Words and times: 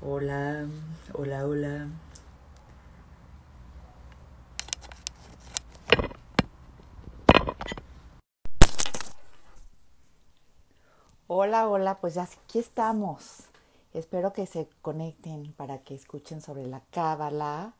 Hola, 0.00 0.64
hola, 1.12 1.44
hola. 1.44 1.88
Hola, 11.26 11.68
hola, 11.68 11.98
pues 12.00 12.16
aquí 12.16 12.60
estamos. 12.60 13.48
Espero 13.92 14.32
que 14.32 14.46
se 14.46 14.68
conecten 14.82 15.52
para 15.54 15.78
que 15.78 15.96
escuchen 15.96 16.40
sobre 16.42 16.68
la 16.68 16.80
cábala 16.92 17.74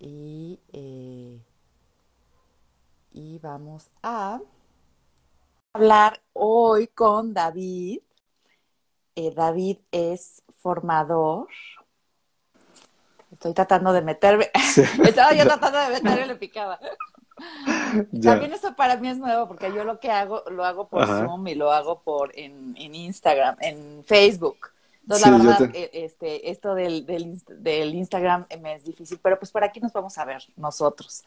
y, 0.00 0.58
eh, 0.72 1.40
y 3.12 3.38
vamos 3.38 3.88
a 4.02 4.40
hablar 5.72 6.20
hoy 6.32 6.88
con 6.88 7.34
David. 7.34 8.00
Eh, 9.16 9.32
David 9.34 9.78
es 9.90 10.42
formador. 10.60 11.48
Estoy 13.32 13.54
tratando 13.54 13.92
de 13.92 14.02
meterme. 14.02 14.50
Estaba 15.04 15.32
yo 15.32 15.44
tratando 15.44 15.78
de 15.78 15.88
meterme 15.88 16.24
y 16.24 16.28
le 16.28 16.36
picaba. 16.36 16.78
También 18.22 18.52
eso 18.52 18.74
para 18.76 18.96
mí 18.96 19.08
es 19.08 19.18
nuevo 19.18 19.48
porque 19.48 19.72
yo 19.72 19.84
lo 19.84 20.00
que 20.00 20.10
hago 20.10 20.42
lo 20.50 20.64
hago 20.64 20.88
por 20.88 21.06
Zoom 21.06 21.48
y 21.48 21.54
lo 21.54 21.72
hago 21.72 22.00
por 22.00 22.38
en, 22.38 22.74
en 22.78 22.94
Instagram, 22.94 23.56
en 23.60 24.04
Facebook. 24.04 24.70
Entonces, 25.02 25.30
la 25.30 25.38
verdad, 25.38 25.70
eh, 25.74 25.90
este, 25.92 26.50
esto 26.50 26.74
del, 26.74 27.06
del, 27.06 27.40
del, 27.46 27.94
Instagram 27.94 28.46
me 28.60 28.74
es 28.74 28.84
difícil, 28.84 29.20
pero 29.22 29.38
pues 29.38 29.52
por 29.52 29.62
aquí 29.62 29.80
nos 29.80 29.92
vamos 29.92 30.18
a 30.18 30.24
ver 30.24 30.42
nosotros. 30.56 31.24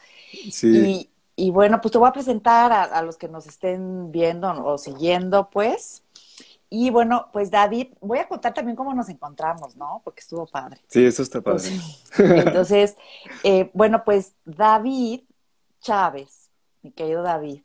Sí. 0.52 1.09
Y, 1.38 1.45
y 1.48 1.50
bueno, 1.52 1.80
pues 1.80 1.94
te 1.94 1.98
voy 1.98 2.09
a 2.09 2.12
presentar 2.12 2.73
a, 2.73 2.84
a, 2.84 3.02
los 3.03 3.16
que 3.16 3.30
nos 3.30 3.48
estén 3.48 4.12
viendo 4.12 4.52
o 4.66 4.78
siguiendo, 4.78 5.50
pues. 5.50 6.03
Y 6.72 6.91
bueno, 6.91 7.30
pues 7.34 7.50
David, 7.50 7.88
voy 8.00 8.20
a 8.20 8.28
contar 8.28 8.54
también 8.54 8.76
cómo 8.76 8.94
nos 8.94 9.09
encontramos, 9.09 9.76
¿no? 9.76 10.02
Porque 10.04 10.20
estuvo 10.20 10.46
padre. 10.46 10.80
Sí, 10.88 11.03
eso 11.03 11.23
está 11.23 11.42
padre. 11.42 11.67
Entonces, 12.17 12.45
entonces 12.45 12.98
eh, 13.44 13.72
bueno, 13.73 14.03
pues 14.06 14.34
David 14.45 15.22
Chávez, 15.81 16.52
mi 16.84 16.92
querido 16.92 17.23
David, 17.23 17.64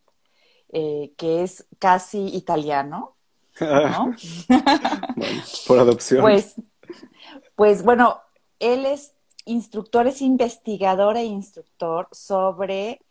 eh, 0.72 1.12
que 1.18 1.42
es 1.42 1.66
casi 1.78 2.34
italiano, 2.34 3.14
¿no? 3.60 4.14
por 5.66 5.78
adopción. 5.78 6.22
Pues, 6.22 6.54
pues 7.54 7.82
bueno, 7.82 8.22
él 8.58 8.86
es 8.86 9.12
instructor, 9.44 10.06
es 10.06 10.22
investigador 10.22 11.18
e 11.18 11.24
instructor 11.24 12.08
sobre, 12.10 13.02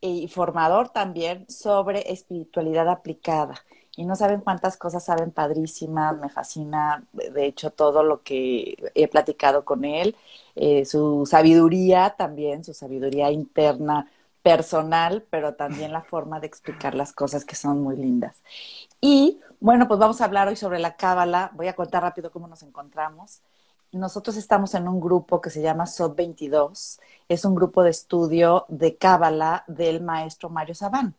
y 0.00 0.28
formador 0.28 0.90
también 0.90 1.50
sobre 1.50 2.12
espiritualidad 2.12 2.88
aplicada 2.88 3.60
y 4.00 4.06
no 4.06 4.16
saben 4.16 4.40
cuántas 4.40 4.78
cosas 4.78 5.04
saben 5.04 5.30
padrísimas, 5.30 6.16
me 6.18 6.30
fascina, 6.30 7.04
de 7.12 7.44
hecho, 7.44 7.70
todo 7.70 8.02
lo 8.02 8.22
que 8.22 8.90
he 8.94 9.08
platicado 9.08 9.66
con 9.66 9.84
él, 9.84 10.16
eh, 10.56 10.86
su 10.86 11.26
sabiduría 11.26 12.14
también, 12.16 12.64
su 12.64 12.72
sabiduría 12.72 13.30
interna, 13.30 14.10
personal, 14.42 15.26
pero 15.28 15.54
también 15.54 15.92
la 15.92 16.00
forma 16.00 16.40
de 16.40 16.46
explicar 16.46 16.94
las 16.94 17.12
cosas 17.12 17.44
que 17.44 17.56
son 17.56 17.82
muy 17.82 17.94
lindas. 17.96 18.42
Y 19.02 19.38
bueno, 19.60 19.86
pues 19.86 20.00
vamos 20.00 20.22
a 20.22 20.24
hablar 20.24 20.48
hoy 20.48 20.56
sobre 20.56 20.78
la 20.78 20.96
cábala, 20.96 21.50
voy 21.54 21.68
a 21.68 21.76
contar 21.76 22.02
rápido 22.02 22.30
cómo 22.30 22.48
nos 22.48 22.62
encontramos. 22.62 23.42
Nosotros 23.92 24.36
estamos 24.38 24.74
en 24.74 24.88
un 24.88 24.98
grupo 24.98 25.42
que 25.42 25.50
se 25.50 25.60
llama 25.60 25.86
SOT 25.86 26.16
22, 26.16 27.00
es 27.28 27.44
un 27.44 27.54
grupo 27.54 27.82
de 27.82 27.90
estudio 27.90 28.64
de 28.68 28.96
cábala 28.96 29.64
del 29.68 30.00
maestro 30.00 30.48
Mario 30.48 30.74
Sabán 30.74 31.14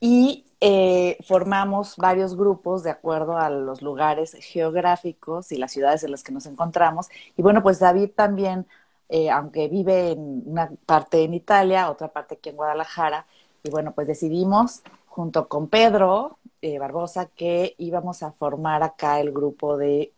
y 0.00 0.44
eh, 0.60 1.18
formamos 1.26 1.96
varios 1.96 2.36
grupos 2.36 2.82
de 2.82 2.90
acuerdo 2.90 3.38
a 3.38 3.50
los 3.50 3.82
lugares 3.82 4.36
geográficos 4.40 5.52
y 5.52 5.56
las 5.56 5.72
ciudades 5.72 6.02
en 6.04 6.10
las 6.10 6.22
que 6.22 6.32
nos 6.32 6.46
encontramos. 6.46 7.08
Y 7.36 7.42
bueno, 7.42 7.62
pues 7.62 7.78
David 7.78 8.10
también, 8.14 8.66
eh, 9.08 9.30
aunque 9.30 9.68
vive 9.68 10.12
en 10.12 10.42
una 10.46 10.70
parte 10.86 11.22
en 11.24 11.34
Italia, 11.34 11.90
otra 11.90 12.08
parte 12.08 12.36
aquí 12.36 12.50
en 12.50 12.56
Guadalajara, 12.56 13.26
y 13.62 13.70
bueno, 13.70 13.92
pues 13.92 14.06
decidimos 14.06 14.82
junto 15.06 15.48
con 15.48 15.68
Pedro 15.68 16.38
eh, 16.62 16.78
Barbosa 16.78 17.26
que 17.26 17.74
íbamos 17.78 18.22
a 18.22 18.32
formar 18.32 18.82
acá 18.82 19.20
el 19.20 19.32
grupo 19.32 19.76
de 19.76 20.12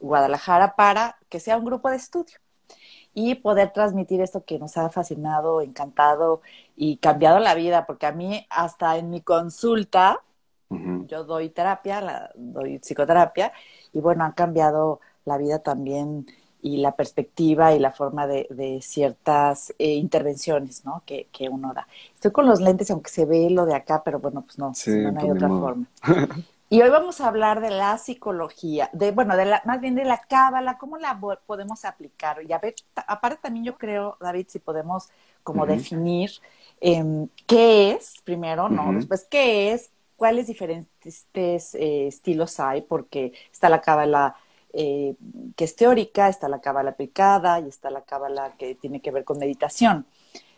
Guadalajara 0.00 0.74
para 0.76 1.16
que 1.28 1.40
sea 1.40 1.56
un 1.56 1.64
grupo 1.64 1.90
de 1.90 1.96
estudio 1.96 2.41
y 3.14 3.34
poder 3.36 3.72
transmitir 3.72 4.20
esto 4.20 4.44
que 4.44 4.58
nos 4.58 4.76
ha 4.76 4.88
fascinado, 4.90 5.60
encantado 5.60 6.40
y 6.76 6.96
cambiado 6.96 7.38
la 7.38 7.54
vida, 7.54 7.86
porque 7.86 8.06
a 8.06 8.12
mí 8.12 8.46
hasta 8.50 8.96
en 8.96 9.10
mi 9.10 9.20
consulta, 9.20 10.20
yo 10.70 11.24
doy 11.24 11.50
terapia, 11.50 12.00
la, 12.00 12.30
doy 12.34 12.78
psicoterapia, 12.78 13.52
y 13.92 14.00
bueno, 14.00 14.24
han 14.24 14.32
cambiado 14.32 15.00
la 15.26 15.36
vida 15.36 15.58
también 15.58 16.26
y 16.62 16.78
la 16.78 16.96
perspectiva 16.96 17.74
y 17.74 17.78
la 17.78 17.90
forma 17.90 18.26
de, 18.26 18.46
de 18.48 18.80
ciertas 18.80 19.74
eh, 19.78 19.94
intervenciones 19.94 20.84
¿no? 20.84 21.02
que, 21.04 21.28
que, 21.32 21.48
uno 21.48 21.74
da. 21.74 21.86
Estoy 22.14 22.30
con 22.30 22.46
los 22.46 22.60
lentes, 22.60 22.90
aunque 22.90 23.10
se 23.10 23.26
ve 23.26 23.50
lo 23.50 23.66
de 23.66 23.74
acá, 23.74 24.02
pero 24.04 24.20
bueno, 24.20 24.42
pues 24.42 24.58
no, 24.58 24.66
no 24.68 25.20
hay 25.20 25.26
pues 25.26 25.32
otra 25.36 25.48
forma. 25.48 25.86
Y 26.72 26.80
hoy 26.80 26.88
vamos 26.88 27.20
a 27.20 27.28
hablar 27.28 27.60
de 27.60 27.68
la 27.68 27.98
psicología, 27.98 28.88
de 28.94 29.10
bueno, 29.10 29.36
de 29.36 29.44
la, 29.44 29.62
más 29.66 29.82
bien 29.82 29.94
de 29.94 30.06
la 30.06 30.16
cábala, 30.16 30.78
cómo 30.78 30.96
la 30.96 31.20
podemos 31.44 31.84
aplicar. 31.84 32.38
Y 32.48 32.50
a 32.54 32.58
ver, 32.58 32.74
aparte 33.06 33.40
también 33.42 33.66
yo 33.66 33.76
creo, 33.76 34.16
David, 34.18 34.46
si 34.48 34.58
podemos 34.58 35.10
como 35.42 35.66
definir 35.66 36.30
eh, 36.80 37.26
qué 37.46 37.90
es, 37.90 38.14
primero, 38.24 38.70
¿no? 38.70 38.90
Después, 38.94 39.26
qué 39.30 39.72
es, 39.72 39.90
cuáles 40.16 40.46
diferentes 40.46 41.26
eh, 41.34 42.06
estilos 42.06 42.58
hay, 42.58 42.80
porque 42.80 43.34
está 43.52 43.68
la 43.68 43.82
cábala 43.82 44.34
eh, 44.72 45.14
que 45.54 45.64
es 45.64 45.76
teórica, 45.76 46.30
está 46.30 46.48
la 46.48 46.62
cábala 46.62 46.92
aplicada 46.92 47.60
y 47.60 47.68
está 47.68 47.90
la 47.90 48.00
cábala 48.00 48.54
que 48.56 48.76
tiene 48.76 49.02
que 49.02 49.10
ver 49.10 49.24
con 49.24 49.36
meditación. 49.38 50.06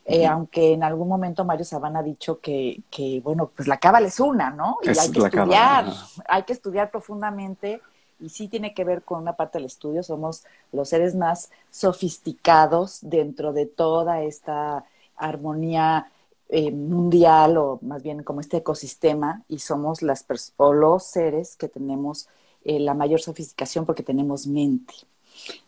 Eh, 0.07 0.27
aunque 0.27 0.75
en 0.75 0.83
algún 0.83 1.09
momento 1.09 1.45
Mario 1.45 1.65
Sabana 1.65 2.01
ha 2.01 2.03
dicho 2.03 2.39
que, 2.39 2.83
que, 2.91 3.21
bueno, 3.25 3.51
pues 3.55 3.67
la 3.67 3.79
cábala 3.79 4.09
es 4.09 4.21
una, 4.21 4.51
¿no? 4.51 4.77
Y 4.83 4.89
hay 4.91 5.11
que 5.11 5.21
estudiar, 5.21 5.87
hay 6.29 6.43
que 6.43 6.53
estudiar 6.53 6.91
profundamente 6.91 7.81
y 8.21 8.29
sí 8.29 8.49
tiene 8.49 8.75
que 8.75 8.85
ver 8.85 9.03
con 9.03 9.23
una 9.23 9.35
parte 9.35 9.59
del 9.59 9.67
estudio. 9.67 10.03
Somos 10.03 10.45
los 10.73 10.91
seres 10.91 11.15
más 11.15 11.51
sofisticados 11.71 12.99
dentro 13.03 13.53
de 13.53 13.67
toda 13.67 14.23
esta 14.23 14.85
armonía 15.17 16.11
eh, 16.51 16.71
mundial 16.71 17.57
o 17.57 17.79
más 17.83 18.03
bien 18.03 18.23
como 18.23 18.41
este 18.41 18.59
ecosistema 18.59 19.43
y 19.49 19.61
somos 19.61 20.03
las 20.03 20.25
o 20.59 20.73
los 20.73 21.05
seres 21.05 21.57
que 21.57 21.69
tenemos 21.69 22.29
eh, 22.65 22.79
la 22.79 22.95
mayor 22.95 23.21
sofisticación 23.21 23.87
porque 23.87 24.03
tenemos 24.03 24.47
mente. 24.47 24.95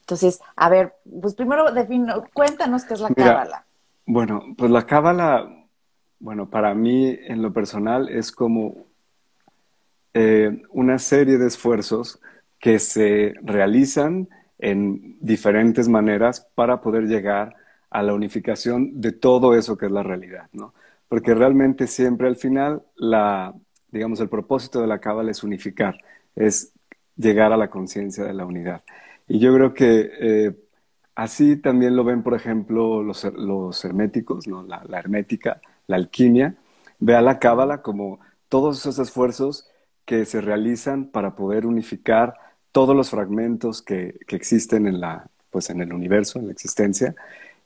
Entonces, 0.00 0.40
a 0.54 0.68
ver, 0.68 0.94
pues 1.20 1.34
primero 1.34 1.72
defino, 1.72 2.24
cuéntanos 2.32 2.84
qué 2.84 2.94
es 2.94 3.00
la 3.00 3.08
cábala. 3.08 3.65
Bueno, 4.06 4.54
pues 4.56 4.70
la 4.70 4.86
cábala, 4.86 5.66
bueno, 6.20 6.48
para 6.48 6.74
mí 6.74 7.08
en 7.26 7.42
lo 7.42 7.52
personal 7.52 8.08
es 8.08 8.30
como 8.32 8.86
eh, 10.14 10.62
una 10.70 10.98
serie 10.98 11.38
de 11.38 11.46
esfuerzos 11.46 12.20
que 12.58 12.78
se 12.78 13.34
realizan 13.42 14.28
en 14.58 15.18
diferentes 15.20 15.88
maneras 15.88 16.46
para 16.54 16.80
poder 16.80 17.04
llegar 17.04 17.54
a 17.90 18.02
la 18.02 18.14
unificación 18.14 19.00
de 19.00 19.12
todo 19.12 19.54
eso 19.54 19.76
que 19.76 19.86
es 19.86 19.92
la 19.92 20.02
realidad, 20.02 20.48
¿no? 20.52 20.72
Porque 21.08 21.34
realmente 21.34 21.86
siempre 21.86 22.28
al 22.28 22.36
final, 22.36 22.82
la, 22.96 23.54
digamos, 23.90 24.20
el 24.20 24.28
propósito 24.28 24.80
de 24.80 24.86
la 24.86 25.00
cábala 25.00 25.30
es 25.30 25.42
unificar, 25.44 25.98
es 26.34 26.72
llegar 27.16 27.52
a 27.52 27.56
la 27.56 27.70
conciencia 27.70 28.24
de 28.24 28.34
la 28.34 28.46
unidad. 28.46 28.82
Y 29.28 29.38
yo 29.38 29.54
creo 29.54 29.74
que 29.74 30.10
eh, 30.20 30.52
Así 31.16 31.56
también 31.56 31.96
lo 31.96 32.04
ven, 32.04 32.22
por 32.22 32.34
ejemplo, 32.34 33.02
los, 33.02 33.24
herméticos, 33.84 34.46
la, 34.46 34.98
hermética, 34.98 35.62
la 35.86 35.96
alquimia. 35.96 36.56
Ve 36.98 37.16
a 37.16 37.22
la 37.22 37.38
cábala 37.38 37.80
como 37.80 38.20
todos 38.50 38.78
esos 38.78 38.98
esfuerzos 38.98 39.66
que 40.04 40.26
se 40.26 40.42
realizan 40.42 41.06
para 41.06 41.34
poder 41.34 41.66
unificar 41.66 42.34
todos 42.70 42.94
los 42.94 43.08
fragmentos 43.08 43.80
que, 43.80 44.18
existen 44.28 44.86
en, 44.86 45.00
la, 45.00 45.26
pues 45.50 45.70
en 45.70 45.80
el 45.80 45.94
universo, 45.94 46.38
en 46.38 46.48
la 46.48 46.52
existencia, 46.52 47.14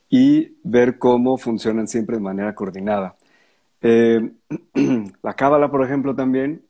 y 0.09 0.55
ver 0.63 0.97
cómo 0.97 1.37
funcionan 1.37 1.89
siempre 1.89 2.15
de 2.15 2.23
manera 2.23 2.55
coordinada. 2.55 3.17
Eh, 3.81 4.31
la 5.21 5.33
cábala, 5.33 5.69
por 5.69 5.83
ejemplo, 5.83 6.15
también, 6.15 6.63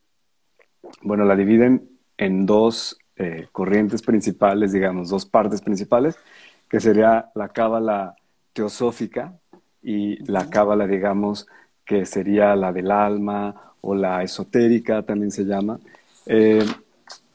bueno, 1.03 1.25
la 1.25 1.35
dividen 1.35 1.89
en 2.17 2.47
dos 2.47 2.97
eh, 3.17 3.47
corrientes 3.51 4.01
principales, 4.01 4.71
digamos, 4.71 5.09
dos 5.09 5.27
partes 5.27 5.61
principales 5.61 6.17
que 6.71 6.79
sería 6.79 7.29
la 7.35 7.49
cábala 7.49 8.15
teosófica 8.53 9.33
y 9.83 10.23
la 10.31 10.49
cábala, 10.49 10.87
digamos, 10.87 11.45
que 11.83 12.05
sería 12.05 12.55
la 12.55 12.71
del 12.71 12.91
alma 12.91 13.73
o 13.81 13.93
la 13.93 14.23
esotérica, 14.23 15.03
también 15.03 15.31
se 15.31 15.43
llama. 15.43 15.81
Eh, 16.25 16.65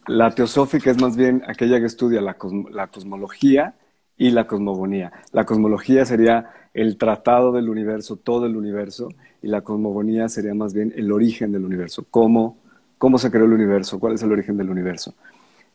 la 0.06 0.34
teosófica 0.34 0.90
es 0.90 0.98
más 1.02 1.18
bien 1.18 1.42
aquella 1.46 1.78
que 1.78 1.84
estudia 1.84 2.22
la, 2.22 2.34
la, 2.70 2.86
cosmología 2.86 3.74
y 4.16 4.30
la 4.30 4.46
cosmogonía. 4.46 5.12
La 5.32 5.44
cosmología 5.44 6.06
sería 6.06 6.50
el 6.72 6.96
tratado 6.96 7.52
del 7.52 7.68
universo, 7.68 8.16
todo 8.16 8.46
el 8.46 8.56
universo, 8.56 9.10
y 9.42 9.48
la 9.48 9.60
cosmogonía 9.60 10.30
sería 10.30 10.54
más 10.54 10.72
bien 10.72 10.94
el 10.96 11.12
origen 11.12 11.52
del 11.52 11.66
universo, 11.66 12.06
cómo, 12.10 12.56
cómo 12.96 13.18
se 13.18 13.30
creó 13.30 13.44
el 13.44 13.52
universo, 13.52 14.00
cuál 14.00 14.14
es 14.14 14.22
el 14.22 14.32
origen 14.32 14.56
del 14.56 14.70
universo. 14.70 15.12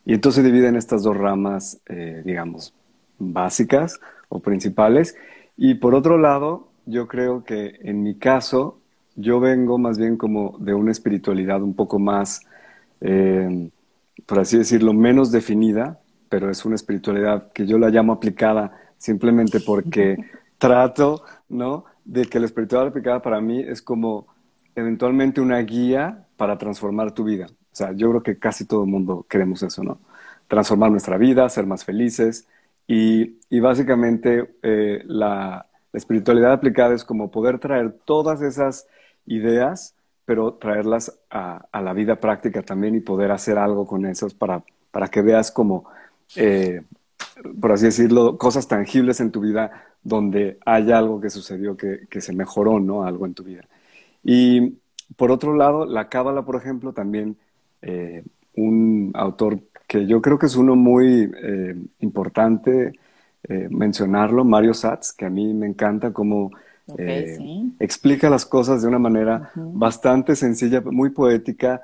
Y 0.04 0.16
entonces 0.16 0.44
dividen 0.44 0.78
estas 0.78 1.04
dos 1.04 1.16
ramas, 1.16 1.80
eh, 1.86 2.24
digamos, 2.26 2.74
básicas 3.22 4.00
o 4.30 4.40
principales. 4.40 5.16
Y 5.58 5.76
por 5.76 5.96
otro 5.96 6.18
lado, 6.18 6.70
yo 6.86 7.08
creo 7.08 7.44
que 7.44 7.80
en 7.82 8.04
mi 8.04 8.16
caso, 8.16 8.80
yo 9.16 9.40
vengo 9.40 9.78
más 9.78 9.98
bien 9.98 10.18
como 10.18 10.58
de 10.60 10.74
una 10.74 10.92
espiritualidad 10.92 11.62
un 11.62 11.76
poco 11.76 12.00
más, 12.00 12.42
eh, 13.02 13.70
por 14.26 14.40
así 14.40 14.58
decirlo, 14.58 14.94
menos 14.94 15.32
definida, 15.32 16.00
pero 16.30 16.50
es 16.50 16.66
una 16.66 16.76
espiritualidad 16.76 17.52
que 17.52 17.66
yo 17.66 17.78
la 17.78 17.90
llamo 17.90 18.14
aplicada 18.14 18.72
simplemente 18.98 19.60
porque 19.60 20.18
trato, 20.58 21.24
¿no? 21.50 21.86
De 22.06 22.26
que 22.26 22.40
la 22.40 22.46
espiritualidad 22.46 22.90
aplicada 22.90 23.22
para 23.22 23.42
mí 23.42 23.60
es 23.60 23.82
como 23.82 24.28
eventualmente 24.76 25.42
una 25.42 25.60
guía 25.60 26.26
para 26.38 26.58
transformar 26.58 27.12
tu 27.14 27.24
vida. 27.24 27.48
O 27.50 27.76
sea, 27.76 27.92
yo 27.94 28.10
creo 28.10 28.24
que 28.24 28.38
casi 28.38 28.66
todo 28.66 28.84
el 28.84 28.90
mundo 28.90 29.26
queremos 29.30 29.64
eso, 29.64 29.84
¿no? 29.84 30.00
Transformar 30.48 30.92
nuestra 30.92 31.18
vida, 31.18 31.48
ser 31.50 31.66
más 31.66 31.86
felices. 31.86 32.48
Y, 32.94 33.60
básicamente 33.62 34.56
eh, 34.64 35.02
la, 35.06 35.66
espiritualidad 35.94 36.54
aplicada 36.54 36.94
es 36.94 37.06
como 37.06 37.32
poder 37.32 37.60
traer 37.60 37.94
todas 38.06 38.42
esas 38.42 38.88
ideas, 39.26 39.96
pero 40.26 40.54
traerlas 40.56 41.18
a, 41.30 41.68
la 41.82 41.94
vida 41.94 42.18
práctica 42.18 42.64
también 42.64 42.96
y 42.96 43.00
poder 43.00 43.32
hacer 43.32 43.58
algo 43.58 43.86
con 43.86 44.06
esas 44.06 44.34
para, 44.34 44.64
para 44.92 45.08
que 45.08 45.22
veas 45.22 45.52
como, 45.52 45.86
eh, 46.36 46.82
por 47.60 47.72
así 47.72 47.86
decirlo, 47.86 48.38
cosas 48.38 48.68
tangibles 48.68 49.22
en 49.22 49.32
tu 49.32 49.40
vida 49.42 49.86
donde 50.04 50.60
hay 50.66 50.92
algo 50.92 51.22
que 51.22 51.30
sucedió 51.30 51.78
que, 51.78 52.08
que 52.10 52.20
se 52.22 52.34
mejoró, 52.34 52.80
¿no? 52.80 53.06
Algo 53.06 53.26
en 53.26 53.34
tu 53.34 53.44
vida. 53.44 53.66
Y 54.24 54.80
por 55.16 55.32
otro 55.32 55.56
lado, 55.56 55.86
la 55.86 56.10
Cábala, 56.10 56.44
por 56.44 56.56
ejemplo, 56.58 56.94
también 56.94 57.38
eh, 57.82 58.24
un 58.56 59.12
autor 59.14 59.60
que 59.92 60.08
yo 60.08 60.22
creo 60.22 60.40
que 60.40 60.46
es 60.46 60.56
uno 60.56 60.78
muy 60.78 61.30
eh, 61.44 61.76
importante 62.00 62.94
eh, 63.44 63.68
mencionarlo, 63.70 64.46
Mario 64.46 64.74
Satz, 64.74 65.12
que 65.12 65.26
a 65.26 65.30
mí 65.30 65.54
me 65.54 65.68
encanta 65.68 66.14
cómo 66.14 66.52
explica 67.80 68.30
las 68.30 68.46
cosas 68.46 68.82
de 68.82 68.88
una 68.88 69.00
manera 69.00 69.52
bastante 69.56 70.36
sencilla, 70.36 70.82
muy 70.82 71.10
poética. 71.10 71.82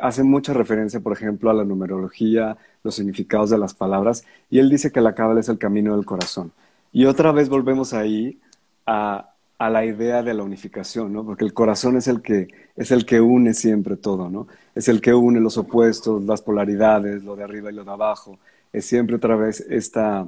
hace 0.00 0.22
mucha 0.22 0.52
referencia, 0.52 1.00
por 1.00 1.12
ejemplo, 1.12 1.50
a 1.50 1.54
la 1.54 1.64
numerología, 1.64 2.56
los 2.84 2.94
significados 2.94 3.50
de 3.50 3.58
las 3.58 3.74
palabras, 3.74 4.24
y 4.48 4.58
él 4.58 4.68
dice 4.68 4.92
que 4.92 5.00
la 5.00 5.14
cábala 5.14 5.40
es 5.40 5.48
el 5.48 5.58
camino 5.58 5.94
del 5.96 6.04
corazón. 6.04 6.52
Y 6.92 7.04
otra 7.04 7.32
vez 7.32 7.48
volvemos 7.48 7.92
ahí 7.92 8.40
a, 8.86 9.29
a 9.60 9.68
la 9.68 9.84
idea 9.84 10.22
de 10.22 10.32
la 10.32 10.42
unificación, 10.42 11.12
¿no? 11.12 11.22
Porque 11.22 11.44
el 11.44 11.52
corazón 11.52 11.98
es 11.98 12.08
el 12.08 12.22
que 12.22 12.48
es 12.76 12.90
el 12.92 13.04
que 13.04 13.20
une 13.20 13.52
siempre 13.52 13.96
todo, 13.98 14.30
¿no? 14.30 14.46
Es 14.74 14.88
el 14.88 15.02
que 15.02 15.12
une 15.12 15.38
los 15.38 15.58
opuestos, 15.58 16.24
las 16.24 16.40
polaridades, 16.40 17.22
lo 17.24 17.36
de 17.36 17.44
arriba 17.44 17.70
y 17.70 17.74
lo 17.74 17.84
de 17.84 17.90
abajo. 17.90 18.38
Es 18.72 18.86
siempre 18.86 19.16
otra 19.16 19.36
vez 19.36 19.60
esta 19.68 20.26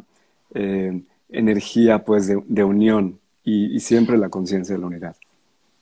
eh, 0.55 1.03
energía, 1.31 2.05
pues, 2.05 2.27
de, 2.27 2.65
unión 2.65 3.21
y, 3.43 3.81
siempre 3.81 4.19
la 4.19 4.29
conciencia 4.29 4.75
de 4.75 4.81
la 4.83 4.87
unidad. 4.89 5.17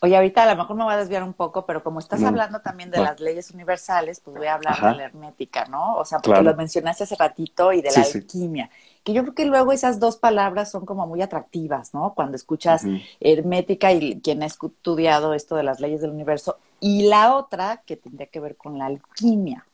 Oye, 0.03 0.17
ahorita 0.17 0.45
a 0.45 0.55
lo 0.55 0.57
mejor 0.57 0.77
me 0.77 0.85
voy 0.85 0.95
a 0.95 0.97
desviar 0.97 1.23
un 1.23 1.35
poco, 1.35 1.67
pero 1.67 1.83
como 1.83 1.99
estás 1.99 2.23
hablando 2.23 2.61
también 2.61 2.91
de 2.91 2.99
las 2.99 3.21
leyes 3.21 3.51
universales, 3.51 4.21
pues 4.21 4.37
voy 4.37 4.47
a 4.47 4.55
hablar 4.55 4.81
de 4.81 4.95
la 4.97 5.05
hermética, 5.05 5.67
¿no? 5.67 5.97
O 5.97 6.05
sea, 6.05 6.21
porque 6.21 6.43
lo 6.43 6.55
mencionaste 6.55 7.05
hace 7.05 7.17
ratito 7.17 7.73
y 7.73 7.83
de 7.83 7.91
la 7.93 8.03
alquimia 8.03 8.71
que 9.03 9.13
yo 9.13 9.23
creo 9.23 9.35
que 9.35 9.47
luego 9.47 9.73
esas 9.73 9.99
dos 9.99 10.17
palabras 10.17 10.71
son 10.71 10.85
como 10.85 11.07
muy 11.07 11.23
atractivas, 11.23 11.95
¿no? 11.95 12.13
Cuando 12.15 12.37
escuchas 12.37 12.85
hermética 13.19 13.93
y 13.93 14.21
quien 14.21 14.43
ha 14.43 14.47
estudiado 14.47 15.35
esto 15.35 15.57
de 15.57 15.63
las 15.63 15.81
leyes 15.81 16.01
del 16.01 16.11
universo, 16.11 16.59
y 16.81 17.09
la 17.09 17.37
otra 17.37 17.83
que 17.87 17.97
tendría 17.97 18.27
que 18.27 18.41
ver 18.41 18.57
con 18.57 18.79
la 18.79 18.87
alquimia, 18.87 19.65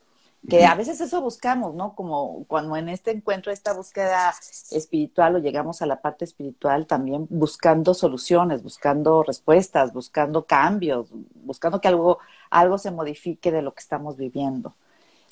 que 0.49 0.65
a 0.65 0.75
veces 0.75 1.01
eso 1.01 1.21
buscamos, 1.21 1.75
¿no? 1.75 1.93
Como 1.93 2.45
cuando 2.45 2.77
en 2.77 2.89
este 2.89 3.11
encuentro, 3.11 3.51
esta 3.51 3.73
búsqueda 3.73 4.33
espiritual 4.71 5.35
o 5.35 5.39
llegamos 5.39 5.81
a 5.81 5.85
la 5.85 6.01
parte 6.01 6.25
espiritual 6.25 6.87
también 6.87 7.27
buscando 7.29 7.93
soluciones, 7.93 8.63
buscando 8.63 9.23
respuestas, 9.23 9.93
buscando 9.93 10.45
cambios, 10.45 11.09
buscando 11.43 11.81
que 11.81 11.89
algo, 11.89 12.19
algo 12.49 12.77
se 12.77 12.91
modifique 12.91 13.51
de 13.51 13.61
lo 13.61 13.73
que 13.73 13.81
estamos 13.81 14.17
viviendo. 14.17 14.73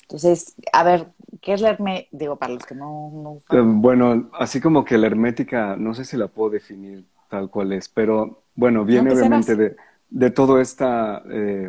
Entonces, 0.02 0.54
a 0.72 0.84
ver, 0.84 1.08
¿qué 1.40 1.54
es 1.54 1.60
la 1.60 1.70
hermética? 1.70 2.08
Digo, 2.12 2.36
para 2.36 2.52
los 2.54 2.64
que 2.64 2.74
no... 2.74 3.40
Eh, 3.50 3.60
bueno, 3.60 4.30
así 4.34 4.60
como 4.60 4.84
que 4.84 4.98
la 4.98 5.08
hermética, 5.08 5.76
no 5.76 5.94
sé 5.94 6.04
si 6.04 6.16
la 6.16 6.28
puedo 6.28 6.50
definir 6.50 7.04
tal 7.28 7.50
cual 7.50 7.72
es, 7.72 7.88
pero 7.88 8.42
bueno, 8.54 8.84
viene 8.84 9.12
obviamente 9.12 9.56
de, 9.56 9.76
de 10.10 10.30
todo 10.30 10.60
esta, 10.60 11.22
eh, 11.28 11.68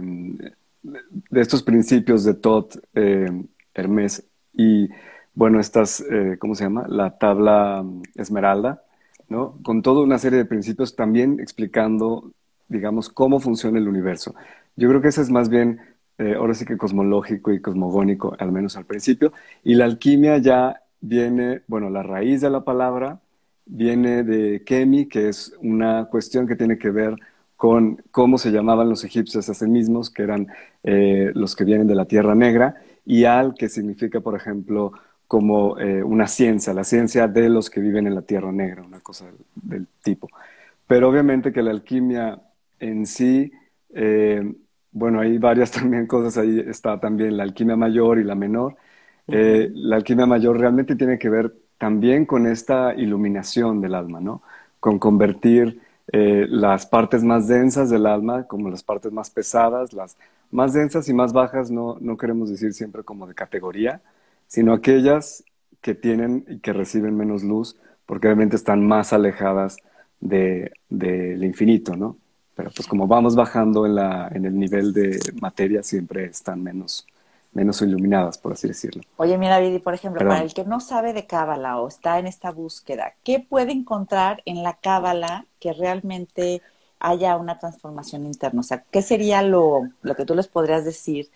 de 1.29 1.41
estos 1.41 1.63
principios 1.63 2.23
de 2.23 2.33
Tot, 2.33 2.77
eh, 2.95 3.29
Hermes 3.73 4.23
y, 4.53 4.89
bueno, 5.33 5.59
estas, 5.59 6.03
¿cómo 6.39 6.55
se 6.55 6.63
llama? 6.63 6.85
La 6.87 7.17
tabla 7.17 7.83
mm, 7.83 8.01
esmeralda, 8.15 8.83
¿no? 9.29 9.59
Con 9.63 9.81
toda 9.81 10.01
una 10.01 10.17
serie 10.17 10.39
de 10.39 10.45
principios 10.45 10.95
también 10.95 11.39
explicando, 11.39 12.31
digamos, 12.67 13.09
cómo 13.09 13.39
funciona 13.39 13.77
el 13.77 13.87
universo. 13.87 14.33
Yo 14.75 14.89
creo 14.89 15.01
que 15.01 15.09
ese 15.09 15.21
es 15.21 15.29
más 15.29 15.49
bien 15.49 15.79
eh, 16.19 16.33
ahora 16.35 16.55
sí 16.55 16.65
que 16.65 16.77
cosmológico 16.77 17.51
y 17.53 17.61
cosmogónico, 17.61 18.35
al 18.39 18.51
menos 18.51 18.75
al 18.75 18.85
principio. 18.85 19.33
Y 19.63 19.75
la 19.75 19.85
alquimia 19.85 20.37
ya 20.39 20.81
viene, 20.99 21.61
bueno, 21.67 21.89
la 21.89 22.03
raíz 22.03 22.41
de 22.41 22.49
la 22.49 22.63
palabra 22.63 23.19
viene 23.65 24.23
de 24.23 24.63
Kemi, 24.63 25.07
que 25.07 25.29
es 25.29 25.53
una 25.61 26.05
cuestión 26.05 26.47
que 26.47 26.55
tiene 26.55 26.77
que 26.77 26.89
ver 26.89 27.15
con 27.57 28.01
cómo 28.11 28.37
se 28.37 28.51
llamaban 28.51 28.89
los 28.89 29.03
egipcios 29.03 29.49
a 29.49 29.53
sí 29.53 29.67
mismos, 29.67 30.09
que 30.09 30.23
eran 30.23 30.47
eh, 30.83 31.31
los 31.33 31.55
que 31.55 31.65
vienen 31.65 31.87
de 31.87 31.95
la 31.95 32.05
Tierra 32.05 32.35
Negra, 32.35 32.75
y 33.05 33.25
al, 33.25 33.55
que 33.55 33.67
significa, 33.67 34.21
por 34.21 34.35
ejemplo, 34.35 34.93
como 35.27 35.77
eh, 35.79 36.01
una 36.03 36.27
ciencia, 36.27 36.73
la 36.73 36.85
ciencia 36.85 37.27
de 37.27 37.49
los 37.49 37.69
que 37.69 37.81
viven 37.81 38.07
en 38.07 38.15
la 38.15 38.21
Tierra 38.21 38.51
Negra, 38.53 38.83
una 38.83 39.01
cosa 39.01 39.25
del, 39.55 39.87
tipo. 40.01 40.29
Pero 40.87 41.09
obviamente 41.09 41.51
que 41.51 41.61
la 41.61 41.71
alquimia 41.71 42.41
en 42.79 43.05
sí 43.05 43.51
bueno, 44.97 45.19
hay 45.19 45.37
varias 45.37 45.71
también 45.79 46.07
cosas 46.07 46.37
ahí. 46.37 46.59
Está 46.59 46.99
también 46.99 47.37
la 47.37 47.43
alquimia 47.43 47.75
mayor 47.75 48.19
y 48.19 48.23
la 48.23 48.35
menor. 48.35 48.75
Eh, 49.27 49.69
la 49.73 49.97
alquimia 49.97 50.25
mayor 50.25 50.59
realmente 50.59 50.95
tiene 50.95 51.19
que 51.19 51.29
ver 51.29 51.53
también 51.77 52.25
con 52.25 52.47
esta 52.47 52.95
iluminación 52.95 53.81
del 53.81 53.93
alma, 53.93 54.19
¿no? 54.19 54.41
Con 54.79 54.99
convertir 54.99 55.81
eh, 56.11 56.45
las 56.49 56.85
partes 56.85 57.23
más 57.23 57.47
densas 57.47 57.89
del 57.89 58.05
alma 58.05 58.47
como 58.47 58.69
las 58.69 58.83
partes 58.83 59.11
más 59.11 59.29
pesadas, 59.29 59.93
las 59.93 60.17
más 60.51 60.73
densas 60.73 61.09
y 61.09 61.13
más 61.13 61.33
bajas, 61.33 61.69
no, 61.69 61.97
no 61.99 62.17
queremos 62.17 62.49
decir 62.49 62.73
siempre 62.73 63.03
como 63.03 63.27
de 63.27 63.35
categoría, 63.35 64.01
sino 64.47 64.73
aquellas 64.73 65.43
que 65.81 65.95
tienen 65.95 66.45
y 66.47 66.59
que 66.59 66.73
reciben 66.73 67.15
menos 67.17 67.43
luz, 67.43 67.77
porque 68.05 68.27
obviamente 68.27 68.55
están 68.55 68.85
más 68.87 69.11
alejadas 69.13 69.77
del 70.19 70.71
de, 70.89 71.45
infinito, 71.45 71.95
¿no? 71.95 72.17
pero 72.55 72.71
pues 72.75 72.87
como 72.87 73.05
vamos 73.07 73.35
bajando 73.35 73.85
en, 73.85 73.95
la, 73.95 74.29
en 74.33 74.45
el 74.45 74.57
nivel 74.57 74.91
de 74.91 75.19
materia, 75.39 75.83
siempre 75.83 76.25
están 76.25 76.63
menos, 76.63 77.05
menos 77.53 77.81
iluminadas, 77.81 78.37
por 78.37 78.53
así 78.53 78.67
decirlo. 78.67 79.03
Oye, 79.17 79.37
mira, 79.37 79.59
Vidi, 79.59 79.79
por 79.79 79.93
ejemplo, 79.93 80.27
para 80.27 80.43
el 80.43 80.53
que 80.53 80.63
no 80.63 80.79
sabe 80.79 81.13
de 81.13 81.25
Cábala 81.25 81.79
o 81.79 81.87
está 81.87 82.19
en 82.19 82.27
esta 82.27 82.51
búsqueda, 82.51 83.13
¿qué 83.23 83.39
puede 83.39 83.71
encontrar 83.71 84.41
en 84.45 84.63
la 84.63 84.73
Cábala 84.73 85.45
que 85.59 85.73
realmente 85.73 86.61
haya 86.99 87.35
una 87.37 87.57
transformación 87.57 88.25
interna? 88.25 88.61
O 88.61 88.63
sea, 88.63 88.83
¿qué 88.91 89.01
sería 89.01 89.41
lo, 89.41 89.89
lo 90.01 90.15
que 90.15 90.25
tú 90.25 90.35
les 90.35 90.47
podrías 90.47 90.85
decir 90.85 91.29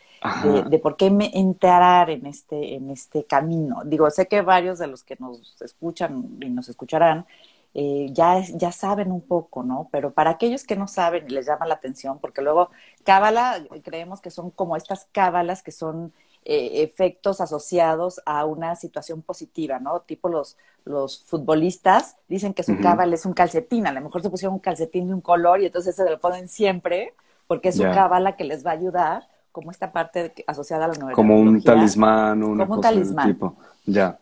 de, 0.44 0.64
de, 0.64 0.80
por 0.80 0.96
qué 0.96 1.10
me 1.10 1.32
entrar 1.34 2.10
en 2.10 2.26
este, 2.26 2.76
en 2.76 2.90
este 2.90 3.24
camino? 3.24 3.82
Digo, 3.86 4.10
sé 4.10 4.28
que 4.28 4.42
varios 4.42 4.80
de 4.80 4.88
los 4.88 5.04
que 5.04 5.16
nos 5.20 5.62
escuchan 5.62 6.38
y 6.42 6.50
nos 6.50 6.70
escucharán 6.70 7.26
eh, 7.74 8.08
ya, 8.12 8.42
ya 8.42 8.72
saben 8.72 9.12
un 9.12 9.22
poco, 9.22 9.64
¿no? 9.64 9.88
Pero 9.92 10.12
para 10.12 10.32
aquellos 10.32 10.66
que 10.66 10.76
no 10.76 10.88
saben 10.88 11.26
y 11.28 11.32
les 11.32 11.46
llama 11.48 11.66
la 11.66 11.76
atención, 11.76 12.20
porque 12.20 12.42
luego 12.42 12.70
cábala, 13.04 13.66
creemos 13.84 14.22
que 14.22 14.30
son 14.30 14.52
como 14.52 14.76
estas 14.76 15.08
cábalas 15.12 15.64
que 15.64 15.72
son 15.72 16.14
eh, 16.44 16.84
efectos 16.84 17.40
asociados 17.40 18.22
a 18.26 18.46
una 18.46 18.76
situación 18.76 19.22
positiva, 19.22 19.80
¿no? 19.80 20.02
Tipo 20.02 20.28
los, 20.28 20.58
los 20.86 21.24
futbolistas 21.26 22.18
dicen 22.28 22.54
que 22.54 22.64
su 22.64 22.80
cábala 22.80 23.16
es 23.16 23.26
un 23.26 23.34
calcetín, 23.34 23.88
a 23.88 23.92
lo 23.94 24.02
mejor 24.02 24.22
se 24.22 24.30
pusieron 24.30 24.56
un 24.56 24.60
calcetín 24.60 25.08
de 25.08 25.14
un 25.14 25.22
color 25.22 25.62
y 25.62 25.68
entonces 25.68 25.96
se 25.96 26.10
lo 26.10 26.20
ponen 26.20 26.48
siempre 26.48 27.14
porque 27.48 27.70
es 27.70 27.78
su 27.78 27.84
cábala 27.84 28.36
que 28.38 28.44
les 28.44 28.66
va 28.66 28.72
a 28.72 28.74
ayudar 28.74 29.28
como 29.52 29.72
esta 29.72 29.92
parte 29.92 30.34
asociada 30.48 30.86
a 30.86 30.88
la 30.88 30.96
nueva 30.96 31.14
Como 31.14 31.40
un 31.40 31.62
talismán, 31.62 32.44
una 32.44 32.64
como 32.66 32.76
un 32.76 32.82
talismán. 32.82 33.28
tipo. 33.28 33.58
Ya. 33.86 34.20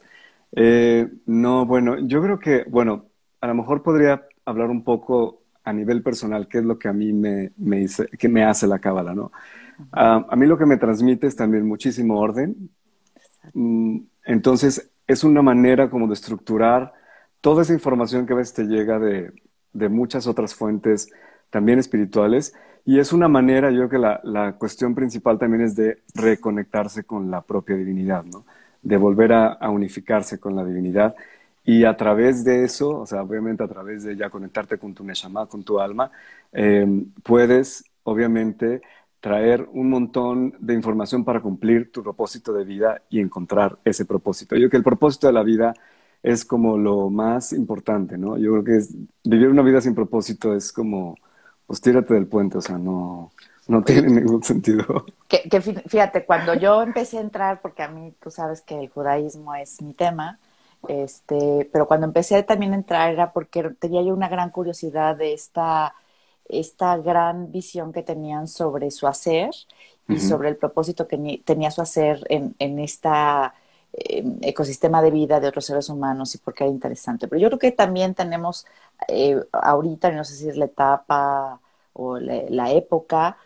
Eh, 0.51 1.07
no, 1.27 1.65
bueno, 1.65 1.97
yo 1.99 2.21
creo 2.21 2.39
que, 2.39 2.65
bueno, 2.67 3.05
a 3.41 3.47
lo 3.47 3.55
mejor 3.55 3.83
podría 3.83 4.27
hablar 4.45 4.69
un 4.69 4.83
poco 4.83 5.43
a 5.63 5.73
nivel 5.73 6.01
personal, 6.01 6.47
qué 6.47 6.59
es 6.59 6.63
lo 6.63 6.79
que 6.79 6.87
a 6.87 6.93
mí 6.93 7.13
me, 7.13 7.51
me, 7.57 7.85
que 8.17 8.29
me 8.29 8.43
hace 8.43 8.67
la 8.67 8.79
cábala, 8.79 9.13
¿no? 9.13 9.31
Ah, 9.91 10.25
a 10.29 10.35
mí 10.35 10.45
lo 10.45 10.57
que 10.57 10.65
me 10.65 10.77
transmite 10.77 11.27
es 11.27 11.35
también 11.35 11.67
muchísimo 11.67 12.19
orden. 12.19 12.69
Mm, 13.53 13.99
entonces, 14.25 14.91
es 15.07 15.23
una 15.23 15.41
manera 15.41 15.89
como 15.89 16.07
de 16.07 16.13
estructurar 16.13 16.93
toda 17.41 17.61
esa 17.63 17.73
información 17.73 18.25
que 18.25 18.33
a 18.33 18.37
veces 18.37 18.53
te 18.53 18.63
llega 18.63 18.99
de, 18.99 19.31
de 19.73 19.89
muchas 19.89 20.27
otras 20.27 20.53
fuentes 20.55 21.11
también 21.49 21.79
espirituales. 21.79 22.53
Y 22.85 22.99
es 22.99 23.13
una 23.13 23.27
manera, 23.27 23.69
yo 23.71 23.77
creo 23.77 23.89
que 23.89 23.97
la, 23.99 24.19
la, 24.23 24.53
cuestión 24.53 24.95
principal 24.95 25.37
también 25.37 25.63
es 25.63 25.75
de 25.75 26.01
reconectarse 26.15 27.03
con 27.03 27.29
la 27.29 27.41
propia 27.41 27.75
divinidad, 27.75 28.23
¿no? 28.23 28.45
de 28.81 28.97
volver 28.97 29.33
a, 29.33 29.69
unificarse 29.69 30.39
con 30.39 30.55
la 30.55 30.65
divinidad. 30.65 31.15
Y 31.63 31.83
a 31.85 31.95
través 31.97 32.43
de 32.43 32.63
eso, 32.63 32.99
o 32.99 33.05
sea, 33.05 33.21
obviamente 33.21 33.63
a 33.63 33.67
través 33.67 34.03
de 34.03 34.15
ya 34.15 34.29
conectarte 34.29 34.77
con 34.77 34.93
tu 34.93 35.03
Neshama, 35.03 35.47
con 35.47 35.63
tu 35.63 35.79
alma, 35.79 36.11
eh, 36.51 36.87
puedes, 37.23 37.83
obviamente, 38.03 38.81
traer 39.19 39.67
un 39.73 39.89
montón 39.89 40.55
de 40.59 40.73
información 40.73 41.25
para 41.25 41.41
cumplir 41.41 41.91
tu 41.91 42.01
propósito 42.03 42.53
de 42.53 42.63
vida 42.63 43.01
y 43.09 43.19
encontrar 43.19 43.77
ese 43.83 44.05
propósito. 44.05 44.55
Yo 44.55 44.61
creo 44.61 44.69
que 44.71 44.77
el 44.77 44.83
propósito 44.83 45.27
de 45.27 45.33
la 45.33 45.43
vida 45.43 45.73
es 46.23 46.45
como 46.45 46.77
lo 46.77 47.09
más 47.09 47.53
importante, 47.53 48.17
¿no? 48.17 48.37
Yo 48.37 48.51
creo 48.51 48.63
que 48.63 48.85
vivir 49.23 49.49
una 49.49 49.61
vida 49.61 49.81
sin 49.81 49.95
propósito 49.95 50.53
es 50.55 50.71
como, 50.71 51.15
pues 51.65 51.81
tírate 51.81 52.13
del 52.13 52.27
puente, 52.27 52.57
o 52.57 52.61
sea, 52.61 52.77
no, 52.77 53.31
no 53.67 53.83
tiene 53.83 54.09
ningún 54.09 54.43
sentido. 54.43 55.05
Que, 55.29 55.61
fíjate, 55.61 56.25
cuando 56.25 56.55
yo 56.55 56.81
empecé 56.81 57.19
a 57.19 57.21
entrar, 57.21 57.61
porque 57.61 57.83
a 57.83 57.87
mí 57.87 58.15
tú 58.19 58.31
sabes 58.31 58.61
que 58.61 58.79
el 58.79 58.89
judaísmo 58.89 59.53
es 59.53 59.79
mi 59.79 59.93
tema, 59.93 60.39
este, 60.87 61.69
pero 61.71 61.87
cuando 61.87 62.07
empecé 62.07 62.41
también 62.43 62.73
a 62.73 62.77
entrar 62.77 63.11
era 63.11 63.33
porque 63.33 63.63
tenía 63.79 64.01
yo 64.01 64.13
una 64.13 64.29
gran 64.29 64.49
curiosidad 64.51 65.15
de 65.15 65.33
esta 65.33 65.93
esta 66.49 66.97
gran 66.97 67.51
visión 67.51 67.93
que 67.93 68.03
tenían 68.03 68.47
sobre 68.47 68.91
su 68.91 69.07
hacer 69.07 69.51
y 70.07 70.19
sobre 70.19 70.49
el 70.49 70.57
propósito 70.57 71.07
que 71.07 71.41
tenía 71.45 71.69
su 71.69 71.81
hacer 71.81 72.25
en, 72.29 72.55
en 72.57 72.79
esta 72.79 73.53
em, 73.93 74.39
ecosistema 74.41 75.03
de 75.03 75.11
vida 75.11 75.39
de 75.39 75.47
otros 75.47 75.65
seres 75.65 75.87
humanos 75.89 76.33
y 76.33 76.39
porque 76.39 76.63
era 76.63 76.73
interesante. 76.73 77.27
Pero 77.27 77.39
yo 77.39 77.49
creo 77.49 77.59
que 77.59 77.71
también 77.71 78.15
tenemos 78.15 78.65
eh, 79.07 79.39
ahorita, 79.51 80.11
no 80.11 80.23
sé 80.23 80.35
si 80.35 80.49
es 80.49 80.57
la 80.57 80.65
etapa 80.65 81.61
o 81.93 82.17
la, 82.19 82.71
época, 82.71 83.37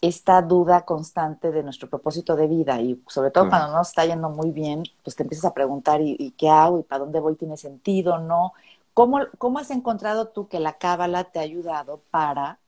esta 0.00 0.42
duda 0.42 0.84
constante 0.84 1.50
de 1.50 1.62
nuestro 1.62 1.88
propósito 1.88 2.36
de 2.36 2.46
vida 2.46 2.80
y 2.80 3.02
sobre 3.06 3.30
todo 3.30 3.48
cuando 3.48 3.72
no 3.72 3.82
está 3.82 4.04
yendo 4.04 4.30
muy 4.30 4.50
bien, 4.50 4.84
pues 5.02 5.16
te 5.16 5.22
empiezas 5.22 5.46
a 5.46 5.54
preguntar 5.54 6.00
¿y, 6.00 6.16
y, 6.18 6.30
qué 6.32 6.48
hago 6.48 6.80
y 6.80 6.82
para 6.82 7.00
dónde 7.00 7.20
voy, 7.20 7.36
tiene 7.36 7.56
sentido, 7.56 8.18
no. 8.18 8.52
¿Cómo, 8.94 9.58
has 9.58 9.70
encontrado 9.70 10.28
tú 10.28 10.48
que 10.48 10.60
la 10.60 10.74
cábala 10.74 11.24
te 11.24 11.38
ha 11.38 11.42
ayudado 11.42 12.02
para, 12.10 12.58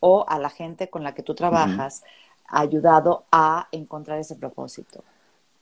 o 0.00 0.24
a 0.28 0.38
la 0.38 0.50
gente 0.50 0.88
con 0.88 1.04
la 1.04 1.14
que 1.14 1.22
tú 1.22 1.34
trabajas, 1.34 2.02
ha 2.48 2.60
ayudado 2.60 3.24
a 3.30 3.68
encontrar 3.70 4.18
ese 4.18 4.34
propósito? 4.34 5.04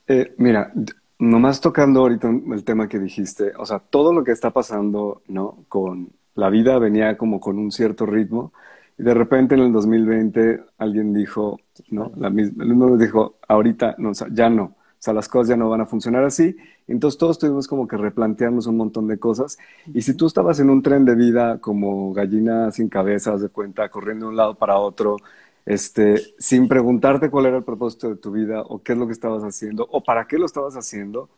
Eh, 0.07 0.35
mira, 0.39 0.73
nomás 1.19 1.61
tocando 1.61 2.01
ahorita 2.01 2.29
el 2.29 2.65
tema 2.65 2.89
que 2.89 2.99
dijiste, 2.99 3.53
o 3.59 3.67
sea, 3.67 3.81
todo 3.81 4.13
lo 4.13 4.25
que 4.25 4.33
está 4.33 4.51
pasando, 4.51 5.23
¿no? 5.29 5.59
Con 5.69 6.11
la 6.35 6.49
vida 6.49 6.79
venía 6.79 7.17
como 7.17 7.41
con 7.41 7.59
un 7.59 7.71
cierto 7.71 8.07
ritmo 8.07 8.53
y 8.99 9.03
de 9.03 9.15
repente 9.15 9.55
en 9.55 9.63
el 9.63 9.73
2020 9.73 10.65
alguien 10.79 11.13
dijo, 11.13 11.61
¿no? 11.91 12.13
La 12.17 12.31
misma, 12.31 12.65
el 12.65 12.73
uno 12.73 12.97
dijo, 12.97 13.37
ahorita, 13.49 13.97
no, 13.99 14.13
ya 14.31 14.49
no 14.49 14.77
sea, 15.05 15.15
las 15.15 15.29
cosas 15.29 15.49
ya 15.49 15.57
no 15.57 15.69
van 15.69 15.83
a 15.83 15.87
funcionar 15.87 16.25
así. 16.25 16.57
Entonces 16.89 17.19
todos 17.19 17.39
tuvimos 17.39 17.69
como 17.69 17.87
que 17.87 17.97
replantearnos 17.97 18.67
un 18.67 18.77
montón 18.79 19.07
de 19.07 19.19
cosas. 19.19 19.59
Y 19.93 20.03
si 20.03 20.15
tú 20.15 20.27
estabas 20.27 20.61
en 20.61 20.71
un 20.71 20.83
tren 20.83 21.05
de 21.05 21.15
vida 21.15 21.59
como 21.61 22.13
gallina 22.13 22.71
sin 22.73 22.89
cabeza, 22.89 23.37
de 23.37 23.49
cuenta, 23.51 23.89
corriendo 23.91 24.27
de 24.27 24.31
un 24.31 24.37
lado 24.37 24.55
para 24.55 24.79
otro, 24.79 25.17
este, 25.67 26.17
sin 26.39 26.69
preguntarte 26.69 27.31
cuál 27.31 27.47
era 27.47 27.59
el 27.59 27.65
propósito 27.65 28.09
de 28.09 28.17
tu 28.17 28.33
vida 28.33 28.63
o 28.63 28.83
qué 28.83 28.93
es 28.93 28.99
lo 28.99 29.07
que 29.07 29.13
estabas 29.13 29.43
haciendo 29.43 29.87
o 29.91 30.03
para 30.03 30.27
qué 30.27 30.39
lo 30.39 30.47
estabas 30.47 30.75
haciendo, 30.75 31.29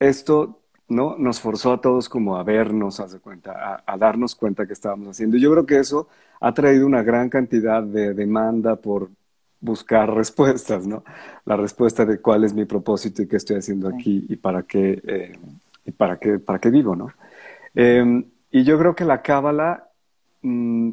esto 0.00 0.60
¿no? 0.88 1.16
nos 1.18 1.40
forzó 1.40 1.72
a 1.72 1.80
todos 1.80 2.08
como 2.08 2.36
a 2.36 2.42
vernos, 2.42 3.00
a, 3.00 3.06
cuenta, 3.18 3.82
a, 3.84 3.96
darnos 3.98 4.34
cuenta 4.34 4.66
que 4.66 4.72
estábamos 4.72 5.08
haciendo. 5.08 5.36
Y 5.36 5.40
yo 5.40 5.50
creo 5.52 5.66
que 5.66 5.78
eso 5.78 6.08
ha 6.40 6.54
traído 6.54 6.86
una 6.86 7.02
gran 7.02 7.28
cantidad 7.28 7.82
de 7.82 8.14
demanda 8.14 8.76
por, 8.76 9.10
buscar 9.60 10.10
respuestas, 10.14 10.86
¿no? 10.86 11.04
La 11.44 11.56
respuesta 11.56 12.04
de 12.04 12.20
cuál 12.20 12.44
es 12.44 12.54
mi 12.54 12.64
propósito 12.64 13.22
y 13.22 13.28
qué 13.28 13.36
estoy 13.36 13.56
haciendo 13.56 13.88
aquí 13.88 14.24
y 14.28 14.36
para 14.36 14.62
qué, 14.62 15.02
eh, 15.06 15.38
y 15.84 15.92
para 15.92 16.18
qué, 16.18 16.38
para 16.38 16.58
qué 16.58 16.70
vivo, 16.70 16.96
¿no? 16.96 17.12
Em, 17.74 18.24
y 18.50 18.64
yo 18.64 18.78
creo 18.78 18.94
que 18.94 19.04
la 19.04 19.22
cábala, 19.22 19.90
mm, 20.42 20.92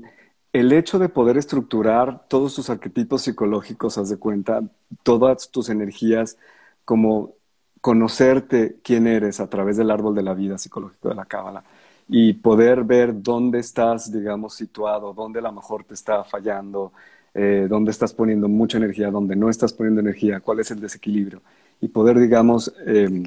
el 0.54 0.74
hecho 0.74 1.00
de 1.00 1.10
poder 1.10 1.38
estructurar 1.38 2.28
todos 2.28 2.56
tus 2.56 2.70
arquetipos 2.70 3.24
psicológicos, 3.24 3.98
haz 3.98 4.10
de 4.10 4.18
cuenta, 4.18 4.62
todas 5.04 5.50
tus 5.50 5.70
energías, 5.70 6.38
como 6.86 7.36
conocerte 7.84 8.78
quién 8.82 9.08
eres 9.08 9.42
a 9.42 9.50
través 9.50 9.76
del 9.76 9.92
árbol 9.92 10.16
de 10.16 10.24
la 10.24 10.34
vida 10.34 10.58
psicológico 10.58 11.10
de 11.10 11.16
la 11.16 11.26
cábala 11.26 11.66
y 12.08 12.32
poder 12.32 12.86
ver 12.86 13.22
dónde 13.22 13.60
estás, 13.60 14.10
digamos, 14.10 14.56
situado, 14.56 15.14
dónde 15.14 15.40
a 15.40 15.42
lo 15.42 15.52
mejor 15.52 15.84
te 15.84 15.94
está 15.94 16.24
fallando, 16.24 16.94
eh, 17.34 17.68
dónde 17.70 17.92
estás 17.92 18.14
poniendo 18.14 18.48
mucha 18.48 18.78
energía, 18.78 19.12
dónde 19.12 19.36
no 19.36 19.50
estás 19.50 19.74
poniendo 19.74 20.00
energía, 20.00 20.40
cuál 20.40 20.62
es 20.62 20.72
el 20.72 20.80
desequilibrio. 20.80 21.42
Y 21.82 21.90
poder, 21.90 22.20
digamos, 22.20 22.74
em, 22.86 23.22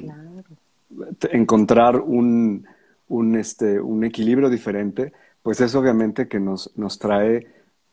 encontrar 1.31 1.97
un, 1.97 2.65
un, 3.09 3.35
este, 3.35 3.79
un 3.79 4.03
equilibrio 4.05 4.49
diferente, 4.49 5.13
pues 5.43 5.61
eso 5.61 5.79
obviamente 5.79 6.27
que 6.27 6.39
nos, 6.39 6.75
nos 6.75 6.97
trae 6.97 7.45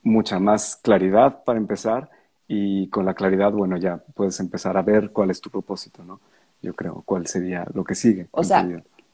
mucha 0.02 0.38
más 0.38 0.76
claridad 0.76 1.44
para 1.44 1.58
empezar 1.58 2.08
y 2.48 2.88
con 2.88 3.04
la 3.04 3.12
claridad, 3.12 3.52
bueno, 3.52 3.76
ya 3.76 3.98
puedes 4.14 4.40
empezar 4.40 4.78
a 4.78 4.82
ver 4.82 5.10
cuál 5.10 5.30
es 5.30 5.42
tu 5.42 5.50
propósito, 5.50 6.02
¿no? 6.02 6.20
Yo 6.64 6.72
creo, 6.74 7.02
cuál 7.04 7.26
sería 7.26 7.66
lo 7.74 7.84
que 7.84 7.94
sigue. 7.94 8.28
O 8.30 8.42
sea, 8.42 8.66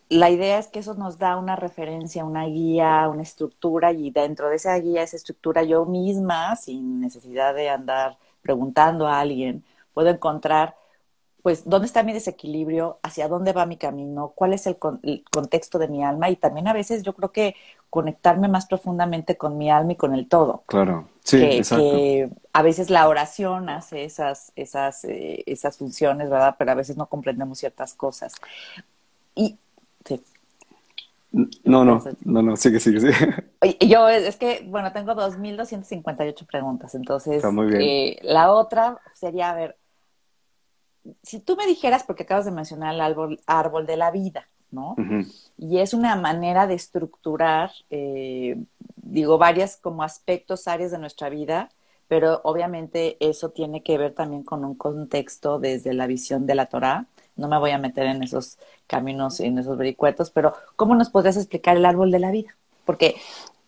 la 0.09 0.31
idea 0.31 0.59
es 0.59 0.69
que 0.69 0.79
eso 0.79 0.95
nos 0.95 1.19
da 1.19 1.37
una 1.37 1.57
referencia, 1.57 2.25
una 2.25 2.45
guía, 2.47 3.09
una 3.09 3.23
estructura 3.23 3.93
y 3.93 4.11
dentro 4.11 4.49
de 4.49 4.57
esa 4.57 4.77
guía, 4.77 5.03
esa 5.03 5.17
estructura, 5.17 5.65
yo 5.65 5.85
misma, 5.85 6.55
sin 6.55 7.01
necesidad 7.01 7.55
de 7.55 7.69
andar 7.69 8.19
preguntando 8.41 9.09
a 9.09 9.21
alguien, 9.21 9.65
puedo 9.93 10.11
encontrar, 10.11 10.77
pues, 11.43 11.63
dónde 11.65 11.87
está 11.87 12.03
mi 12.03 12.13
desequilibrio, 12.13 12.99
hacia 13.03 13.29
dónde 13.29 13.53
va 13.53 13.67
mi 13.67 13.77
camino, 13.77 14.33
cuál 14.35 14.53
es 14.53 14.67
el, 14.67 14.77
contexto 15.31 15.79
de 15.79 15.89
mi 15.89 16.05
alma 16.05 16.31
y 16.31 16.37
también 16.37 16.69
a 16.69 16.73
veces 16.73 17.03
yo 17.03 17.15
creo 17.15 17.33
que 17.33 17.55
conectarme 17.89 18.49
más 18.49 18.67
profundamente 18.67 19.37
con 19.37 19.59
mi 19.59 19.71
alma 19.71 19.93
y 19.93 19.97
con 19.97 20.15
el 20.15 20.29
todo. 20.29 20.63
Claro, 20.67 21.09
sí, 21.25 21.39
que, 21.39 21.57
exacto. 21.59 21.85
que 21.85 22.31
a 22.53 22.63
veces 22.63 22.91
la 22.91 23.09
oración 23.09 23.69
hace 23.69 24.05
esas, 24.05 24.53
esas, 24.57 25.05
eh, 25.05 25.43
esas 25.47 25.77
funciones, 25.77 26.31
¿verdad? 26.31 26.55
Pero 26.59 26.73
a 26.73 26.77
veces 26.77 26.97
no 26.97 27.07
comprendemos 27.07 27.59
ciertas 27.59 27.95
cosas. 27.95 28.35
Y 29.35 29.57
Sí. 30.05 30.23
No, 31.33 31.85
no, 31.85 32.03
no, 32.25 32.43
no, 32.43 32.57
sigue, 32.57 32.81
sigue, 32.81 33.01
sigue. 33.01 33.15
Yo, 33.89 34.09
es 34.09 34.37
que, 34.37 34.67
bueno, 34.67 34.93
tengo 34.93 35.15
2.258 35.15 36.45
preguntas, 36.45 36.95
entonces, 36.97 37.37
Está 37.37 37.53
muy 37.53 37.69
bien. 37.69 37.81
Eh, 37.81 38.19
la 38.23 38.51
otra 38.53 38.99
sería, 39.15 39.51
a 39.51 39.55
ver, 39.55 39.77
si 41.23 41.41
tú 41.41 41.57
me 41.57 41.67
dijeras, 41.67 42.05
porque 42.05 42.25
acabas 42.25 42.45
de 42.45 42.51
mencionar 42.51 42.95
el 42.95 43.01
árbol, 43.01 43.41
árbol 43.47 43.87
de 43.87 43.97
la 43.97 44.11
vida, 44.11 44.47
¿no? 44.71 44.97
Y 45.59 45.79
es 45.79 45.95
una 45.95 46.15
manera 46.17 46.67
de 46.67 46.75
estructurar, 46.75 47.73
eh, 47.91 48.57
digo, 48.97 49.39
varias 49.39 49.77
como 49.77 50.03
aspectos, 50.03 50.69
áreas 50.69 50.91
de 50.91 50.99
nuestra 50.99 51.29
vida, 51.29 51.71
pero 52.09 52.41
obviamente 52.45 53.17
eso 53.21 53.51
tiene 53.51 53.83
que 53.83 53.99
ver 53.99 54.15
también 54.15 54.43
con 54.43 54.65
un 54.65 54.75
contexto 54.75 55.59
desde 55.59 55.93
la 55.95 56.07
visión 56.07 56.47
de 56.47 56.55
la 56.55 56.67
Torah 56.67 57.07
no 57.41 57.49
me 57.49 57.59
voy 57.59 57.71
a 57.71 57.79
meter 57.79 58.07
en 58.07 58.23
esos 58.23 58.59
caminos, 58.87 59.41
en 59.41 59.59
esos 59.59 59.77
vericuetos, 59.77 60.31
pero 60.31 60.55
¿cómo 60.77 60.95
nos 60.95 61.11
podrías 61.11 61.37
explicar 61.37 61.77
el 61.77 61.87
árbol 61.87 62.11
de 62.11 62.19
la 62.19 62.31
vida? 62.31 62.55
Porque 62.85 63.17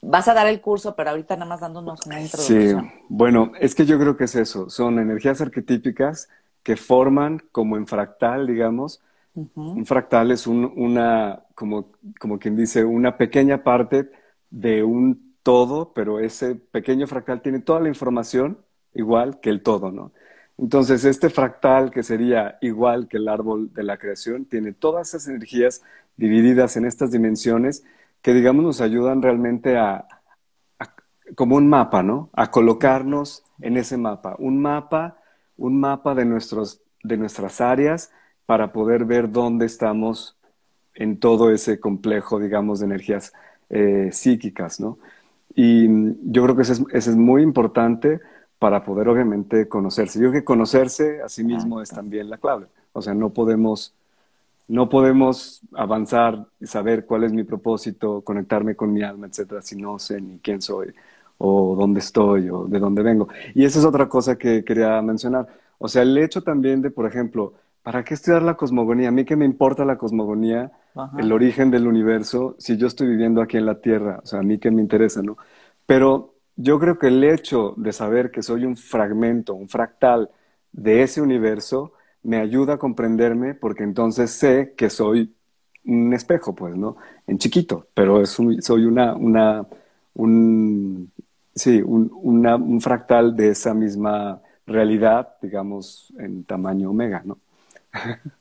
vas 0.00 0.28
a 0.28 0.34
dar 0.34 0.46
el 0.46 0.60
curso, 0.60 0.94
pero 0.94 1.10
ahorita 1.10 1.36
nada 1.36 1.48
más 1.48 1.60
dándonos 1.60 2.06
una 2.06 2.20
introducción. 2.20 2.82
Sí, 2.82 3.04
bueno, 3.08 3.52
es 3.58 3.74
que 3.74 3.86
yo 3.86 3.98
creo 3.98 4.16
que 4.16 4.24
es 4.24 4.34
eso, 4.34 4.68
son 4.68 4.98
energías 4.98 5.40
arquetípicas 5.40 6.28
que 6.62 6.76
forman 6.76 7.42
como 7.52 7.76
en 7.76 7.86
fractal, 7.86 8.46
digamos. 8.46 9.02
Un 9.34 9.86
fractal 9.86 10.30
es 10.30 10.46
una, 10.46 11.44
como, 11.54 11.92
como 12.20 12.38
quien 12.38 12.56
dice, 12.56 12.84
una 12.84 13.16
pequeña 13.16 13.64
parte 13.64 14.10
de 14.50 14.82
un 14.82 15.36
todo, 15.42 15.92
pero 15.94 16.20
ese 16.20 16.54
pequeño 16.54 17.06
fractal 17.06 17.40
tiene 17.40 17.60
toda 17.60 17.80
la 17.80 17.88
información 17.88 18.58
igual 18.94 19.40
que 19.40 19.50
el 19.50 19.62
todo, 19.62 19.90
¿no? 19.90 20.12
Entonces, 20.58 21.04
este 21.04 21.30
fractal, 21.30 21.90
que 21.90 22.02
sería 22.02 22.58
igual 22.60 23.08
que 23.08 23.16
el 23.16 23.28
árbol 23.28 23.72
de 23.72 23.82
la 23.82 23.96
creación, 23.98 24.44
tiene 24.44 24.72
todas 24.72 25.08
esas 25.08 25.26
energías 25.28 25.82
divididas 26.16 26.76
en 26.76 26.84
estas 26.84 27.10
dimensiones 27.10 27.84
que, 28.20 28.34
digamos, 28.34 28.62
nos 28.64 28.80
ayudan 28.80 29.22
realmente 29.22 29.78
a, 29.78 30.06
como 31.34 31.56
un 31.56 31.68
mapa, 31.68 32.02
¿no? 32.02 32.30
A 32.34 32.50
colocarnos 32.50 33.44
en 33.60 33.76
ese 33.76 33.96
mapa. 33.96 34.36
Un 34.38 34.60
mapa, 34.60 35.18
un 35.56 35.80
mapa 35.80 36.14
de, 36.14 36.24
nuestros, 36.24 36.80
de 37.02 37.16
nuestras 37.16 37.60
áreas 37.60 38.10
para 38.46 38.72
poder 38.72 39.04
ver 39.04 39.30
dónde 39.30 39.66
estamos 39.66 40.36
en 40.94 41.18
todo 41.18 41.50
ese 41.50 41.80
complejo, 41.80 42.38
digamos, 42.38 42.80
de 42.80 42.86
energías 42.86 43.32
eh, 43.70 44.10
psíquicas, 44.12 44.80
¿no? 44.80 44.98
Y 45.54 45.86
yo 46.30 46.42
creo 46.44 46.56
que 46.56 46.62
eso 46.62 46.84
es 46.92 47.16
muy 47.16 47.42
importante 47.42 48.20
para 48.58 48.84
poder 48.84 49.08
obviamente 49.08 49.68
conocerse. 49.68 50.18
Yo 50.18 50.30
creo 50.30 50.40
que 50.40 50.44
conocerse 50.44 51.20
a 51.20 51.28
sí 51.28 51.44
mismo 51.44 51.82
es 51.82 51.90
también 51.90 52.30
la 52.30 52.38
clave. 52.38 52.66
O 52.92 53.02
sea, 53.02 53.12
no 53.12 53.30
podemos, 53.30 53.94
no 54.68 54.88
podemos 54.88 55.60
avanzar 55.74 56.46
y 56.60 56.66
saber 56.66 57.04
cuál 57.04 57.24
es 57.24 57.32
mi 57.32 57.44
propósito, 57.44 58.20
conectarme 58.22 58.76
con 58.76 58.92
mi 58.92 59.02
alma, 59.02 59.26
etcétera, 59.26 59.62
si 59.62 59.76
no 59.76 59.98
sé 59.98 60.20
ni 60.20 60.38
quién 60.38 60.62
soy 60.62 60.94
o 61.44 61.76
dónde 61.76 62.00
estoy 62.00 62.48
o 62.50 62.64
de 62.66 62.78
dónde 62.78 63.02
vengo. 63.02 63.28
Y 63.54 63.64
esa 63.64 63.78
es 63.80 63.84
otra 63.84 64.08
cosa 64.08 64.36
que 64.36 64.64
quería 64.64 65.00
mencionar. 65.02 65.46
O 65.78 65.88
sea, 65.88 66.02
el 66.02 66.16
hecho 66.18 66.42
también 66.42 66.80
de, 66.82 66.90
por 66.90 67.06
ejemplo, 67.06 67.54
¿para 67.82 68.04
qué 68.04 68.14
estudiar 68.14 68.42
la 68.42 68.54
cosmogonía? 68.54 69.08
A 69.08 69.10
mí 69.10 69.24
que 69.24 69.36
me 69.36 69.44
importa 69.44 69.84
la 69.84 69.98
cosmogonía, 69.98 70.70
el 71.18 71.32
origen 71.32 71.70
del 71.70 71.86
universo, 71.86 72.54
si 72.58 72.76
yo 72.76 72.86
estoy 72.86 73.08
viviendo 73.08 73.42
aquí 73.42 73.56
en 73.56 73.66
la 73.66 73.80
Tierra, 73.80 74.20
o 74.22 74.26
sea, 74.26 74.40
a 74.40 74.42
mí 74.42 74.58
que 74.58 74.70
me 74.70 74.82
interesa, 74.82 75.22
¿no? 75.22 75.36
Pero 75.86 76.34
yo 76.56 76.78
creo 76.78 76.98
que 76.98 77.08
el 77.08 77.24
hecho 77.24 77.74
de 77.76 77.92
saber 77.92 78.30
que 78.30 78.42
soy 78.42 78.64
un 78.64 78.76
fragmento, 78.76 79.54
un 79.54 79.68
fractal 79.68 80.30
de 80.70 81.02
ese 81.02 81.20
universo, 81.20 81.92
me 82.22 82.38
ayuda 82.38 82.74
a 82.74 82.78
comprenderme 82.78 83.54
porque 83.54 83.82
entonces 83.82 84.30
sé 84.30 84.74
que 84.76 84.90
soy 84.90 85.34
un 85.84 86.12
espejo, 86.12 86.54
pues, 86.54 86.76
¿no? 86.76 86.96
En 87.26 87.38
chiquito, 87.38 87.88
pero 87.94 88.20
es 88.22 88.30
soy 88.30 88.84
una, 88.84 89.14
una, 89.16 89.66
un, 90.14 91.12
sí, 91.54 91.82
un, 91.82 92.10
un 92.12 92.80
fractal 92.80 93.36
de 93.36 93.50
esa 93.50 93.74
misma 93.74 94.40
realidad, 94.66 95.36
digamos, 95.40 96.12
en 96.18 96.44
tamaño 96.44 96.90
omega, 96.90 97.22
¿no? 97.24 97.38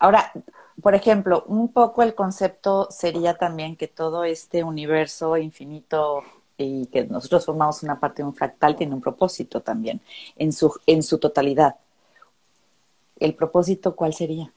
Ahora, 0.00 0.32
por 0.80 0.94
ejemplo, 0.94 1.44
un 1.48 1.72
poco 1.72 2.02
el 2.02 2.14
concepto 2.14 2.88
sería 2.90 3.34
también 3.34 3.76
que 3.76 3.88
todo 3.88 4.24
este 4.24 4.62
universo 4.62 5.36
infinito 5.36 6.22
y 6.56 6.86
que 6.86 7.04
nosotros 7.04 7.46
formamos 7.46 7.82
una 7.82 7.98
parte 7.98 8.22
de 8.22 8.28
un 8.28 8.34
fractal 8.34 8.76
tiene 8.76 8.94
un 8.94 9.00
propósito 9.00 9.60
también 9.60 10.00
en 10.36 10.52
su, 10.52 10.72
en 10.86 11.02
su 11.02 11.18
totalidad. 11.18 11.76
¿El 13.18 13.34
propósito 13.34 13.96
cuál 13.96 14.14
sería? 14.14 14.52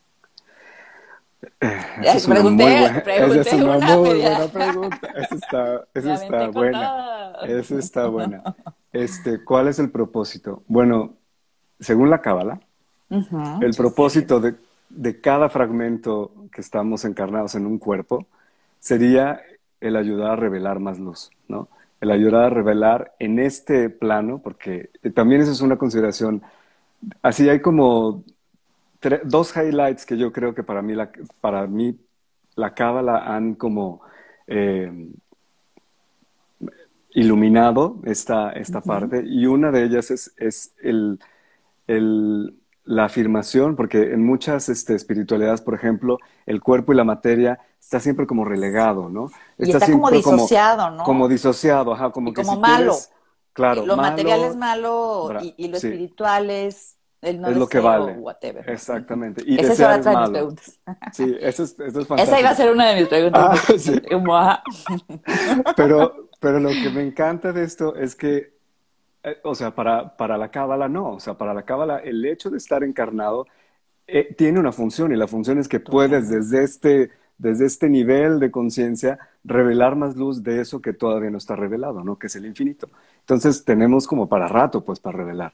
Esa 1.60 2.18
es 2.18 2.28
una, 2.28 2.42
muy 2.42 2.54
buena, 2.54 2.98
esa 3.00 3.42
es 3.42 3.54
una, 3.54 3.98
muy 3.98 4.20
buena 4.20 4.48
pregunta. 4.48 5.08
Esa 5.16 5.36
está, 5.36 5.86
esa 5.94 6.14
está 6.14 6.48
buena. 6.50 7.21
Esa 7.48 7.78
está 7.78 8.08
buena. 8.08 8.44
Este, 8.92 9.44
¿Cuál 9.44 9.68
es 9.68 9.80
el 9.80 9.90
propósito? 9.90 10.64
Bueno, 10.68 11.14
según 11.80 12.10
la 12.10 12.22
Cábala, 12.22 12.60
el 13.10 13.74
propósito 13.76 14.40
de, 14.40 14.56
de, 14.90 15.20
cada 15.20 15.50
fragmento 15.50 16.32
que 16.52 16.62
estamos 16.62 17.04
encarnados 17.04 17.56
en 17.56 17.66
un 17.66 17.78
cuerpo 17.78 18.26
sería 18.80 19.42
el 19.82 19.96
ayudar 19.96 20.32
a 20.32 20.36
revelar 20.38 20.80
más 20.80 21.00
luz, 21.00 21.32
¿no? 21.48 21.68
El 22.00 22.12
ayudar 22.12 22.46
a 22.46 22.50
revelar 22.50 23.14
en 23.20 23.40
este 23.40 23.90
plano, 23.90 24.40
porque 24.40 24.90
también 25.14 25.42
esa 25.42 25.52
es 25.52 25.62
una 25.62 25.78
consideración. 25.78 26.42
Así 27.22 27.50
hay 27.50 27.60
como 27.62 28.24
dos 29.24 29.56
highlights 29.56 30.06
que 30.06 30.18
yo 30.18 30.32
creo 30.32 30.54
que 30.54 30.64
para 30.64 30.82
mí 30.82 30.94
la, 30.94 31.12
para 31.42 31.68
mí 31.68 31.98
la 32.56 32.74
cábala 32.74 33.36
han 33.36 33.56
como 33.56 34.02
eh, 34.48 34.92
iluminado 37.14 37.98
esta, 38.06 38.52
esta 38.52 38.82
parte 38.82 39.24
y 39.26 39.46
una 39.46 39.72
de 39.72 39.84
ellas 39.84 40.12
es, 40.12 40.34
es 40.38 40.74
el, 40.82 41.20
el, 41.88 42.56
la 42.84 43.06
afirmación, 43.06 43.76
porque 43.76 44.14
en 44.14 44.26
muchas 44.26 44.70
este, 44.70 44.96
espiritualidades, 44.96 45.62
por 45.62 45.76
ejemplo, 45.76 46.18
el 46.46 46.62
cuerpo 46.62 46.94
y 46.94 46.96
la 46.96 47.04
materia 47.04 47.60
está 47.80 48.00
siempre 48.00 48.26
como 48.26 48.46
relegado, 48.46 49.10
¿no? 49.10 49.30
Está, 49.58 49.92
como 49.92 50.10
disociado, 50.10 50.92
¿no? 50.92 51.04
Como 51.04 51.28
disociado, 51.28 51.94
ajá, 51.94 52.12
como 52.12 52.34
que 52.34 52.44
como 52.44 52.60
malo. 52.60 52.96
claro, 53.54 53.86
lo 53.86 53.98
material 53.98 54.44
es 54.44 54.56
malo 54.56 55.32
y, 55.42 55.68
lo 55.68 55.78
espiritual 55.78 56.50
es 56.50 56.98
es 57.22 57.58
lo 57.58 57.68
que 57.68 57.80
vale. 57.80 58.14
Whatever. 58.14 58.68
Exactamente. 58.70 59.44
Y 59.46 59.60
Esa 59.60 59.74
es 59.74 60.00
otra 60.00 60.14
de 60.14 60.22
mis 60.22 60.30
preguntas. 60.30 60.80
Sí, 61.14 61.38
eso 61.40 61.64
es, 61.64 61.80
eso 61.80 62.00
es 62.02 62.08
fantástico. 62.08 62.22
Esa 62.22 62.40
iba 62.40 62.50
a 62.50 62.56
ser 62.56 62.72
una 62.72 62.90
de 62.90 62.96
mis 63.00 63.08
preguntas. 63.08 63.62
Ah, 65.64 65.74
pero, 65.76 66.30
pero 66.40 66.60
lo 66.60 66.70
que 66.70 66.90
me 66.90 67.02
encanta 67.02 67.52
de 67.54 67.64
esto 67.64 67.96
es 67.96 68.16
que, 68.16 68.54
eh, 69.24 69.38
o 69.44 69.54
sea, 69.54 69.76
para, 69.76 70.16
para 70.18 70.38
la 70.38 70.50
cábala 70.50 70.88
no. 70.90 71.12
O 71.12 71.20
sea, 71.20 71.36
para 71.36 71.54
la 71.54 71.64
cábala 71.64 72.00
el 72.00 72.26
hecho 72.26 72.50
de 72.50 72.58
estar 72.58 72.84
encarnado 72.84 73.46
eh, 74.08 74.34
tiene 74.36 74.60
una 74.60 74.72
función 74.72 75.14
y 75.14 75.16
la 75.16 75.28
función 75.28 75.60
es 75.60 75.68
que 75.68 75.80
puedes 75.80 76.30
desde 76.30 76.64
este, 76.64 77.12
desde 77.38 77.66
este 77.66 77.90
nivel 77.90 78.40
de 78.40 78.52
conciencia 78.52 79.20
revelar 79.44 79.96
más 79.96 80.16
luz 80.16 80.44
de 80.44 80.62
eso 80.62 80.82
que 80.82 80.94
todavía 80.94 81.30
no 81.30 81.38
está 81.38 81.56
revelado, 81.56 82.04
¿no? 82.04 82.18
Que 82.18 82.28
es 82.28 82.36
el 82.36 82.46
infinito. 82.46 82.90
Entonces 83.20 83.64
tenemos 83.64 84.08
como 84.08 84.28
para 84.28 84.48
rato, 84.48 84.84
pues, 84.84 85.00
para 85.00 85.18
revelar. 85.18 85.54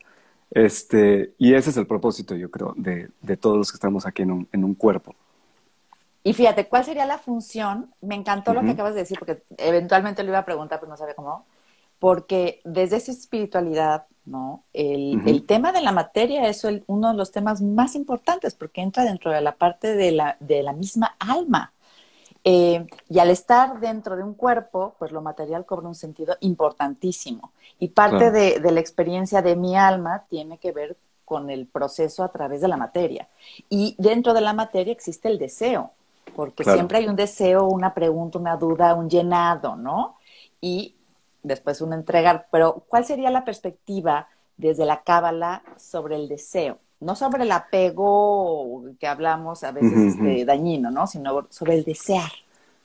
Este, 0.52 1.34
y 1.38 1.54
ese 1.54 1.72
es 1.72 1.78
el 1.78 1.88
propósito, 1.88 2.36
yo 2.36 2.50
creo, 2.50 2.74
de, 2.78 3.10
de 3.22 3.38
todos 3.38 3.58
los 3.58 3.72
que 3.72 3.76
estamos 3.76 4.06
aquí 4.06 4.22
en 4.22 4.32
un, 4.32 4.48
en 4.52 4.64
un, 4.64 4.76
cuerpo. 4.76 5.14
Y 6.24 6.34
fíjate, 6.34 6.68
¿cuál 6.68 6.86
sería 6.86 7.06
la 7.06 7.18
función? 7.18 7.94
Me 8.02 8.16
encantó 8.16 8.54
lo 8.54 8.62
que 8.62 8.72
acabas 8.72 8.94
de 8.94 9.02
decir, 9.02 9.20
porque 9.20 9.44
eventualmente 9.58 10.24
lo 10.24 10.30
iba 10.30 10.40
a 10.40 10.46
preguntar, 10.46 10.80
pero 10.80 10.90
no 10.90 10.98
sabía 10.98 11.16
cómo. 11.16 11.46
Porque 12.00 12.62
desde 12.64 12.98
esa 12.98 13.12
espiritualidad, 13.12 14.06
¿no? 14.26 14.64
El, 14.74 15.22
el 15.26 15.46
tema 15.46 15.72
de 15.72 15.82
la 15.82 15.92
materia 15.92 16.48
es 16.48 16.66
uno 16.88 17.12
de 17.12 17.18
los 17.18 17.32
temas 17.32 17.62
más 17.62 17.96
importantes, 17.96 18.56
porque 18.56 18.82
entra 18.82 19.04
dentro 19.04 19.32
de 19.32 19.42
la 19.42 19.56
parte 19.56 19.96
de 19.96 20.12
la, 20.12 20.38
de 20.40 20.64
la 20.64 20.74
misma 20.74 21.16
alma. 21.20 21.72
Eh, 22.50 22.88
y 23.10 23.20
al 23.20 23.30
estar 23.30 23.78
dentro 23.82 24.16
de 24.16 24.24
un 24.24 24.34
cuerpo, 24.34 24.96
pues 24.98 25.12
lo 25.12 25.22
material 25.22 25.66
cobra 25.66 25.90
un 25.90 25.96
sentido 25.96 26.38
importantísimo. 26.40 27.52
Y 27.78 27.90
parte 27.90 28.32
de, 28.32 28.72
la 28.72 28.80
experiencia 28.80 29.42
de 29.42 29.58
mi 29.58 29.76
alma 29.76 30.24
tiene 30.30 30.58
que 30.58 30.72
ver 30.72 30.96
con 31.26 31.50
el 31.50 31.68
proceso 31.68 32.24
a 32.24 32.30
través 32.30 32.62
de 32.62 32.70
la 32.70 32.78
materia. 32.78 33.28
Y 33.68 33.96
dentro 33.98 34.34
de 34.34 34.40
la 34.40 34.54
materia 34.54 34.94
existe 34.94 35.28
el 35.28 35.38
deseo, 35.38 35.92
porque 36.38 36.64
siempre 36.64 37.00
hay 37.00 37.08
un 37.08 37.18
deseo, 37.18 37.66
una 37.66 37.94
pregunta, 37.94 38.40
una 38.40 38.56
duda, 38.56 38.96
un 38.96 39.10
llenado, 39.10 39.76
¿no? 39.76 40.16
Y 40.62 40.96
después 41.44 41.82
un 41.82 41.92
entregar. 41.92 42.48
Pero, 42.50 42.86
¿cuál 42.88 43.04
sería 43.04 43.30
la 43.30 43.44
perspectiva 43.44 44.30
desde 44.56 44.86
la 44.86 45.02
cábala 45.02 45.64
sobre 45.76 46.16
el 46.16 46.30
deseo? 46.30 46.78
No 47.00 47.16
sobre 47.16 47.44
el 47.44 47.52
apego 47.52 48.84
que 49.00 49.08
hablamos 49.08 49.64
a 49.64 49.72
veces 49.72 50.16
este, 50.16 50.46
dañino, 50.46 50.92
¿no? 50.92 51.08
Sino 51.08 51.48
sobre 51.50 51.76
el 51.76 51.84
desear. 51.84 52.32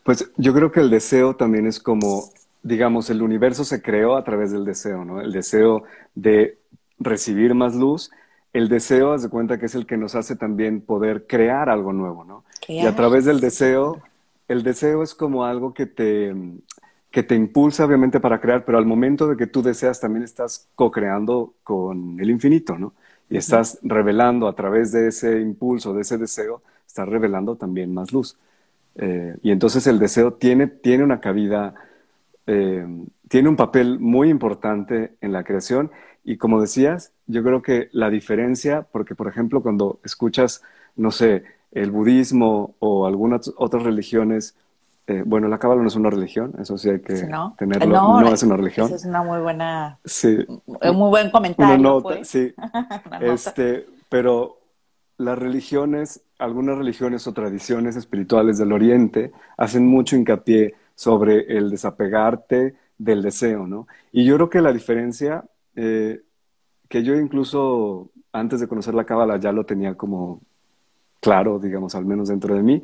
Pues 0.03 0.31
yo 0.37 0.53
creo 0.53 0.72
que 0.72 0.81
el 0.81 0.90
deseo 0.90 1.37
también 1.37 1.66
es 1.66 1.81
como, 1.81 2.25
digamos, 2.62 3.09
el 3.11 3.22
universo 3.22 3.64
se 3.64 3.81
creó 3.81 4.16
a 4.16 4.25
través 4.25 4.53
del 4.53 4.64
deseo, 4.64 5.05
¿no? 5.05 5.20
El 5.20 5.33
deseo 5.33 5.85
de 6.14 6.59
recibir 6.98 7.55
más 7.55 7.75
luz, 7.75 8.11
el 8.53 8.68
deseo, 8.68 9.12
haz 9.12 9.22
de 9.22 9.29
cuenta 9.29 9.59
que 9.59 9.66
es 9.66 9.75
el 9.75 9.87
que 9.87 9.96
nos 9.96 10.14
hace 10.14 10.37
también 10.37 10.83
poder 10.83 11.27
crear 11.27 11.70
algo 11.70 11.92
nuevo, 11.92 12.25
¿no? 12.25 12.44
Y 12.68 12.81
a 12.87 12.94
través 12.94 13.25
del 13.25 13.40
deseo, 13.40 14.03
el 14.48 14.62
deseo 14.62 15.03
es 15.03 15.14
como 15.14 15.44
algo 15.44 15.72
que 15.72 15.87
te, 15.87 16.35
que 17.11 17.22
te 17.22 17.35
impulsa 17.35 17.85
obviamente 17.85 18.20
para 18.20 18.40
crear, 18.40 18.64
pero 18.64 18.79
al 18.79 18.87
momento 18.87 19.27
de 19.27 19.37
que 19.37 19.46
tú 19.46 19.62
deseas 19.62 20.01
también 20.01 20.22
estás 20.22 20.68
co-creando 20.75 21.55
con 21.62 22.20
el 22.20 22.31
infinito, 22.31 22.79
¿no? 22.79 22.92
Y 23.33 23.38
estás 23.38 23.79
revelando 23.83 24.47
a 24.47 24.55
través 24.55 24.92
de 24.92 25.09
ese 25.09 25.40
impulso, 25.40 25.95
de 25.95 26.03
ese 26.03 26.18
deseo, 26.18 26.62
estás 26.87 27.09
revelando 27.09 27.57
también 27.57 27.95
más 27.95 28.12
luz. 28.12 28.37
Eh, 28.97 29.37
y 29.42 29.53
entonces 29.53 29.87
el 29.87 29.99
deseo 29.99 30.35
tiene, 30.35 30.66
tiene 30.66 31.03
una 31.03 31.18
cabida, 31.18 31.75
eh, 32.47 32.87
tiene 33.29 33.49
un 33.49 33.57
papel 33.57 33.99
muy 33.99 34.29
importante 34.29 35.14
en 35.23 35.33
la 35.33 35.45
creación. 35.45 35.90
Y 36.25 36.37
como 36.37 36.61
decías, 36.61 37.12
yo 37.27 37.42
creo 37.42 37.62
que 37.62 37.88
la 37.92 38.11
diferencia, 38.11 38.87
porque 38.92 39.14
por 39.14 39.29
ejemplo 39.29 39.62
cuando 39.62 39.99
escuchas, 40.05 40.62
no 40.95 41.11
sé, 41.11 41.45
el 41.71 41.90
budismo 41.90 42.75
o 42.81 43.07
algunas 43.07 43.51
otras 43.57 43.83
religiones, 43.83 44.57
eh, 45.12 45.22
bueno, 45.27 45.48
la 45.48 45.59
cábala 45.59 45.83
no 45.83 45.88
es 45.88 45.96
una 45.96 46.09
religión, 46.09 46.55
eso 46.59 46.79
sí 46.79 46.88
hay 46.88 47.01
que 47.01 47.29
tenerlo. 47.59 47.94
No, 47.94 48.20
no, 48.20 48.33
es 48.33 48.42
una 48.42 48.57
religión. 48.57 48.87
Eso 48.87 48.96
es 48.96 49.05
una 49.05 49.22
muy 49.22 49.40
buena, 49.40 49.98
sí. 50.05 50.38
un 50.66 50.96
muy 50.96 51.11
buen 51.11 51.31
comentario. 51.31 51.75
Una 51.75 51.83
nota, 51.83 52.14
pues. 52.16 52.29
sí. 52.29 52.55
este, 53.20 53.87
pero 54.09 54.59
las 55.18 55.38
religiones, 55.38 56.22
algunas 56.38 56.79
religiones 56.79 57.27
o 57.27 57.35
tradiciones 57.35 57.96
espirituales 57.96 58.57
del 58.57 58.72
Oriente 58.72 59.33
hacen 59.59 59.87
mucho 59.87 60.16
hincapié 60.16 60.75
sobre 60.94 61.57
el 61.59 61.70
desapegarte 61.70 62.77
del 62.96 63.20
deseo, 63.20 63.66
¿no? 63.66 63.87
Y 64.12 64.25
yo 64.25 64.37
creo 64.37 64.51
que 64.51 64.61
la 64.62 64.72
diferencia, 64.72 65.44
eh, 65.77 66.22
que 66.88 67.03
yo 67.03 67.14
incluso 67.16 68.11
antes 68.33 68.61
de 68.61 68.68
conocer 68.68 68.94
la 68.94 69.05
cábala 69.05 69.38
ya 69.38 69.53
lo 69.53 69.66
tenía 69.66 69.94
como 69.94 70.40
claro, 71.20 71.59
digamos, 71.59 71.94
al 71.94 72.05
menos 72.05 72.29
dentro 72.29 72.55
de 72.55 72.62
mí, 72.62 72.83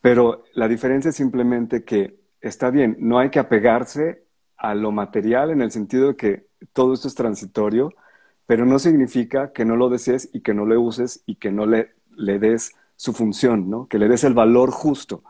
pero 0.00 0.44
la 0.54 0.68
diferencia 0.68 1.10
es 1.10 1.16
simplemente 1.16 1.84
que 1.84 2.18
está 2.40 2.70
bien, 2.70 2.96
no 3.00 3.18
hay 3.18 3.30
que 3.30 3.38
apegarse 3.38 4.22
a 4.56 4.74
lo 4.74 4.92
material 4.92 5.50
en 5.50 5.62
el 5.62 5.70
sentido 5.70 6.08
de 6.08 6.16
que 6.16 6.46
todo 6.72 6.94
esto 6.94 7.08
es 7.08 7.14
transitorio, 7.14 7.92
pero 8.46 8.64
no 8.64 8.78
significa 8.78 9.52
que 9.52 9.64
no 9.64 9.76
lo 9.76 9.88
desees 9.88 10.30
y 10.32 10.40
que 10.40 10.54
no 10.54 10.66
lo 10.66 10.80
uses 10.80 11.22
y 11.26 11.36
que 11.36 11.52
no 11.52 11.66
le, 11.66 11.92
le 12.16 12.38
des 12.38 12.74
su 12.96 13.12
función, 13.12 13.70
¿no? 13.70 13.86
Que 13.86 13.98
le 13.98 14.08
des 14.08 14.24
el 14.24 14.34
valor 14.34 14.70
justo. 14.70 15.22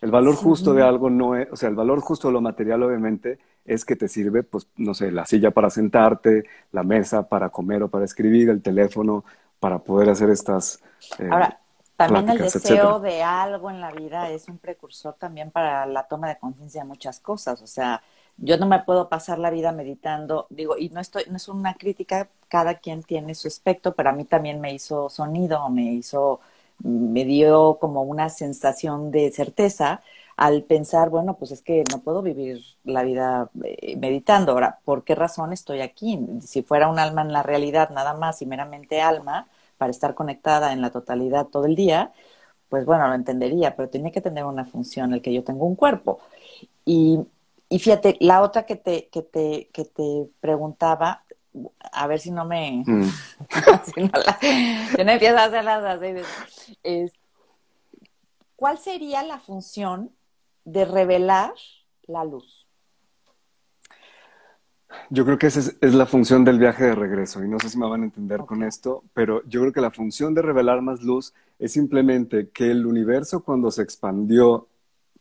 El 0.00 0.10
valor 0.10 0.36
justo 0.36 0.74
de 0.74 0.82
algo 0.82 1.10
no 1.10 1.34
es, 1.34 1.48
o 1.50 1.56
sea, 1.56 1.68
el 1.68 1.74
valor 1.74 2.00
justo 2.00 2.28
de 2.28 2.34
lo 2.34 2.40
material 2.40 2.82
obviamente 2.82 3.38
es 3.64 3.84
que 3.84 3.96
te 3.96 4.08
sirve, 4.08 4.42
pues, 4.42 4.68
no 4.76 4.94
sé, 4.94 5.10
la 5.10 5.26
silla 5.26 5.50
para 5.50 5.70
sentarte, 5.70 6.44
la 6.72 6.82
mesa 6.82 7.28
para 7.28 7.50
comer 7.50 7.82
o 7.82 7.88
para 7.88 8.04
escribir, 8.04 8.48
el 8.48 8.62
teléfono 8.62 9.24
para 9.60 9.78
poder 9.78 10.10
hacer 10.10 10.30
estas... 10.30 10.80
Eh, 11.18 11.28
Ahora, 11.30 11.58
también 11.98 12.28
el 12.28 12.38
deseo 12.38 13.00
de 13.00 13.24
algo 13.24 13.70
en 13.70 13.80
la 13.80 13.90
vida 13.90 14.30
es 14.30 14.46
un 14.46 14.58
precursor 14.58 15.14
también 15.14 15.50
para 15.50 15.84
la 15.84 16.04
toma 16.04 16.28
de 16.28 16.38
conciencia 16.38 16.82
de 16.82 16.86
muchas 16.86 17.18
cosas. 17.18 17.60
O 17.60 17.66
sea, 17.66 18.02
yo 18.36 18.56
no 18.56 18.66
me 18.66 18.78
puedo 18.84 19.08
pasar 19.08 19.40
la 19.40 19.50
vida 19.50 19.72
meditando, 19.72 20.46
digo, 20.48 20.78
y 20.78 20.90
no 20.90 21.00
estoy, 21.00 21.24
no 21.28 21.36
es 21.36 21.48
una 21.48 21.74
crítica, 21.74 22.28
cada 22.46 22.74
quien 22.74 23.02
tiene 23.02 23.34
su 23.34 23.48
aspecto, 23.48 23.96
pero 23.96 24.10
a 24.10 24.12
mí 24.12 24.24
también 24.24 24.60
me 24.60 24.72
hizo 24.72 25.08
sonido, 25.08 25.68
me 25.70 25.92
hizo, 25.92 26.38
me 26.78 27.24
dio 27.24 27.78
como 27.80 28.02
una 28.02 28.28
sensación 28.28 29.10
de 29.10 29.32
certeza 29.32 30.00
al 30.36 30.62
pensar, 30.62 31.10
bueno, 31.10 31.34
pues 31.34 31.50
es 31.50 31.62
que 31.62 31.82
no 31.90 31.98
puedo 31.98 32.22
vivir 32.22 32.62
la 32.84 33.02
vida 33.02 33.50
eh, 33.64 33.96
meditando. 33.96 34.52
Ahora, 34.52 34.78
¿por 34.84 35.02
qué 35.02 35.16
razón 35.16 35.52
estoy 35.52 35.80
aquí? 35.80 36.20
Si 36.42 36.62
fuera 36.62 36.88
un 36.88 37.00
alma 37.00 37.22
en 37.22 37.32
la 37.32 37.42
realidad 37.42 37.90
nada 37.90 38.14
más 38.14 38.40
y 38.40 38.46
meramente 38.46 39.00
alma, 39.02 39.48
para 39.78 39.90
estar 39.90 40.14
conectada 40.14 40.72
en 40.72 40.82
la 40.82 40.90
totalidad 40.90 41.46
todo 41.46 41.64
el 41.64 41.76
día, 41.76 42.12
pues 42.68 42.84
bueno, 42.84 43.08
lo 43.08 43.14
entendería, 43.14 43.76
pero 43.76 43.88
tiene 43.88 44.12
que 44.12 44.20
tener 44.20 44.44
una 44.44 44.64
función 44.64 45.14
el 45.14 45.22
que 45.22 45.32
yo 45.32 45.44
tengo 45.44 45.64
un 45.64 45.76
cuerpo. 45.76 46.18
Y, 46.84 47.20
y 47.68 47.78
fíjate, 47.78 48.16
la 48.20 48.42
otra 48.42 48.66
que 48.66 48.76
te, 48.76 49.08
que 49.08 49.22
te, 49.22 49.70
que 49.72 49.84
te 49.84 50.28
preguntaba, 50.40 51.24
a 51.92 52.06
ver 52.06 52.20
si 52.20 52.30
no 52.30 52.44
me, 52.44 52.84
mm. 52.86 53.04
si, 53.94 54.02
no 54.02 54.12
la, 54.12 55.12
empiezas 55.12 55.40
a 55.40 55.44
hacer 55.44 55.64
las 55.64 56.02
es, 56.82 57.12
¿cuál 58.56 58.78
sería 58.78 59.22
la 59.22 59.38
función 59.38 60.14
de 60.64 60.84
revelar 60.84 61.54
la 62.06 62.24
luz? 62.24 62.67
Yo 65.10 65.24
creo 65.24 65.38
que 65.38 65.46
esa 65.48 65.60
es, 65.80 65.94
la 65.94 66.06
función 66.06 66.44
del 66.44 66.58
viaje 66.58 66.84
de 66.84 66.94
regreso 66.94 67.44
y 67.44 67.48
no 67.48 67.58
sé 67.58 67.68
si 67.68 67.78
me 67.78 67.88
van 67.88 68.02
a 68.02 68.04
entender 68.04 68.40
con 68.40 68.62
esto, 68.62 69.04
pero 69.14 69.42
yo 69.46 69.60
creo 69.60 69.72
que 69.72 69.80
la 69.80 69.90
función 69.90 70.34
de 70.34 70.42
revelar 70.42 70.80
más 70.82 71.02
luz 71.02 71.34
es 71.58 71.72
simplemente 71.72 72.48
que 72.50 72.70
el 72.70 72.86
universo 72.86 73.42
cuando 73.42 73.70
se 73.70 73.82
expandió, 73.82 74.68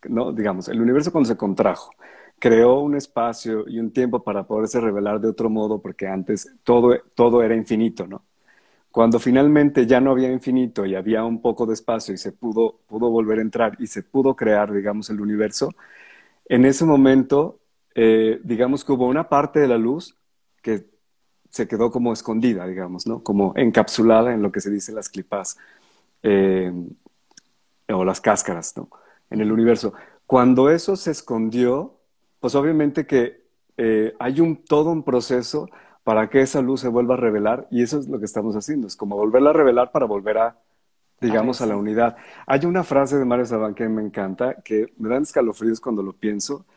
no, 0.10 0.32
digamos, 0.32 0.69
el 0.69 0.82
universo 0.82 1.12
cuando 1.12 1.27
se 1.27 1.38
contrajo, 1.38 1.91
creó 2.39 2.80
un 2.80 2.95
espacio 2.95 3.67
y 3.67 3.80
un 3.80 3.91
tiempo 3.91 4.23
para 4.23 4.43
poderse 4.47 4.80
revelar 4.80 5.19
de 5.19 5.30
otro 5.30 5.49
modo 5.49 5.82
porque 5.82 6.08
antes 6.08 6.53
todo, 6.63 6.97
todo 7.15 7.43
era 7.43 7.56
infinito, 7.56 8.08
¿no? 8.08 8.23
Cuando 8.91 9.19
finalmente 9.19 9.86
ya 9.86 10.01
no 10.01 10.12
había 10.12 10.32
infinito 10.32 10.86
y 10.86 10.95
había 10.95 11.23
un 11.23 11.41
poco 11.41 11.65
de 11.65 11.73
espacio 11.73 12.13
y 12.13 12.17
se 12.17 12.32
pudo, 12.32 12.80
pudo 12.88 13.10
volver 13.10 13.39
a 13.39 13.41
entrar 13.43 13.75
y 13.80 13.88
se 13.88 14.03
pudo 14.03 14.36
crear, 14.36 14.71
digamos, 14.73 15.10
el 15.10 15.21
universo, 15.21 15.73
en 16.49 16.65
ese 16.65 16.86
momento 16.86 17.60
eh, 17.99 18.39
digamos 18.43 18.86
que 18.86 18.91
hubo 18.91 19.07
una 19.07 19.27
parte 19.27 19.60
de 19.60 19.67
la 19.67 19.79
luz 19.79 20.15
que 20.62 20.86
se 21.49 21.67
quedó 21.67 21.89
como 21.89 22.13
escondida, 22.13 22.67
digamos, 22.67 23.07
¿no? 23.07 23.23
Como 23.23 23.53
encapsulada 23.55 24.36
en 24.36 24.43
lo 24.43 24.51
que 24.51 24.62
se 24.62 24.69
dice 24.69 24.91
las 24.91 25.10
clipas 25.10 25.57
eh, 26.21 26.71
o 27.89 28.05
las 28.05 28.21
cáscaras, 28.21 28.77
¿no? 28.77 28.88
En 29.31 29.41
el 29.41 29.51
universo. 29.51 29.93
Cuando 30.27 30.69
eso 30.69 30.95
se 30.95 31.10
escondió, 31.10 31.95
pues 32.39 32.53
obviamente 32.53 33.07
que 33.07 33.41
eh, 33.77 34.13
hay 34.19 34.41
un, 34.41 34.63
todo 34.63 34.91
un 34.91 35.01
proceso 35.01 35.67
para 36.03 36.29
que 36.29 36.41
esa 36.41 36.62
luz 36.62 36.81
se 36.81 36.89
vuelva 36.89 37.15
a 37.15 37.17
revelar 37.17 37.67
y 37.71 37.81
eso 37.81 37.97
es 37.97 38.07
lo 38.07 38.19
que 38.19 38.25
estamos 38.25 38.55
haciendo, 38.55 38.86
es 38.86 38.95
como 38.95 39.17
volverla 39.17 39.49
a 39.49 39.53
revelar 39.53 39.91
para 39.91 40.05
volver 40.05 40.38
a, 40.38 40.60
digamos, 41.19 41.62
a, 41.62 41.65
la 41.65 41.75
unidad. 41.75 42.15
Hay 42.45 42.65
una 42.65 42.83
frase 42.83 43.17
de 43.17 43.25
Mario 43.25 43.45
Saban 43.45 43.73
que 43.73 43.89
me 43.89 44.03
encanta, 44.03 44.62
que 44.62 44.93
me 44.99 45.10
dan 45.10 45.23
escalofríos 45.23 45.81
cuando 45.81 46.03
lo 46.03 46.13
pienso, 46.13 46.67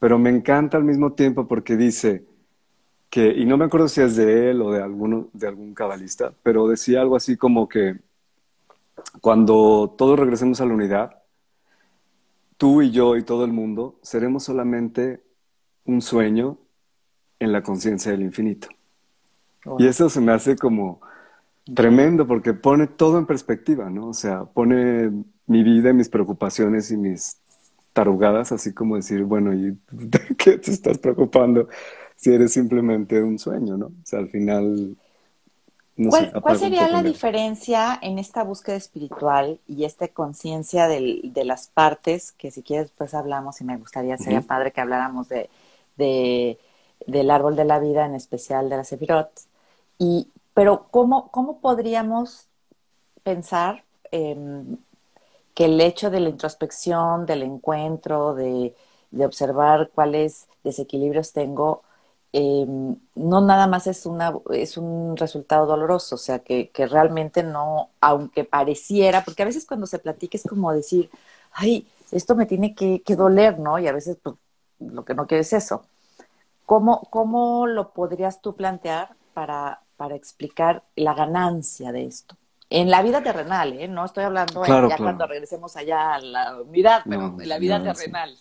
pero 0.00 0.18
me 0.18 0.30
encanta 0.30 0.78
al 0.78 0.84
mismo 0.84 1.12
tiempo 1.12 1.46
porque 1.46 1.76
dice 1.76 2.24
que, 3.10 3.28
y 3.28 3.44
no 3.44 3.56
me 3.56 3.66
acuerdo 3.66 3.86
si 3.86 4.00
es 4.00 4.16
de 4.16 4.50
él 4.50 4.62
o 4.62 4.72
de, 4.72 4.82
alguno, 4.82 5.28
de 5.32 5.46
algún 5.46 5.74
cabalista, 5.74 6.32
pero 6.42 6.66
decía 6.66 7.02
algo 7.02 7.16
así 7.16 7.36
como 7.36 7.68
que 7.68 7.98
cuando 9.20 9.94
todos 9.96 10.18
regresemos 10.18 10.60
a 10.60 10.64
la 10.64 10.74
unidad, 10.74 11.22
tú 12.56 12.82
y 12.82 12.90
yo 12.90 13.16
y 13.16 13.22
todo 13.22 13.44
el 13.44 13.52
mundo 13.52 13.98
seremos 14.02 14.44
solamente 14.44 15.20
un 15.84 16.02
sueño 16.02 16.58
en 17.38 17.52
la 17.52 17.62
conciencia 17.62 18.10
del 18.10 18.22
infinito. 18.22 18.68
Y 19.78 19.86
eso 19.86 20.08
se 20.08 20.20
me 20.22 20.32
hace 20.32 20.56
como 20.56 21.00
tremendo 21.74 22.26
porque 22.26 22.54
pone 22.54 22.86
todo 22.86 23.18
en 23.18 23.26
perspectiva, 23.26 23.90
¿no? 23.90 24.08
O 24.08 24.14
sea, 24.14 24.44
pone 24.44 25.10
mi 25.46 25.62
vida, 25.62 25.92
mis 25.92 26.08
preocupaciones 26.08 26.90
y 26.90 26.96
mis 26.96 27.38
tarugadas, 27.92 28.52
así 28.52 28.72
como 28.72 28.96
decir, 28.96 29.24
bueno, 29.24 29.52
¿y 29.54 29.78
qué 30.38 30.58
te 30.58 30.70
estás 30.70 30.98
preocupando 30.98 31.68
si 32.16 32.32
eres 32.32 32.52
simplemente 32.52 33.22
un 33.22 33.38
sueño, 33.38 33.76
no? 33.76 33.86
O 33.86 34.04
sea, 34.04 34.18
al 34.18 34.28
final... 34.28 34.96
¿Cuál, 36.42 36.58
sería 36.58 36.88
la 36.88 37.02
diferencia 37.02 37.98
en 38.00 38.18
esta 38.18 38.42
búsqueda 38.42 38.76
espiritual 38.76 39.60
y 39.68 39.84
esta 39.84 40.08
conciencia 40.08 40.88
de 40.88 41.44
las 41.44 41.68
partes, 41.68 42.32
que 42.32 42.50
si 42.50 42.62
quieres 42.62 42.86
después 42.86 43.12
hablamos 43.12 43.60
y 43.60 43.64
me 43.64 43.76
gustaría, 43.76 44.16
sería 44.16 44.40
padre 44.40 44.72
que 44.72 44.80
habláramos 44.80 45.28
de, 45.28 45.50
del 45.98 47.30
árbol 47.30 47.54
de 47.54 47.66
la 47.66 47.78
vida, 47.80 48.06
en 48.06 48.14
especial 48.14 48.70
de 48.70 48.76
la 48.78 48.84
Sefirot, 48.84 49.30
y, 49.98 50.28
pero 50.54 50.86
¿cómo, 50.90 51.30
cómo 51.30 51.60
podríamos 51.60 52.46
pensar 53.22 53.84
que 55.60 55.66
el 55.66 55.78
hecho 55.82 56.08
de 56.08 56.20
la 56.20 56.30
introspección, 56.30 57.26
del 57.26 57.42
encuentro, 57.42 58.34
de, 58.34 58.74
observar 59.22 59.90
cuáles 59.94 60.48
desequilibrios 60.64 61.34
tengo, 61.34 61.82
em, 62.32 62.96
no 63.14 63.42
nada 63.42 63.66
más 63.66 63.86
es, 63.86 64.06
una, 64.06 64.32
es 64.52 64.78
un 64.78 65.18
resultado 65.18 65.66
doloroso, 65.66 66.14
o 66.14 66.18
sea, 66.18 66.38
que, 66.38 66.70
realmente 66.90 67.42
no, 67.42 67.90
aunque 68.00 68.44
pareciera, 68.44 69.22
porque 69.22 69.42
a 69.42 69.46
veces 69.46 69.66
cuando 69.66 69.86
se 69.86 69.98
platica 69.98 70.38
es 70.38 70.44
como 70.48 70.72
decir, 70.72 71.10
ay, 71.52 71.86
esto 72.10 72.34
me 72.36 72.46
tiene 72.46 72.74
que, 72.74 73.02
doler, 73.14 73.58
¿no? 73.58 73.78
Y 73.78 73.86
a 73.86 73.92
veces 73.92 74.16
pues, 74.22 74.36
lo 74.78 75.04
que 75.04 75.14
no 75.14 75.26
quiero 75.26 75.42
es 75.42 75.52
eso. 75.52 75.84
¿Cómo, 76.66 77.02
¿Cómo 77.10 77.66
lo 77.66 77.92
podrías 77.92 78.40
tú 78.42 78.56
plantear 78.56 79.16
para, 79.34 79.82
para 79.98 80.16
explicar 80.16 80.84
la 80.96 81.14
ganancia 81.14 81.92
de 81.92 82.06
esto? 82.06 82.39
En 82.70 82.88
la 82.88 83.02
vida 83.02 83.22
terrenal, 83.22 83.78
¿eh? 83.78 83.88
No 83.88 84.04
estoy 84.04 84.24
hablando 84.24 84.64
ya 84.64 84.96
cuando 84.96 85.26
regresemos 85.26 85.76
allá 85.76 86.14
a 86.14 86.20
la 86.20 86.62
unidad, 86.62 87.02
pero 87.04 87.36
en 87.40 87.48
la 87.48 87.58
vida 87.58 87.82
terrenal. 87.82 88.36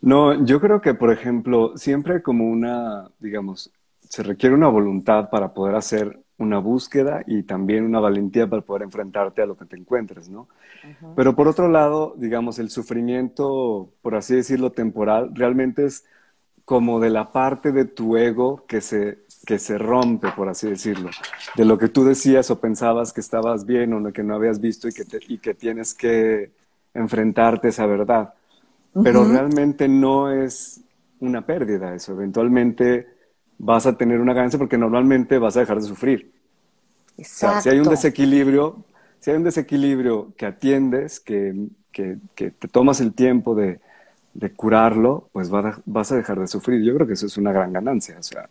No, 0.00 0.44
yo 0.44 0.60
creo 0.60 0.80
que, 0.80 0.94
por 0.94 1.12
ejemplo, 1.12 1.76
siempre 1.76 2.22
como 2.22 2.48
una, 2.48 3.08
digamos, 3.20 3.70
se 4.08 4.22
requiere 4.22 4.54
una 4.54 4.68
voluntad 4.68 5.30
para 5.30 5.52
poder 5.52 5.76
hacer 5.76 6.18
una 6.38 6.58
búsqueda 6.58 7.22
y 7.26 7.44
también 7.44 7.84
una 7.84 8.00
valentía 8.00 8.48
para 8.48 8.62
poder 8.62 8.82
enfrentarte 8.82 9.42
a 9.42 9.46
lo 9.46 9.56
que 9.56 9.66
te 9.66 9.76
encuentres, 9.76 10.28
¿no? 10.28 10.48
Pero 11.14 11.36
por 11.36 11.46
otro 11.46 11.68
lado, 11.68 12.14
digamos, 12.16 12.58
el 12.58 12.70
sufrimiento, 12.70 13.90
por 14.02 14.16
así 14.16 14.34
decirlo, 14.34 14.72
temporal, 14.72 15.30
realmente 15.34 15.86
es 15.86 16.04
como 16.64 17.00
de 17.00 17.10
la 17.10 17.30
parte 17.30 17.70
de 17.70 17.84
tu 17.84 18.16
ego 18.16 18.64
que 18.66 18.80
se 18.80 19.18
que 19.44 19.58
se 19.58 19.76
rompe, 19.78 20.30
por 20.32 20.48
así 20.48 20.68
decirlo, 20.68 21.10
de 21.56 21.64
lo 21.64 21.78
que 21.78 21.88
tú 21.88 22.04
decías 22.04 22.50
o 22.50 22.60
pensabas 22.60 23.12
que 23.12 23.20
estabas 23.20 23.66
bien 23.66 23.92
o 23.92 24.00
lo 24.00 24.12
que 24.12 24.22
no 24.22 24.34
habías 24.34 24.60
visto 24.60 24.88
y 24.88 24.92
que, 24.92 25.04
y 25.28 25.38
que 25.38 25.54
tienes 25.54 25.94
que 25.94 26.50
enfrentarte 26.94 27.68
a 27.68 27.70
esa 27.70 27.86
verdad. 27.86 28.34
Pero 29.02 29.24
realmente 29.24 29.88
no 29.88 30.30
es 30.30 30.82
una 31.20 31.46
pérdida 31.46 31.94
eso. 31.94 32.12
Eventualmente 32.12 33.06
vas 33.58 33.86
a 33.86 33.96
tener 33.96 34.20
una 34.20 34.34
ganancia 34.34 34.58
porque 34.58 34.76
normalmente 34.76 35.38
vas 35.38 35.56
a 35.56 35.60
dejar 35.60 35.80
de 35.80 35.86
sufrir. 35.86 36.32
si 37.16 37.68
hay 37.68 37.78
un 37.78 37.88
desequilibrio, 37.88 38.84
si 39.18 39.30
hay 39.30 39.36
un 39.38 39.44
desequilibrio 39.44 40.32
que 40.36 40.46
atiendes, 40.46 41.20
que, 41.20 41.68
que, 41.90 42.18
te 42.34 42.68
tomas 42.68 43.00
el 43.00 43.14
tiempo 43.14 43.54
de, 43.54 43.80
de 44.34 44.52
curarlo, 44.52 45.28
pues 45.32 45.48
vas 45.48 46.12
a 46.12 46.16
dejar 46.16 46.38
de 46.38 46.48
sufrir. 46.48 46.82
Yo 46.82 46.94
creo 46.94 47.06
que 47.06 47.14
eso 47.14 47.26
es 47.26 47.38
una 47.38 47.52
gran 47.52 47.72
ganancia. 47.72 48.18
O 48.18 48.22
sea, 48.22 48.48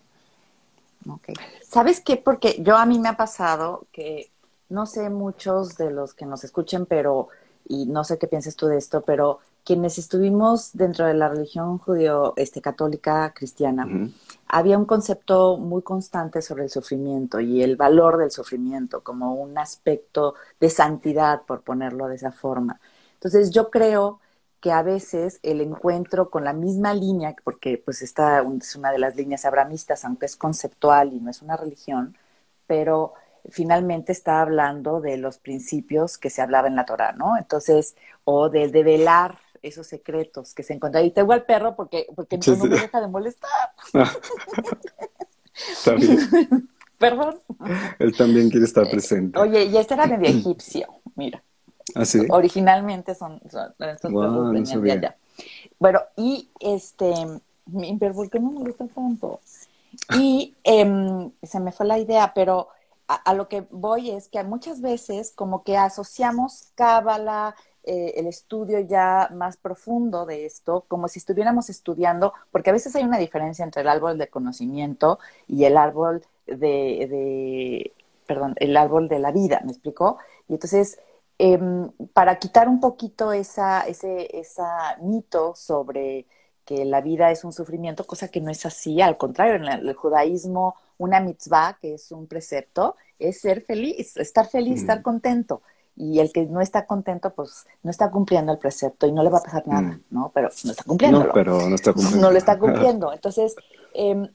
Okay. 1.09 1.35
¿Sabes 1.63 2.01
qué? 2.01 2.17
Porque 2.17 2.57
yo 2.61 2.77
a 2.77 2.85
mí 2.85 2.99
me 2.99 3.09
ha 3.09 3.17
pasado 3.17 3.87
que 3.91 4.31
no 4.69 4.85
sé 4.85 5.09
muchos 5.09 5.77
de 5.77 5.91
los 5.91 6.13
que 6.13 6.25
nos 6.25 6.43
escuchen, 6.43 6.85
pero, 6.85 7.29
y 7.67 7.85
no 7.87 8.03
sé 8.03 8.17
qué 8.17 8.27
piensas 8.27 8.55
tú 8.55 8.67
de 8.67 8.77
esto, 8.77 9.01
pero 9.01 9.39
quienes 9.63 9.97
estuvimos 9.97 10.71
dentro 10.73 11.05
de 11.05 11.13
la 11.13 11.29
religión 11.29 11.77
judío, 11.77 12.33
este, 12.35 12.61
católica, 12.61 13.31
cristiana, 13.35 13.87
había 14.47 14.77
un 14.77 14.85
concepto 14.85 15.57
muy 15.57 15.81
constante 15.81 16.41
sobre 16.41 16.63
el 16.63 16.69
sufrimiento 16.69 17.39
y 17.39 17.61
el 17.61 17.75
valor 17.75 18.17
del 18.17 18.31
sufrimiento 18.31 19.01
como 19.01 19.35
un 19.35 19.57
aspecto 19.57 20.35
de 20.59 20.69
santidad, 20.69 21.43
por 21.43 21.61
ponerlo 21.61 22.07
de 22.07 22.15
esa 22.15 22.31
forma. 22.31 22.79
Entonces 23.13 23.51
yo 23.51 23.69
creo 23.69 24.19
que 24.61 24.71
a 24.71 24.83
veces 24.83 25.39
el 25.41 25.59
encuentro 25.59 26.29
con 26.29 26.43
la 26.43 26.53
misma 26.53 26.93
línea, 26.93 27.35
porque 27.43 27.81
pues 27.83 28.01
esta 28.03 28.41
es 28.41 28.75
una 28.75 28.91
de 28.91 28.99
las 28.99 29.15
líneas 29.15 29.43
abramistas, 29.45 30.05
aunque 30.05 30.27
es 30.27 30.35
conceptual 30.35 31.13
y 31.13 31.19
no 31.19 31.31
es 31.31 31.41
una 31.41 31.57
religión, 31.57 32.15
pero 32.67 33.13
finalmente 33.49 34.11
está 34.11 34.41
hablando 34.41 35.01
de 35.01 35.17
los 35.17 35.39
principios 35.39 36.19
que 36.19 36.29
se 36.29 36.43
hablaba 36.43 36.67
en 36.67 36.75
la 36.75 36.85
Torah, 36.85 37.11
¿no? 37.13 37.37
Entonces, 37.37 37.95
o 38.23 38.49
de 38.49 38.67
develar 38.67 39.39
esos 39.63 39.87
secretos 39.87 40.53
que 40.53 40.63
se 40.63 40.73
encuentran. 40.73 41.05
Y 41.05 41.11
tengo 41.11 41.33
al 41.33 41.43
perro 41.43 41.75
porque, 41.75 42.07
porque 42.15 42.37
no, 42.37 42.55
me 42.57 42.69
deja 42.69 43.01
de 43.01 43.07
molestar. 43.07 43.49
está 45.71 45.93
bien. 45.95 46.69
Perdón. 46.99 47.39
Él 47.97 48.15
también 48.15 48.51
quiere 48.51 48.65
estar 48.65 48.87
presente. 48.89 49.39
Oye, 49.39 49.63
y 49.63 49.75
este 49.75 49.95
era 49.95 50.05
medio 50.05 50.29
egipcio, 50.39 50.87
mira. 51.15 51.43
¿Ah, 51.95 52.05
sí? 52.05 52.25
Originalmente 52.29 53.15
son, 53.15 53.41
son 53.49 53.73
estos 53.79 54.11
wow, 54.11 54.51
no 54.53 54.91
allá. 54.91 55.15
Bueno, 55.79 56.01
y 56.15 56.49
este 56.59 57.13
Pero 57.99 58.13
¿por 58.13 58.29
qué 58.29 58.39
no 58.39 58.51
me 58.51 58.59
gusta 58.59 58.87
tanto? 58.87 59.39
Y 60.17 60.55
em, 60.63 61.31
se 61.43 61.59
me 61.59 61.71
fue 61.71 61.85
la 61.85 61.99
idea, 61.99 62.31
pero 62.33 62.69
a, 63.07 63.33
lo 63.33 63.49
que 63.49 63.65
voy 63.71 64.11
es 64.11 64.29
que 64.29 64.41
muchas 64.43 64.79
veces 64.79 65.33
como 65.35 65.63
que 65.63 65.75
asociamos 65.75 66.71
cábala, 66.75 67.55
eh, 67.83 68.13
el 68.15 68.27
estudio 68.27 68.79
ya 68.79 69.29
más 69.33 69.57
profundo 69.57 70.25
de 70.25 70.45
esto, 70.45 70.85
como 70.87 71.07
si 71.07 71.19
estuviéramos 71.19 71.69
estudiando, 71.69 72.33
porque 72.51 72.69
a 72.69 72.73
veces 72.73 72.95
hay 72.95 73.03
una 73.03 73.17
diferencia 73.17 73.65
entre 73.65 73.81
el 73.81 73.89
árbol 73.89 74.17
de 74.17 74.27
conocimiento 74.27 75.19
y 75.47 75.65
el 75.65 75.75
árbol 75.75 76.23
de, 76.45 76.55
de 76.55 77.91
perdón, 78.27 78.55
el 78.57 78.77
árbol 78.77 79.09
de 79.09 79.19
la 79.19 79.31
vida, 79.31 79.61
¿me 79.65 79.71
explicó? 79.71 80.17
Y 80.47 80.53
entonces, 80.53 80.99
em, 81.37 81.89
para 82.13 82.37
quitar 82.37 82.67
un 82.67 82.79
poquito 82.79 83.33
esa, 83.33 83.81
ese 83.81 84.39
esa 84.39 84.97
mito 85.01 85.55
sobre 85.55 86.25
que 86.65 86.85
la 86.85 87.01
vida 87.01 87.31
es 87.31 87.43
un 87.43 87.53
sufrimiento, 87.53 88.05
cosa 88.05 88.27
que 88.29 88.41
no 88.41 88.51
es 88.51 88.65
así, 88.65 89.01
al 89.01 89.17
contrario, 89.17 89.55
en 89.55 89.65
el 89.87 89.93
judaísmo 89.93 90.75
una 90.97 91.19
mitzvah, 91.19 91.77
que 91.81 91.95
es 91.95 92.11
un 92.11 92.27
precepto, 92.27 92.95
es 93.17 93.41
ser 93.41 93.61
feliz, 93.63 94.15
estar 94.17 94.47
feliz, 94.47 94.81
estar 94.81 95.01
contento 95.01 95.61
y 95.95 96.19
el 96.19 96.31
que 96.31 96.45
no 96.45 96.61
está 96.61 96.85
contento, 96.85 97.31
pues 97.33 97.65
no 97.83 97.91
está 97.91 98.09
cumpliendo 98.09 98.51
el 98.51 98.57
precepto 98.57 99.07
y 99.07 99.11
no 99.11 99.23
le 99.23 99.29
va 99.29 99.39
a 99.39 99.43
pasar 99.43 99.67
nada, 99.67 99.81
mm. 99.81 100.03
¿no? 100.09 100.31
Pero 100.33 100.49
no 100.63 100.71
está 100.71 100.83
cumpliendo. 100.83 101.23
No, 101.23 101.33
pero 101.33 101.69
no 101.69 101.75
está 101.75 101.93
cumpliendo. 101.93 102.21
No 102.27 102.31
lo 102.31 102.37
está 102.37 102.57
cumpliendo. 102.57 103.13
Entonces, 103.13 103.55
eh, 103.93 104.29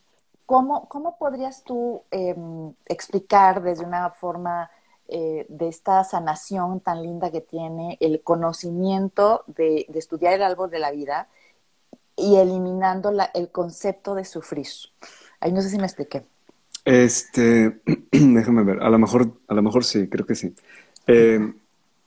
¿cómo, 0.45 0.89
¿cómo, 0.89 1.17
podrías 1.19 1.65
tú 1.65 2.03
em, 2.11 2.73
explicar 2.87 3.63
desde 3.63 3.85
una 3.85 4.11
forma 4.11 4.71
eh, 5.09 5.47
de 5.49 5.69
esta 5.69 6.03
sanación 6.05 6.81
tan 6.81 7.03
linda 7.03 7.31
que 7.31 7.41
tiene 7.41 7.97
el 8.01 8.23
conocimiento 8.23 9.45
de, 9.47 9.87
estudiar 9.95 10.35
el 10.35 10.43
árbol 10.43 10.71
de 10.71 10.79
la 10.79 10.91
vida 10.91 11.29
y 12.17 12.37
eliminando 12.37 13.13
la, 13.13 13.31
el 13.35 13.51
concepto 13.51 14.15
de 14.15 14.25
sufrir? 14.25 14.67
Ahí 15.41 15.53
no 15.53 15.63
sé 15.63 15.71
si 15.71 15.79
me 15.79 15.85
expliqué. 15.85 16.25
Este, 16.85 17.81
déjame 18.13 18.65
ver, 18.65 18.83
a 18.83 18.91
lo 18.91 18.99
mejor, 18.99 19.33
a 19.49 19.55
lo 19.55 19.63
mejor 19.63 19.85
sí, 19.85 20.09
creo 20.09 20.27
que 20.27 20.35
sí. 20.35 20.55
Eh, 21.07 21.53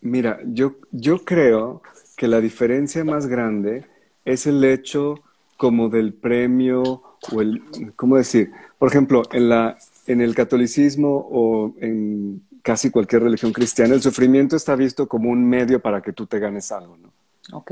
mira, 0.01 0.39
yo, 0.45 0.75
yo 0.91 1.23
creo 1.25 1.81
que 2.15 2.27
la 2.27 2.41
diferencia 2.41 3.03
más 3.03 3.27
grande 3.27 3.85
es 4.25 4.45
el 4.45 4.63
hecho 4.63 5.15
como 5.57 5.89
del 5.89 6.13
premio 6.13 7.03
o 7.31 7.41
el, 7.41 7.62
¿cómo 7.95 8.15
decir? 8.15 8.51
Por 8.77 8.89
ejemplo, 8.89 9.23
en, 9.31 9.49
la, 9.49 9.77
en 10.07 10.21
el 10.21 10.33
catolicismo 10.33 11.27
o 11.29 11.73
en 11.81 12.41
casi 12.61 12.91
cualquier 12.91 13.23
religión 13.23 13.53
cristiana, 13.53 13.95
el 13.95 14.01
sufrimiento 14.01 14.55
está 14.55 14.75
visto 14.75 15.07
como 15.07 15.29
un 15.29 15.47
medio 15.47 15.81
para 15.81 16.01
que 16.01 16.13
tú 16.13 16.25
te 16.25 16.39
ganes 16.39 16.71
algo, 16.71 16.97
¿no? 16.97 17.11
Ok, 17.51 17.71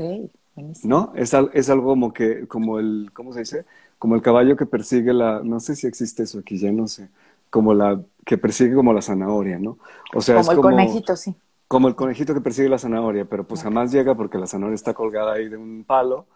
¿No? 0.82 1.12
Es, 1.14 1.32
es 1.52 1.70
algo 1.70 1.86
como 1.86 2.12
que, 2.12 2.48
como 2.48 2.80
el, 2.80 3.10
¿cómo 3.14 3.32
se 3.32 3.40
dice? 3.40 3.64
Como 3.98 4.16
el 4.16 4.22
caballo 4.22 4.56
que 4.56 4.66
persigue 4.66 5.12
la, 5.12 5.40
no 5.44 5.60
sé 5.60 5.76
si 5.76 5.86
existe 5.86 6.24
eso 6.24 6.40
aquí, 6.40 6.58
ya 6.58 6.72
no 6.72 6.88
sé 6.88 7.08
como 7.50 7.74
la 7.74 8.00
que 8.24 8.38
persigue 8.38 8.74
como 8.74 8.92
la 8.92 9.02
zanahoria, 9.02 9.58
¿no? 9.58 9.78
O 10.14 10.20
sea, 10.20 10.36
como 10.36 10.52
el 10.52 10.58
conejito, 10.58 11.16
sí. 11.16 11.34
Como 11.66 11.88
el 11.88 11.94
conejito 11.94 12.34
que 12.34 12.40
persigue 12.40 12.68
la 12.68 12.78
zanahoria, 12.78 13.26
pero 13.26 13.44
pues 13.44 13.62
jamás 13.62 13.92
llega 13.92 14.14
porque 14.14 14.38
la 14.38 14.46
zanahoria 14.46 14.74
está 14.74 14.94
colgada 14.94 15.34
ahí 15.34 15.48
de 15.48 15.56
un 15.56 15.84
palo 15.84 16.26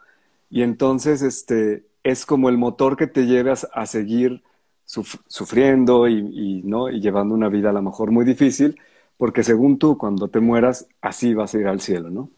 y 0.51 0.63
entonces 0.63 1.23
este 1.23 1.85
es 2.03 2.27
como 2.27 2.49
el 2.49 2.59
motor 2.59 2.97
que 2.97 3.07
te 3.07 3.27
lleva 3.27 3.55
a 3.73 3.87
seguir 3.87 4.43
sufriendo 5.27 6.09
y, 6.09 6.63
¿no? 6.65 6.91
y 6.91 7.01
llevando 7.01 7.35
una 7.35 7.49
vida 7.49 7.71
a 7.71 7.73
lo 7.73 7.83
mejor 7.83 8.11
muy 8.11 8.25
difícil, 8.25 8.79
porque 9.17 9.43
según 9.43 9.79
tú, 9.79 9.97
cuando 9.97 10.29
te 10.29 10.41
mueras, 10.41 10.89
así 11.01 11.35
vas 11.35 11.55
a 11.55 11.59
ir 11.59 11.67
al 11.69 11.81
cielo, 11.81 12.11
¿no? 12.11 12.31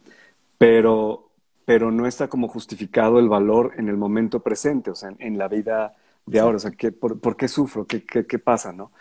Pero, 0.58 1.30
pero 1.64 1.90
no 1.90 2.06
está 2.06 2.28
como 2.28 2.48
justificado 2.48 3.18
el 3.18 3.28
valor 3.28 3.72
en 3.76 3.88
el 3.88 3.96
momento 3.96 4.40
presente, 4.40 4.90
o 4.90 4.94
sea, 4.94 5.14
en 5.18 5.38
la 5.38 5.48
vida 5.48 5.94
de 6.26 6.40
ahora, 6.40 6.56
o 6.56 6.60
sea, 6.60 6.70
¿qué, 6.72 6.92
por, 6.92 7.36
qué 7.36 7.48
sufro? 7.48 7.86
¿Qué, 7.86 8.04
qué, 8.04 8.38
pasa? 8.38 8.72
¿no? 8.72 8.92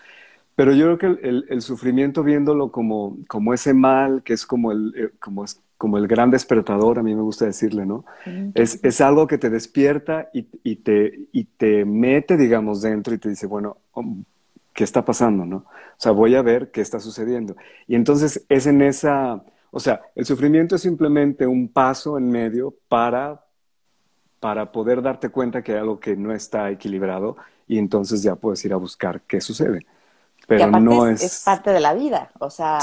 Pero 0.56 0.74
yo 0.74 0.86
creo 0.86 0.98
que 0.98 1.28
el, 1.28 1.46
el, 1.50 1.62
sufrimiento 1.62 2.24
viéndolo 2.24 2.72
como, 2.72 3.18
como 3.28 3.54
ese 3.54 3.74
mal, 3.74 4.24
que 4.24 4.34
es 4.34 4.46
como 4.46 4.72
el, 4.72 4.94
eh, 4.98 5.10
como 5.20 5.46
como 5.78 5.98
el 5.98 6.08
gran 6.08 6.32
despertador, 6.32 7.00
a 7.00 7.04
mí 7.04 7.14
me 7.14 7.22
gusta 7.22 7.46
decirle, 7.46 7.86
¿no? 7.86 8.06
Es, 8.54 8.80
es 8.84 9.02
algo 9.02 9.28
que 9.28 9.38
te 9.38 9.50
despierta 9.50 10.30
y, 10.34 10.48
y, 10.64 10.78
te, 10.78 11.28
y 11.32 11.44
te 11.44 11.86
mete, 11.86 12.38
digamos, 12.38 12.82
dentro 12.82 13.14
y 13.14 13.18
te 13.18 13.30
dice, 13.30 13.48
bueno, 13.48 13.78
oh, 13.94 14.06
¿qué 14.74 14.84
está 14.84 15.04
pasando, 15.04 15.46
no? 15.46 15.58
O 15.58 15.98
sea, 15.98 16.12
voy 16.12 16.36
a 16.36 16.42
ver 16.42 16.72
qué 16.72 16.82
está 16.82 17.00
sucediendo. 17.00 17.56
Y 17.88 17.96
entonces 17.96 18.46
es 18.48 18.66
en 18.66 18.82
esa, 18.82 19.44
o 19.72 19.80
sea, 19.80 20.02
el 20.16 20.26
sufrimiento 20.26 20.76
es 20.76 20.82
simplemente 20.82 21.46
un 21.46 21.68
paso 21.68 22.18
en 22.18 22.30
medio 22.30 22.74
para 22.88 23.44
para 24.44 24.74
poder 24.74 25.02
darte 25.02 25.30
cuenta 25.30 25.62
que 25.62 25.72
hay 25.72 25.78
algo 25.78 26.02
que 26.02 26.18
no 26.18 26.34
está 26.34 26.70
equilibrado 26.70 27.38
y 27.66 27.78
entonces 27.78 28.22
ya 28.22 28.36
puedes 28.36 28.66
ir 28.66 28.74
a 28.74 28.76
buscar 28.76 29.22
qué 29.22 29.40
sucede. 29.40 29.86
Pero 30.46 30.70
no 30.82 31.08
es, 31.08 31.24
es... 31.24 31.44
parte 31.46 31.72
de 31.72 31.80
la 31.80 31.94
vida, 31.94 32.30
o 32.40 32.50
sea, 32.50 32.78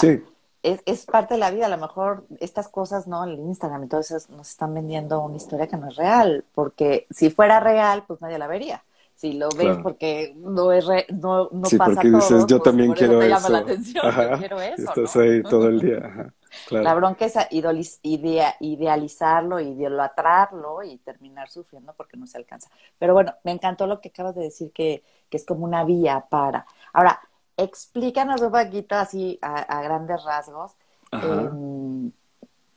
es, 0.62 0.80
es, 0.86 1.06
parte 1.06 1.34
de 1.34 1.40
la 1.40 1.50
vida. 1.50 1.66
A 1.66 1.70
lo 1.70 1.78
mejor 1.78 2.24
estas 2.40 2.68
cosas, 2.68 3.06
¿no? 3.06 3.24
El 3.24 3.38
Instagram 3.38 3.84
y 3.84 3.88
todo 3.88 4.00
eso 4.00 4.16
nos 4.30 4.50
están 4.50 4.74
vendiendo 4.74 5.20
una 5.20 5.36
historia 5.36 5.66
que 5.66 5.76
no 5.76 5.88
es 5.88 5.96
real, 5.96 6.44
porque 6.54 7.06
si 7.10 7.30
fuera 7.30 7.60
real, 7.60 8.04
pues 8.06 8.20
nadie 8.20 8.38
la 8.38 8.46
vería 8.46 8.82
si 9.20 9.34
lo 9.34 9.50
ves 9.50 9.76
porque 9.82 10.32
no 10.34 10.72
es 10.72 10.86
no, 11.12 11.50
no 11.52 11.66
sí, 11.66 11.76
pasa 11.76 11.96
porque 11.96 12.08
dices, 12.08 12.46
yo 12.46 12.56
pues, 12.56 12.62
también 12.62 12.94
quiero 12.94 13.20
eso. 13.20 13.20
Te 13.20 13.28
llama 13.28 13.48
la 13.50 13.58
atención, 13.58 14.04
yo 14.30 14.38
quiero 14.38 14.60
eso. 14.62 14.88
Estás 14.88 15.16
ahí 15.16 15.42
todo 15.42 15.68
el 15.68 15.78
día. 15.78 15.98
Ajá. 16.02 16.32
Claro. 16.66 16.84
La 16.84 16.94
bronca 16.94 17.26
es 17.26 18.00
idea, 18.02 18.54
idealizarlo, 18.60 19.60
idolatrarlo 19.60 20.82
y 20.82 20.96
terminar 20.98 21.48
sufriendo 21.48 21.92
porque 21.96 22.16
no 22.16 22.26
se 22.26 22.38
alcanza. 22.38 22.70
Pero 22.98 23.12
bueno, 23.12 23.34
me 23.44 23.52
encantó 23.52 23.86
lo 23.86 24.00
que 24.00 24.08
acabas 24.08 24.34
de 24.34 24.42
decir, 24.42 24.72
que, 24.72 25.04
que 25.28 25.36
es 25.36 25.44
como 25.44 25.64
una 25.64 25.84
vía 25.84 26.24
para. 26.28 26.66
Ahora, 26.92 27.20
explícanos 27.62 28.40
un 28.40 28.52
poquito 28.52 28.94
así 28.94 29.38
a, 29.42 29.56
a 29.56 29.82
grandes 29.82 30.22
rasgos. 30.24 30.72
Eh, 31.12 31.50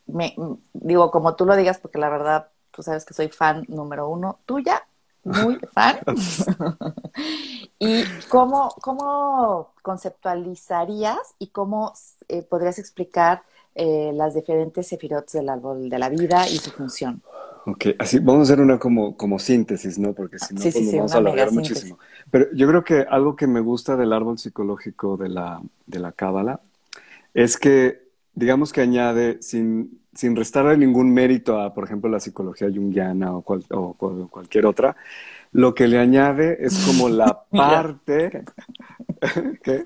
me, 0.08 0.36
digo, 0.74 1.12
como 1.12 1.36
tú 1.36 1.46
lo 1.46 1.56
digas, 1.56 1.80
porque 1.80 1.98
la 1.98 2.10
verdad, 2.10 2.50
tú 2.72 2.84
sabes 2.84 3.06
que 3.06 3.14
soy 3.14 3.30
fan 3.30 3.66
número 3.68 4.10
uno 4.10 4.40
tuya 4.46 4.84
muy 5.24 5.60
fan. 5.74 6.00
¿Y 7.80 8.04
cómo, 8.30 8.76
cómo 8.82 9.74
conceptualizarías 9.82 11.36
y 11.40 11.48
cómo 11.48 11.94
eh, 12.28 12.42
podrías 12.44 12.80
explicar 12.80 13.44
eh, 13.76 14.12
las 14.14 14.36
diferentes 14.36 14.88
sefirots 14.88 15.34
del 15.34 15.50
árbol 15.50 15.90
de 15.90 16.00
la 16.00 16.10
vida 16.10 16.48
y 16.48 16.58
su 16.58 16.72
función? 16.72 17.22
Ok, 17.66 17.86
así 17.98 18.20
vamos 18.20 18.42
a 18.42 18.54
hacer 18.54 18.62
una 18.62 18.78
como, 18.78 19.16
como 19.16 19.40
síntesis, 19.40 19.98
¿no? 19.98 20.14
Porque 20.14 20.38
si 20.38 20.54
no, 20.54 20.62
pues 20.62 20.76
nos 20.76 20.94
vamos 20.94 21.16
a 21.16 21.18
alargar 21.20 21.52
muchísimo. 21.52 21.98
Pero 22.30 22.48
yo 22.54 22.68
creo 22.68 22.84
que 22.84 23.06
algo 23.10 23.36
que 23.36 23.48
me 23.48 23.62
gusta 23.62 23.96
del 23.96 24.12
árbol 24.12 24.38
psicológico 24.38 25.16
de 25.16 25.30
la, 25.30 25.62
de 25.86 26.00
la 26.00 26.12
Cábala 26.12 26.60
es 27.34 27.58
que, 27.58 28.04
digamos 28.34 28.74
que 28.74 28.82
añade, 28.82 29.42
sin, 29.42 30.02
sin 30.14 30.36
restarle 30.36 30.78
ningún 30.78 31.14
mérito 31.14 31.60
a, 31.60 31.74
por 31.74 31.86
ejemplo, 31.86 32.10
la 32.10 32.20
psicología 32.20 32.68
junguiana 32.68 33.34
o, 33.34 33.42
cualquier 33.42 34.66
otra, 34.66 34.98
lo 35.54 35.74
que 35.74 35.88
le 35.88 36.00
añade 36.00 36.58
es 36.60 36.78
como 36.86 37.08
la 37.08 37.44
parte... 37.52 38.44
¿Qué? 39.64 39.86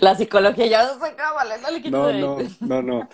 La 0.00 0.14
psicología 0.16 0.66
ya 0.66 0.86
no 0.86 0.98
se 0.98 1.12
acaba, 1.12 1.44
no 1.44 1.70
le 1.70 1.90
No, 1.90 2.12
no, 2.12 2.38
no, 2.60 2.82
no. 3.00 3.08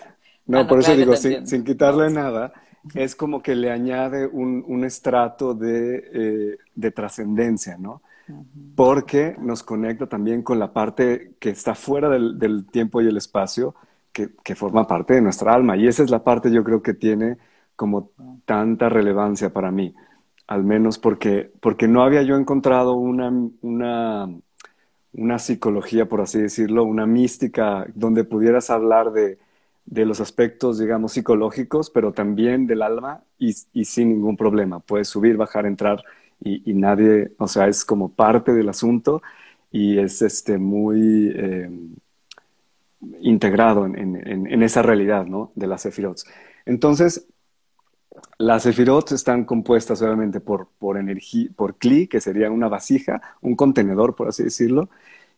No, 0.47 0.67
por 0.67 0.79
eso 0.79 0.95
digo, 0.95 1.15
sin, 1.15 1.45
sin, 1.45 1.63
quitarle 1.63 2.09
nada, 2.09 2.51
es 2.93 3.15
como 3.15 3.41
que 3.41 3.55
le 3.55 3.71
añade 3.71 4.27
un, 4.27 4.63
un 4.67 4.83
estrato 4.83 5.53
de, 5.53 6.09
eh, 6.13 6.57
de 6.75 6.91
trascendencia, 6.91 7.77
¿no? 7.77 8.01
Porque 8.75 9.35
nos 9.39 9.63
conecta 9.63 10.07
también 10.07 10.43
con 10.43 10.59
la 10.59 10.71
parte 10.71 11.33
que 11.39 11.49
está 11.49 11.73
fuera 11.73 12.09
del, 12.09 12.37
del 12.37 12.65
tiempo 12.67 13.01
y 13.01 13.07
el 13.07 13.17
espacio, 13.17 13.75
que, 14.11 14.55
forma 14.55 14.87
parte 14.87 15.15
de 15.15 15.21
nuestra 15.21 15.53
alma. 15.53 15.77
Y 15.77 15.87
esa 15.87 16.03
es 16.03 16.09
la 16.09 16.23
parte 16.23 16.51
yo 16.51 16.63
creo 16.63 16.81
que 16.81 16.93
tiene 16.93 17.37
como 17.75 18.11
tanta 18.45 18.89
relevancia 18.89 19.51
para 19.51 19.71
mí, 19.71 19.95
al 20.47 20.63
menos 20.63 20.99
porque, 20.99 21.51
porque 21.61 21.87
no 21.87 22.03
había 22.03 22.23
yo 22.23 22.35
encontrado 22.35 22.93
una, 22.93 23.31
una, 23.61 24.29
una 25.13 25.39
psicología, 25.39 26.09
por 26.09 26.21
así 26.21 26.41
decirlo, 26.41 26.83
una 26.83 27.05
mística 27.05 27.85
donde 27.95 28.25
pudieras 28.25 28.69
hablar 28.69 29.11
de, 29.11 29.39
de 29.85 30.05
los 30.05 30.19
aspectos, 30.19 30.77
digamos, 30.77 31.13
psicológicos, 31.13 31.89
pero 31.89 32.11
también 32.11 32.67
del 32.67 32.81
alma 32.81 33.23
y, 33.37 33.55
y 33.73 33.85
sin 33.85 34.09
ningún 34.09 34.37
problema. 34.37 34.79
Puedes 34.79 35.07
subir, 35.07 35.37
bajar, 35.37 35.65
entrar 35.65 36.03
y, 36.39 36.69
y, 36.69 36.73
nadie, 36.73 37.31
o 37.37 37.47
sea, 37.47 37.67
es 37.67 37.83
como 37.83 38.09
parte 38.13 38.53
del 38.53 38.69
asunto 38.69 39.21
y 39.71 39.97
es 39.97 40.21
este 40.21 40.57
muy... 40.57 41.31
Eh, 41.35 41.69
integrado 43.21 43.85
en, 43.85 44.63
esa 44.63 44.81
realidad 44.81 45.25
¿no? 45.25 45.51
de 45.55 45.67
las 45.67 45.81
Sefirot. 45.83 46.17
Entonces, 46.65 47.27
las 48.37 48.63
Sefirot 48.63 49.11
están 49.11 49.45
compuestas 49.45 50.01
obviamente 50.01 50.39
por, 50.39 50.67
por, 50.77 50.97
energía, 50.97 51.49
por 51.55 51.75
Kli, 51.75 52.07
que 52.07 52.21
sería 52.21 52.51
una 52.51 52.67
vasija, 52.67 53.21
un 53.41 53.55
contenedor, 53.55 54.15
por 54.15 54.27
así 54.27 54.43
decirlo, 54.43 54.89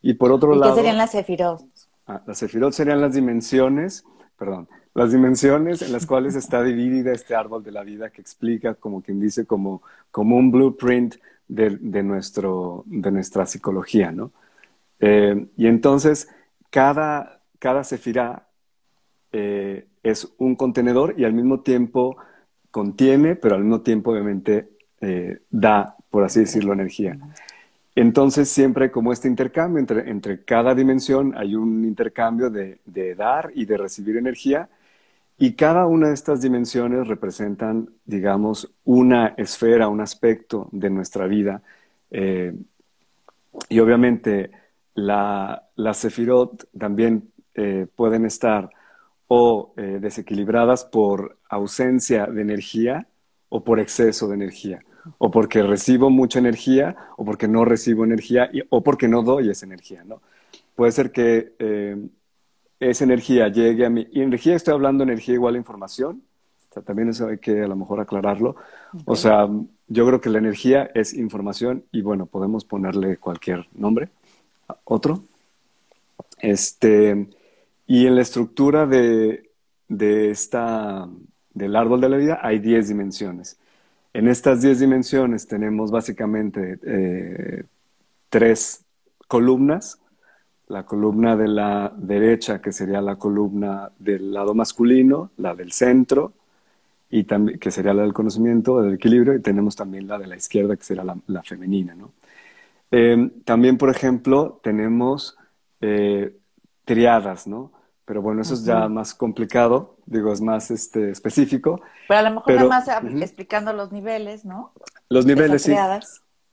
y 0.02 0.16
por 0.16 0.32
otro 0.32 0.56
lado... 0.56 0.74
¿Qué 0.74 0.82
serían 0.82 0.98
las 0.98 1.12
Sefirot? 1.12 1.62
Ah, 2.08 2.22
las 2.26 2.40
Sefirot 2.40 2.74
serían 2.74 3.02
las 3.02 3.14
dimensiones, 3.14 4.04
perdón, 4.42 4.68
las 4.96 5.12
dimensiones 5.12 5.84
en 5.84 5.92
las 5.92 6.08
cuales 6.08 6.34
está 6.34 6.64
dividida 6.64 7.12
este 7.12 7.36
árbol 7.36 7.64
de 7.64 7.72
la 7.72 7.84
vida 7.84 8.10
que 8.10 8.22
explica, 8.22 8.74
como 8.74 9.04
quien 9.04 9.20
dice, 9.20 9.46
como, 9.46 9.84
como 10.10 10.36
un 10.36 10.50
blueprint 10.50 11.18
de, 11.48 11.78
de, 11.80 12.02
nuestro, 12.02 12.84
de 12.88 13.12
nuestra 13.12 13.46
psicología, 13.46 14.12
¿no? 14.12 14.32
Eh, 15.00 15.46
y 15.58 15.68
entonces, 15.68 16.28
cada, 16.72 17.44
cada 17.60 17.84
sefirá 17.84 18.48
eh, 19.32 19.86
es 20.02 20.34
un 20.40 20.56
contenedor 20.56 21.14
y 21.20 21.26
al 21.26 21.34
mismo 21.34 21.60
tiempo 21.60 22.18
contiene, 22.72 23.36
pero 23.36 23.54
al 23.54 23.62
mismo 23.62 23.82
tiempo 23.82 24.10
obviamente 24.10 24.72
eh, 25.02 25.38
da, 25.52 25.96
por 26.10 26.24
así 26.24 26.40
decirlo, 26.40 26.74
energía. 26.74 27.16
Entonces 27.96 28.50
siempre 28.50 28.92
como 28.92 29.12
este 29.12 29.28
intercambio 29.28 29.80
entre, 29.80 30.10
entre 30.10 30.44
cada 30.44 30.74
dimensión 30.76 31.34
hay 31.38 31.56
un 31.56 31.84
intercambio 31.86 32.50
de, 32.50 32.80
de, 32.86 33.16
dar 33.16 33.52
y 33.54 33.66
de 33.66 33.78
recibir 33.78 34.18
energía 34.18 34.70
y 35.38 35.54
cada 35.56 35.88
una 35.88 36.10
de 36.10 36.14
estas 36.14 36.42
dimensiones 36.42 37.08
representan, 37.08 37.90
digamos, 38.06 38.72
una 38.86 39.34
esfera, 39.38 39.88
un 39.88 40.00
aspecto 40.00 40.70
de 40.72 40.90
nuestra 40.92 41.26
vida. 41.26 41.64
Eh, 42.12 42.54
y 43.68 43.80
obviamente 43.80 44.52
la, 44.94 45.68
las 45.76 45.98
sefirot 45.98 46.70
también 46.78 47.32
eh, 47.56 47.88
pueden 47.96 48.26
estar 48.26 48.70
o 49.28 49.74
eh, 49.78 49.98
desequilibradas 50.00 50.86
por 50.86 51.38
ausencia 51.50 52.28
de 52.28 52.42
energía 52.42 53.08
o 53.50 53.64
por 53.64 53.80
exceso 53.80 54.28
de 54.28 54.36
energía, 54.36 54.84
o 55.18 55.32
porque 55.32 55.64
recibo 55.64 56.10
mucha 56.10 56.40
energía 56.40 56.96
o 57.18 57.26
porque 57.26 57.48
no 57.48 57.66
recibo 57.66 58.04
energía 58.04 58.50
o 58.70 58.82
porque 58.82 59.08
no 59.08 59.24
doy 59.24 59.50
esa 59.50 59.66
energía, 59.66 60.04
¿no? 60.04 60.22
Puede 60.76 60.92
ser 60.92 61.12
que 61.12 61.54
eh, 61.60 61.98
esa 62.80 63.04
energía 63.04 63.48
llegue 63.48 63.86
a 63.86 63.90
mí, 63.90 64.08
y 64.12 64.22
energía 64.22 64.56
estoy 64.56 64.74
hablando 64.74 65.06
de 65.06 65.12
energía 65.12 65.36
igual 65.36 65.56
a 65.56 65.60
información, 65.60 66.24
o 66.70 66.74
sea, 66.74 66.84
también 66.84 67.10
eso 67.10 67.28
hay 67.28 67.38
que 67.38 67.62
a 67.62 67.68
lo 67.68 67.76
mejor 67.76 68.00
aclararlo, 68.00 68.56
o 69.06 69.16
sea, 69.16 69.48
yo 69.88 70.08
creo 70.08 70.22
que 70.22 70.30
la 70.30 70.40
energía 70.40 70.90
es 70.96 71.14
información 71.14 71.84
y 71.92 72.02
bueno, 72.02 72.26
podemos 72.26 72.66
ponerle 72.66 73.18
cualquier 73.18 73.68
nombre, 73.74 74.10
otro. 74.86 75.24
Este, 76.40 77.28
y 77.86 78.08
en 78.08 78.16
la 78.16 78.22
estructura 78.22 78.86
de, 78.86 79.44
esta, 79.90 81.08
del 81.54 81.76
árbol 81.76 82.02
de 82.02 82.10
la 82.10 82.18
vida 82.18 82.40
hay 82.42 82.60
10 82.60 82.88
dimensiones. 82.88 83.60
En 84.14 84.28
estas 84.28 84.62
10 84.62 84.80
dimensiones 84.80 85.48
tenemos 85.48 85.90
básicamente 85.90 86.80
eh, 86.84 87.64
tres 88.30 88.84
columnas. 89.28 90.00
La 90.68 90.86
columna 90.86 91.36
de 91.38 91.48
la 91.48 91.94
derecha, 91.96 92.62
que 92.62 92.72
sería 92.72 93.02
la 93.02 93.18
columna 93.18 93.92
del 94.00 94.34
lado 94.34 94.54
masculino, 94.54 95.32
la 95.38 95.56
del 95.56 95.72
centro, 95.72 96.34
y 97.10 97.26
que 97.26 97.72
sería 97.72 97.94
la 97.94 98.04
del 98.04 98.14
conocimiento, 98.14 98.82
del 98.82 98.94
equilibrio, 98.94 99.34
y 99.34 99.42
tenemos 99.42 99.76
también 99.76 100.08
la 100.08 100.18
de 100.18 100.28
la 100.28 100.38
izquierda, 100.38 100.78
que 100.78 100.84
sería 100.84 101.04
la, 101.04 101.44
femenina. 101.44 101.96
Eh, 102.90 103.32
también, 103.44 103.78
por 103.78 103.90
ejemplo, 103.90 104.60
tenemos 104.64 105.38
eh, 105.82 106.38
triadas, 106.86 107.48
¿no? 107.48 107.72
Pero 108.12 108.22
bueno, 108.22 108.42
eso 108.42 108.56
es 108.56 108.66
ya 108.66 108.90
más 108.90 109.16
complicado, 109.16 109.96
digo, 110.06 110.34
es 110.34 110.42
más 110.42 110.70
este, 110.70 111.12
específico. 111.12 111.82
Pero 112.10 112.20
a 112.20 112.24
lo 112.24 112.36
mejor 112.36 112.56
nada 112.56 113.00
más 113.00 113.22
explicando 113.22 113.72
los 113.72 113.94
niveles, 113.94 114.44
¿no? 114.44 114.74
Los 115.08 115.26
niveles, 115.26 115.62
sí. 115.62 115.74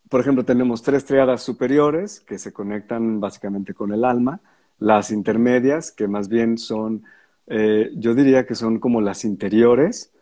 Por 0.09 0.21
ejemplo, 0.21 0.45
tenemos 0.45 0.85
tres 0.85 1.05
triadas 1.05 1.43
superiores 1.43 2.21
que 2.21 2.39
se 2.39 2.53
conectan 2.53 3.19
básicamente 3.19 3.75
con 3.75 3.93
el 3.93 4.05
alma, 4.05 4.39
las 4.79 5.11
intermedias, 5.11 5.91
que 5.91 6.07
más 6.07 6.29
bien 6.29 6.59
son, 6.59 7.03
eh, 7.49 7.91
yo 7.97 8.15
diría 8.15 8.47
que 8.47 8.55
son 8.55 8.79
como 8.79 9.01
las 9.01 9.25
interiores, 9.25 10.13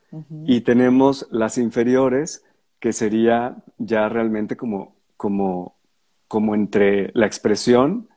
y 0.46 0.62
tenemos 0.62 1.28
las 1.30 1.58
inferiores, 1.58 2.46
que 2.80 2.94
sería 2.94 3.56
ya 3.76 4.08
realmente 4.08 4.56
como, 4.56 4.96
como, 5.18 5.76
como 6.28 6.54
entre 6.54 7.10
la 7.12 7.26
expresión, 7.26 8.08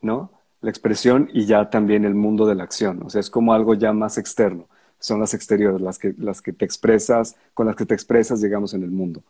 ¿no? 0.00 0.37
La 0.60 0.70
expresión 0.70 1.30
y 1.32 1.46
ya 1.46 1.70
también 1.70 2.04
el 2.04 2.14
mundo 2.14 2.46
de 2.46 2.54
la 2.54 2.64
acción. 2.64 3.02
O 3.04 3.10
sea, 3.10 3.20
es 3.20 3.30
como 3.30 3.52
algo 3.52 3.74
ya 3.74 3.92
más 3.92 4.18
externo. 4.18 4.66
Son 4.98 5.20
las 5.20 5.34
exteriores, 5.34 5.80
las 5.80 5.98
que, 5.98 6.14
las 6.18 6.42
que 6.42 6.52
te 6.52 6.64
expresas, 6.64 7.36
con 7.54 7.66
las 7.66 7.76
que 7.76 7.86
te 7.86 7.94
expresas, 7.94 8.42
digamos, 8.42 8.74
en 8.74 8.82
el 8.82 8.90
mundo. 8.90 9.22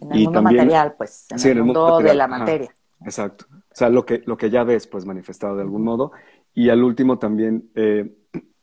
En 0.00 0.12
el 0.12 0.24
mundo 0.24 0.42
material, 0.42 0.94
pues, 0.98 1.26
en, 1.30 1.58
el, 1.58 1.64
mundo 1.64 1.98
de 1.98 2.14
la 2.14 2.26
materia. 2.26 2.74
exacto. 3.04 3.46
O 3.50 3.76
sea, 3.76 3.88
lo 3.88 4.04
que, 4.04 4.22
lo 4.26 4.36
que 4.36 4.50
ya 4.50 4.64
ves, 4.64 4.86
pues, 4.86 5.04
manifestado 5.04 5.56
de 5.56 5.62
algún 5.62 5.84
modo. 5.84 6.12
Y 6.52 6.68
al 6.68 6.82
último 6.82 7.18
también 7.18 7.70
eh, 7.76 8.12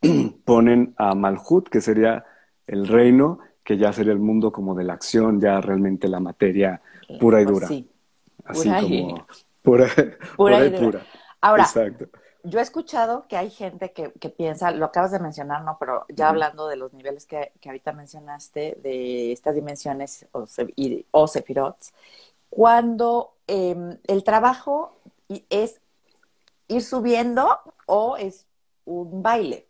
ponen 0.44 0.94
a 0.96 1.14
Malhut, 1.14 1.68
que 1.68 1.80
sería 1.80 2.24
el 2.66 2.86
reino, 2.86 3.38
que 3.64 3.78
ya 3.78 3.92
sería 3.92 4.12
el 4.12 4.18
mundo 4.18 4.52
como 4.52 4.74
de 4.74 4.84
la 4.84 4.94
acción, 4.94 5.40
ya 5.40 5.60
realmente 5.60 6.08
la 6.08 6.20
materia 6.20 6.82
pura 7.20 7.40
y 7.40 7.44
pues 7.44 7.54
dura. 7.54 7.68
Sí. 7.68 7.88
Así 8.44 8.68
como 8.68 9.26
pura, 9.62 9.86
pura, 10.36 10.66
y 10.66 10.70
dura. 10.70 11.02
Ahora, 11.42 11.68
yo 12.44 12.58
he 12.58 12.62
escuchado 12.62 13.26
que 13.28 13.36
hay 13.36 13.50
gente 13.50 13.92
que, 13.92 14.10
piensa, 14.30 14.70
lo 14.70 14.86
acabas 14.86 15.10
de 15.10 15.18
mencionar, 15.18 15.62
¿no? 15.62 15.76
Pero 15.78 16.06
ya 16.08 16.28
hablando 16.28 16.68
de 16.68 16.76
los 16.76 16.92
niveles 16.92 17.26
que, 17.26 17.52
ahorita 17.64 17.92
mencionaste, 17.92 18.78
de 18.80 19.32
estas 19.32 19.54
dimensiones 19.54 20.26
o, 20.32 20.46
o 21.10 21.26
sefirots, 21.26 21.92
cuando 22.48 23.34
em, 23.48 23.98
el 24.06 24.22
trabajo 24.22 24.96
es 25.50 25.80
ir 26.68 26.82
subiendo 26.82 27.58
o 27.86 28.16
es 28.16 28.46
un 28.84 29.22
baile. 29.22 29.66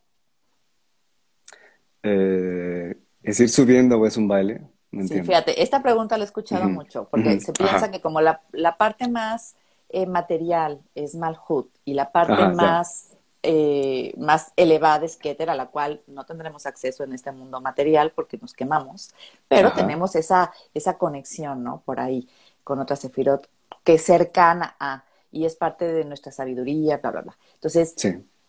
Eh, 2.02 2.98
¿Es 3.22 3.40
ir 3.40 3.48
subiendo 3.48 3.98
o 3.98 4.06
es 4.06 4.16
un 4.18 4.28
baile? 4.28 4.62
sí, 5.08 5.22
fíjate, 5.22 5.62
esta 5.62 5.82
pregunta 5.82 6.18
la 6.18 6.24
he 6.24 6.26
escuchado 6.26 6.68
mucho, 6.68 7.08
porque 7.10 7.40
se 7.40 7.54
piensa 7.54 7.90
que 7.90 8.02
como 8.02 8.20
la, 8.20 8.42
la 8.52 8.76
parte 8.76 9.08
más 9.08 9.56
eh, 9.92 10.06
material 10.06 10.80
es 10.94 11.14
Malhut 11.14 11.68
y 11.84 11.94
la 11.94 12.12
parte 12.12 12.48
más, 12.48 13.10
eh, 13.42 14.14
más 14.16 14.52
elevada 14.56 15.04
es 15.04 15.16
Keter, 15.16 15.50
a 15.50 15.54
la 15.54 15.66
cual 15.66 16.00
no 16.06 16.24
tendremos 16.24 16.66
acceso 16.66 17.04
en 17.04 17.12
este 17.12 17.32
mundo 17.32 17.60
material 17.60 18.12
porque 18.12 18.38
nos 18.38 18.54
quemamos, 18.54 19.14
pero 19.48 19.72
tenemos 19.72 20.16
esa, 20.16 20.52
esa 20.74 20.98
conexión, 20.98 21.62
¿no? 21.62 21.82
Por 21.84 22.00
ahí 22.00 22.28
con 22.64 22.80
otra 22.80 22.96
Sefirot 22.96 23.48
que 23.84 23.94
es 23.94 24.04
cercana 24.04 24.76
a, 24.78 25.04
y 25.30 25.44
es 25.44 25.56
parte 25.56 25.90
de 25.90 26.04
nuestra 26.04 26.32
sabiduría, 26.32 26.98
bla, 26.98 27.10
bla, 27.10 27.20
bla. 27.22 27.38
Entonces, 27.54 27.94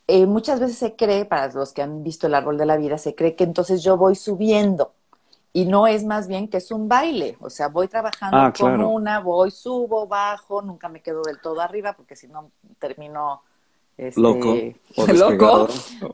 eh, 0.07 0.25
muchas 0.25 0.59
veces 0.59 0.77
se 0.77 0.95
cree, 0.95 1.25
para 1.25 1.51
los 1.51 1.73
que 1.73 1.81
han 1.81 2.03
visto 2.03 2.27
el 2.27 2.35
árbol 2.35 2.57
de 2.57 2.65
la 2.65 2.77
vida, 2.77 2.97
se 2.97 3.15
cree 3.15 3.35
que 3.35 3.43
entonces 3.43 3.83
yo 3.83 3.97
voy 3.97 4.15
subiendo 4.15 4.93
y 5.55 5.65
no 5.65 5.85
es 5.85 6.03
más 6.03 6.27
bien 6.27 6.47
que 6.47 6.57
es 6.57 6.71
un 6.71 6.89
baile, 6.89 7.37
o 7.39 7.49
sea, 7.49 7.67
voy 7.67 7.87
trabajando 7.87 8.37
ah, 8.37 8.53
como 8.57 8.89
una, 8.89 9.19
voy, 9.19 9.51
subo, 9.51 10.07
bajo, 10.07 10.63
nunca 10.63 10.89
me 10.89 11.01
quedo 11.01 11.21
del 11.21 11.39
todo 11.39 11.61
arriba 11.61 11.93
porque 11.93 12.15
si 12.15 12.27
no 12.27 12.49
termino 12.79 13.43
este, 13.95 14.19
loco, 14.19 14.55
loco, 15.13 15.67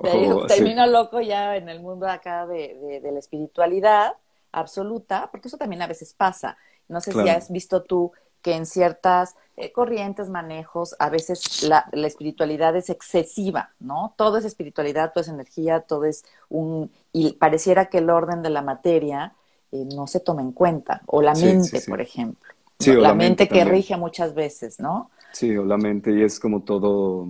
termino 0.47 0.85
loco 0.87 1.21
ya 1.21 1.55
en 1.55 1.69
el 1.69 1.79
mundo 1.79 2.05
acá 2.05 2.45
de, 2.45 2.99
de, 3.01 3.11
la 3.11 3.19
espiritualidad 3.19 4.13
absoluta, 4.51 5.29
porque 5.31 5.47
eso 5.47 5.57
también 5.57 5.81
a 5.81 5.87
veces 5.87 6.13
pasa. 6.13 6.57
No 6.89 6.99
sé 6.99 7.13
si 7.13 7.29
has 7.29 7.49
visto 7.49 7.83
tú 7.83 8.11
que 8.41 8.55
en 8.55 8.65
ciertas 8.65 9.35
eh, 9.57 9.71
corrientes, 9.71 10.29
manejos, 10.29 10.95
a 10.99 11.09
veces 11.09 11.63
la, 11.63 11.85
la, 11.91 12.07
espiritualidad 12.07 12.75
es 12.75 12.89
excesiva, 12.89 13.71
¿no? 13.79 14.13
Todo 14.17 14.37
es 14.37 14.45
espiritualidad, 14.45 15.11
todo 15.13 15.21
es 15.21 15.27
energía, 15.27 15.81
todo 15.81 16.05
es 16.05 16.23
un... 16.47 16.91
Y 17.11 17.33
pareciera 17.33 17.89
que 17.89 17.97
el 17.97 18.09
orden 18.09 18.41
de 18.41 18.49
la 18.49 18.61
materia 18.61 19.33
eh, 19.71 19.85
no 19.95 20.07
se 20.07 20.19
toma 20.19 20.41
en 20.41 20.51
cuenta, 20.51 21.01
o 21.05 21.21
la 21.21 21.33
mente, 21.33 21.81
por 21.87 22.01
ejemplo. 22.01 22.49
Sí, 22.79 22.93
la, 22.93 23.13
mente, 23.13 23.49
que 23.49 23.65
rige 23.65 23.97
muchas 23.97 24.33
veces, 24.33 24.79
¿no? 24.79 25.11
Sí, 25.33 25.55
o 25.57 25.65
la 25.65 25.77
mente, 25.77 26.11
y 26.11 26.23
es 26.23 26.39
como 26.39 26.61
todo 26.61 27.27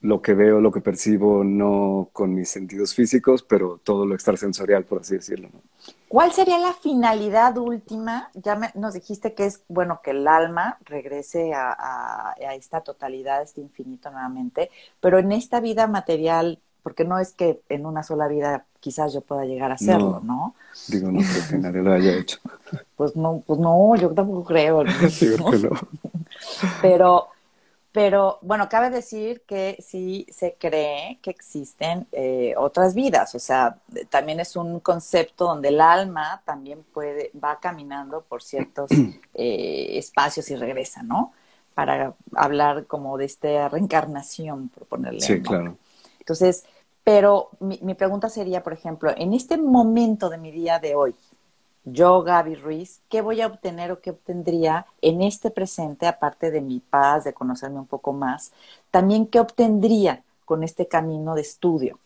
lo 0.00 0.20
que 0.20 0.34
veo, 0.34 0.60
lo 0.60 0.72
que 0.72 0.80
percibo, 0.80 1.44
no 1.44 2.10
con 2.12 2.34
mis 2.34 2.48
sentidos 2.48 2.94
físicos, 2.94 3.44
pero 3.44 3.80
todo 3.82 4.04
lo 4.04 4.14
extrasensorial, 4.14 4.84
por 4.84 5.00
así 5.00 5.14
decirlo. 5.14 5.48
¿no? 5.54 5.60
¿Cuál 6.08 6.32
sería 6.32 6.58
la 6.58 6.72
finalidad 6.72 7.56
última? 7.58 8.30
Ya 8.34 8.58
nos 8.74 8.94
dijiste 8.94 9.34
que 9.34 9.46
es, 9.46 9.62
bueno, 9.68 10.00
que 10.02 10.12
el 10.12 10.26
alma 10.26 10.78
regrese 10.84 11.52
a, 11.54 12.32
a 12.32 12.54
esta 12.54 12.80
totalidad, 12.80 13.40
a 13.40 13.42
este 13.42 13.60
infinito 13.60 14.10
nuevamente, 14.10 14.70
pero 15.00 15.18
en 15.18 15.32
esta 15.32 15.60
vida 15.60 15.86
material 15.86 16.58
porque 16.82 17.04
no 17.04 17.18
es 17.18 17.32
que 17.32 17.60
en 17.68 17.84
una 17.84 18.02
sola 18.02 18.28
vida 18.28 18.64
quizás 18.80 19.12
yo 19.12 19.20
pueda 19.20 19.44
llegar 19.44 19.70
a 19.70 19.74
hacerlo, 19.74 20.20
¿no? 20.24 20.54
Digo, 20.88 21.12
no 21.12 21.20
creo 21.20 21.48
que 21.50 21.58
nadie 21.58 21.82
lo 21.82 21.92
haya 21.92 22.16
hecho. 22.16 22.38
Pues 22.96 23.14
no, 23.14 23.42
pues 23.46 23.60
no, 23.60 23.94
yo 23.96 24.10
tampoco 24.12 24.44
creo. 24.44 24.84
Pero, 26.82 27.28
pero 27.98 28.38
bueno, 28.42 28.68
cabe 28.68 28.90
decir 28.90 29.42
que 29.44 29.76
sí 29.84 30.24
se 30.30 30.54
cree 30.54 31.18
que 31.20 31.30
existen 31.30 32.06
eh, 32.12 32.54
otras 32.56 32.94
vidas, 32.94 33.34
o 33.34 33.40
sea, 33.40 33.76
también 34.08 34.38
es 34.38 34.54
un 34.54 34.78
concepto 34.78 35.46
donde 35.46 35.70
el 35.70 35.80
alma 35.80 36.40
también 36.44 36.84
puede, 36.92 37.32
va 37.42 37.58
caminando 37.58 38.20
por 38.20 38.40
ciertos 38.40 38.88
eh, 39.34 39.98
espacios 39.98 40.48
y 40.48 40.54
regresa, 40.54 41.02
¿no? 41.02 41.32
Para 41.74 42.14
hablar 42.36 42.86
como 42.86 43.18
de 43.18 43.24
esta 43.24 43.68
reencarnación, 43.68 44.68
por 44.68 44.86
ponerle. 44.86 45.20
Sí, 45.20 45.42
claro. 45.42 45.76
Entonces, 46.20 46.66
Pero 47.02 47.48
mi, 47.58 47.80
mi, 47.82 47.94
pregunta 47.94 48.28
sería, 48.28 48.62
por 48.62 48.74
ejemplo, 48.74 49.12
en 49.16 49.32
este 49.32 49.56
momento 49.56 50.28
de 50.28 50.38
mi 50.38 50.52
día 50.52 50.78
de 50.78 50.94
hoy, 50.94 51.16
yo, 51.92 52.22
Gaby 52.22 52.54
Ruiz, 52.56 53.00
¿qué 53.08 53.20
voy 53.20 53.40
a 53.40 53.46
obtener 53.46 53.92
o 53.92 54.00
qué 54.00 54.10
obtendría 54.10 54.86
en 55.00 55.22
este 55.22 55.50
presente, 55.50 56.06
aparte 56.06 56.50
de 56.50 56.60
mi 56.60 56.80
paz, 56.80 57.24
de 57.24 57.32
conocerme 57.32 57.78
un 57.78 57.86
poco 57.86 58.12
más? 58.12 58.52
También, 58.90 59.26
¿qué 59.26 59.40
obtendría 59.40 60.22
con 60.44 60.62
este 60.62 60.86
camino 60.86 61.34
de 61.34 61.42
estudio? 61.42 61.98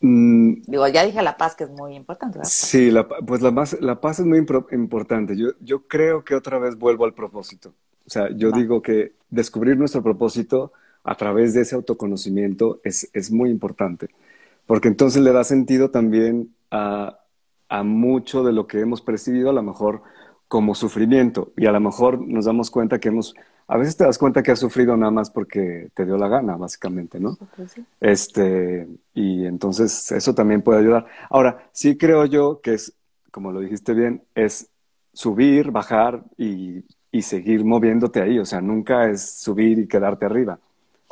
Mm, 0.00 0.62
Digo, 0.66 0.86
ya 0.88 1.04
dije 1.04 1.22
la 1.22 1.36
paz, 1.36 1.54
que 1.54 1.64
es 1.64 1.70
muy 1.70 1.96
importante. 1.96 2.38
¿verdad? 2.38 2.50
Sí, 2.52 2.90
la, 2.90 3.08
pues 3.08 3.40
la 3.40 3.54
paz, 3.54 3.76
la 3.80 4.00
paz 4.00 4.20
es 4.20 4.26
muy 4.26 4.38
importante. 4.38 5.36
Yo, 5.36 5.52
yo 5.60 5.82
creo 5.84 6.24
que 6.24 6.34
otra 6.34 6.58
vez 6.58 6.76
vuelvo 6.76 7.04
al 7.04 7.14
propósito. 7.14 7.72
O 8.06 8.10
sea, 8.10 8.28
yo 8.36 8.52
digo 8.52 8.82
que 8.82 9.12
descubrir 9.30 9.78
nuestro 9.78 10.02
propósito 10.02 10.72
a 11.04 11.14
través 11.14 11.54
de 11.54 11.62
ese 11.62 11.74
autoconocimiento 11.74 12.80
es, 12.84 13.08
es 13.12 13.30
muy 13.30 13.50
importante, 13.50 14.08
porque 14.66 14.88
entonces 14.88 15.22
le 15.22 15.32
da 15.32 15.44
sentido 15.44 15.90
también 15.90 16.54
a, 16.70 17.18
a 17.68 17.82
mucho 17.82 18.44
de 18.44 18.52
lo 18.52 18.66
que 18.66 18.80
hemos 18.80 19.00
percibido, 19.00 19.50
a 19.50 19.52
lo 19.52 19.62
mejor 19.62 20.02
como 20.48 20.74
sufrimiento, 20.74 21.52
y 21.56 21.66
a 21.66 21.72
lo 21.72 21.80
mejor 21.80 22.20
nos 22.20 22.44
damos 22.44 22.70
cuenta 22.70 22.98
que 22.98 23.08
hemos, 23.08 23.34
a 23.66 23.76
veces 23.76 23.96
te 23.96 24.04
das 24.04 24.18
cuenta 24.18 24.42
que 24.42 24.52
has 24.52 24.60
sufrido 24.60 24.96
nada 24.96 25.10
más 25.10 25.30
porque 25.30 25.88
te 25.94 26.04
dio 26.04 26.16
la 26.16 26.28
gana, 26.28 26.56
básicamente, 26.56 27.18
¿no? 27.18 27.36
Este, 28.00 28.86
y 29.14 29.46
entonces 29.46 30.12
eso 30.12 30.34
también 30.34 30.62
puede 30.62 30.80
ayudar. 30.80 31.06
Ahora, 31.30 31.68
sí 31.72 31.96
creo 31.96 32.26
yo 32.26 32.60
que 32.60 32.74
es, 32.74 32.92
como 33.30 33.50
lo 33.50 33.60
dijiste 33.60 33.94
bien, 33.94 34.22
es 34.34 34.68
subir, 35.12 35.70
bajar 35.70 36.22
y, 36.36 36.84
y 37.10 37.22
seguir 37.22 37.64
moviéndote 37.64 38.20
ahí, 38.20 38.38
o 38.38 38.44
sea, 38.44 38.60
nunca 38.60 39.08
es 39.08 39.38
subir 39.40 39.78
y 39.78 39.88
quedarte 39.88 40.26
arriba. 40.26 40.58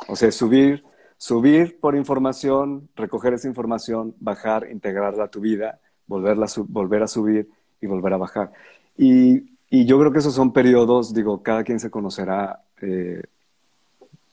O 0.07 0.15
sea, 0.15 0.31
subir, 0.31 0.83
subir 1.17 1.79
por 1.79 1.95
información, 1.95 2.89
recoger 2.95 3.33
esa 3.33 3.47
información, 3.47 4.13
bajar, 4.19 4.69
integrarla 4.69 5.25
a 5.25 5.27
tu 5.29 5.39
vida, 5.39 5.79
volverla 6.07 6.47
volver 6.67 7.03
a 7.03 7.07
subir 7.07 7.49
y 7.81 7.87
volver 7.87 8.13
a 8.13 8.17
bajar. 8.17 8.51
Y, 8.97 9.55
y, 9.69 9.85
yo 9.85 9.99
creo 9.99 10.11
que 10.11 10.19
esos 10.19 10.33
son 10.33 10.53
periodos, 10.53 11.13
digo, 11.13 11.41
cada 11.41 11.63
quien 11.63 11.79
se 11.79 11.89
conocerá. 11.89 12.61
Eh, 12.81 13.23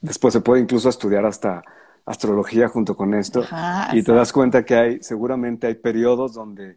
después 0.01 0.33
se 0.33 0.41
puede 0.41 0.63
incluso 0.63 0.89
estudiar 0.89 1.25
hasta 1.25 1.63
astrología 2.05 2.69
junto 2.69 2.97
con 2.97 3.15
esto. 3.15 3.45
y 3.93 4.03
te 4.03 4.13
das 4.13 4.33
cuenta 4.33 4.65
que 4.65 4.75
hay, 4.75 5.03
seguramente 5.03 5.67
hay 5.67 5.75
periodos 5.75 6.35
donde 6.35 6.77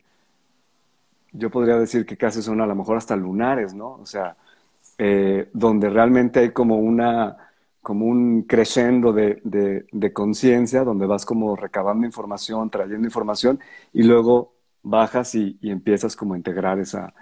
yo 1.31 1.49
podría 1.49 1.77
decir 1.77 2.05
que 2.05 2.15
casi 2.15 2.41
son 2.41 2.61
a 2.61 2.67
lo 2.67 2.75
mejor 2.75 2.97
hasta 2.97 3.15
lunares, 3.15 3.73
¿no? 3.73 3.93
O 3.93 4.05
sea, 4.05 4.35
eh, 4.97 5.49
donde 5.53 5.89
realmente 5.89 6.39
hay 6.39 6.51
como 6.51 6.77
una 6.77 7.37
como 7.81 8.05
un 8.05 8.43
crescendo 8.43 9.11
de, 9.11 9.41
de, 9.43 10.13
conciencia, 10.13 10.85
donde 10.85 11.05
vas 11.05 11.25
como 11.25 11.57
recabando 11.57 12.05
información, 12.05 12.69
trayendo 12.69 13.05
información, 13.05 13.59
y 13.91 14.03
luego 14.03 14.52
bajas 14.83 15.35
y, 15.35 15.57
empiezas 15.63 16.15
como 16.15 16.33
a 16.33 16.37
integrar 16.37 16.79
esa, 16.79 17.13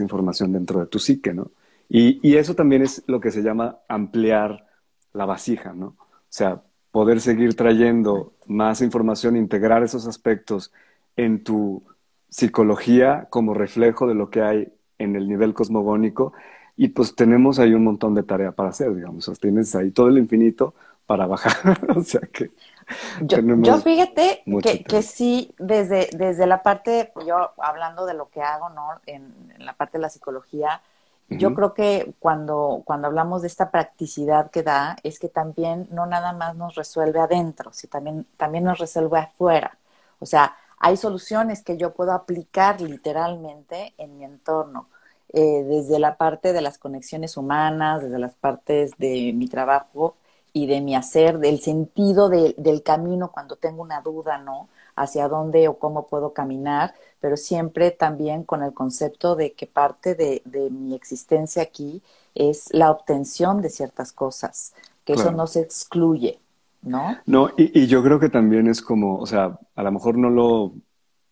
información 0.00 0.52
dentro 0.52 0.80
de 0.80 0.86
tu 0.86 0.98
psique, 0.98 1.32
¿no? 1.32 1.50
Y, 1.88 2.18
y, 2.28 2.36
eso 2.36 2.54
también 2.54 2.82
es 2.82 3.04
lo 3.06 3.20
que 3.20 3.30
se 3.30 3.42
llama 3.42 3.78
ampliar 3.88 4.66
la 5.12 5.24
vasija, 5.26 5.72
¿no? 5.72 5.86
O 5.88 6.28
sea, 6.28 6.62
poder 6.90 7.20
seguir 7.20 7.54
trayendo 7.54 8.34
más 8.46 8.82
información, 8.82 9.36
integrar 9.36 9.82
esos 9.82 10.06
aspectos 10.06 10.72
en 11.16 11.44
tu 11.44 11.82
psicología 12.28 13.28
como 13.30 13.54
reflejo 13.54 14.06
de 14.08 14.14
lo 14.14 14.30
que 14.30 14.42
hay 14.42 14.72
en 14.98 15.16
el 15.16 15.28
nivel 15.28 15.54
cosmogónico 15.54 16.32
y 16.76 16.88
pues 16.88 17.14
tenemos 17.14 17.58
ahí 17.58 17.72
un 17.72 17.84
montón 17.84 18.14
de 18.14 18.22
tarea 18.22 18.52
para 18.52 18.68
hacer, 18.68 18.94
digamos. 18.94 19.26
O 19.28 19.34
sea, 19.34 19.40
tienes 19.40 19.74
ahí 19.74 19.90
todo 19.90 20.08
el 20.08 20.18
infinito 20.18 20.74
para 21.06 21.26
bajar. 21.26 21.78
o 21.96 22.02
sea 22.02 22.20
que. 22.32 22.50
Yo, 23.22 23.38
yo 23.40 23.78
fíjate 23.78 24.44
que, 24.62 24.84
que, 24.84 25.02
sí, 25.02 25.52
desde, 25.58 26.08
desde 26.16 26.46
la 26.46 26.62
parte, 26.62 27.12
yo 27.26 27.50
hablando 27.58 28.06
de 28.06 28.14
lo 28.14 28.28
que 28.28 28.42
hago, 28.42 28.68
¿no? 28.68 28.90
En, 29.06 29.52
la 29.58 29.72
parte 29.72 29.98
de 29.98 30.02
la 30.02 30.08
psicología, 30.08 30.80
yo 31.28 31.52
creo 31.54 31.74
que 31.74 32.14
cuando, 32.20 32.82
cuando 32.84 33.08
hablamos 33.08 33.42
de 33.42 33.48
esta 33.48 33.72
practicidad 33.72 34.50
que 34.52 34.62
da, 34.62 34.96
es 35.02 35.18
que 35.18 35.28
también 35.28 35.88
no 35.90 36.06
nada 36.06 36.32
más 36.32 36.54
nos 36.54 36.76
resuelve 36.76 37.18
adentro, 37.18 37.72
sino 37.72 37.90
también, 37.90 38.26
también 38.36 38.62
nos 38.62 38.78
resuelve 38.78 39.18
afuera. 39.18 39.76
O 40.20 40.26
sea, 40.26 40.54
hay 40.78 40.96
soluciones 40.96 41.64
que 41.64 41.76
yo 41.76 41.92
puedo 41.94 42.12
aplicar 42.12 42.80
literalmente 42.80 43.94
en 43.98 44.16
mi 44.18 44.24
entorno. 44.24 44.88
Eh, 45.32 45.64
desde 45.64 45.98
la 45.98 46.16
parte 46.16 46.52
de 46.52 46.60
las 46.60 46.78
conexiones 46.78 47.36
humanas, 47.36 48.02
desde 48.02 48.18
las 48.20 48.34
partes 48.34 48.92
de 48.96 49.32
mi 49.34 49.48
trabajo 49.48 50.14
y 50.56 50.64
de 50.64 50.80
mi 50.80 50.94
hacer, 50.94 51.38
del 51.38 51.60
sentido 51.60 52.30
del 52.30 52.82
camino 52.82 53.30
cuando 53.30 53.56
tengo 53.56 53.82
una 53.82 54.00
duda, 54.00 54.38
¿no? 54.38 54.70
Hacia 54.94 55.28
dónde 55.28 55.68
o 55.68 55.78
cómo 55.78 56.06
puedo 56.06 56.32
caminar, 56.32 56.94
pero 57.20 57.36
siempre 57.36 57.90
también 57.90 58.42
con 58.42 58.62
el 58.62 58.72
concepto 58.72 59.36
de 59.36 59.52
que 59.52 59.66
parte 59.66 60.14
de, 60.14 60.40
mi 60.70 60.94
existencia 60.94 61.62
aquí 61.62 62.00
es 62.34 62.72
la 62.72 62.90
obtención 62.90 63.60
de 63.60 63.68
ciertas 63.68 64.14
cosas, 64.14 64.72
que 65.04 65.12
eso 65.12 65.30
no 65.30 65.46
se 65.46 65.60
excluye, 65.60 66.38
¿no? 66.80 67.18
No, 67.26 67.50
y, 67.58 67.86
yo 67.86 68.02
creo 68.02 68.18
que 68.18 68.30
también 68.30 68.66
es 68.66 68.80
como, 68.80 69.18
o 69.18 69.26
sea, 69.26 69.58
a 69.74 69.82
lo 69.82 69.92
mejor 69.92 70.16
no 70.16 70.30
lo, 70.30 70.72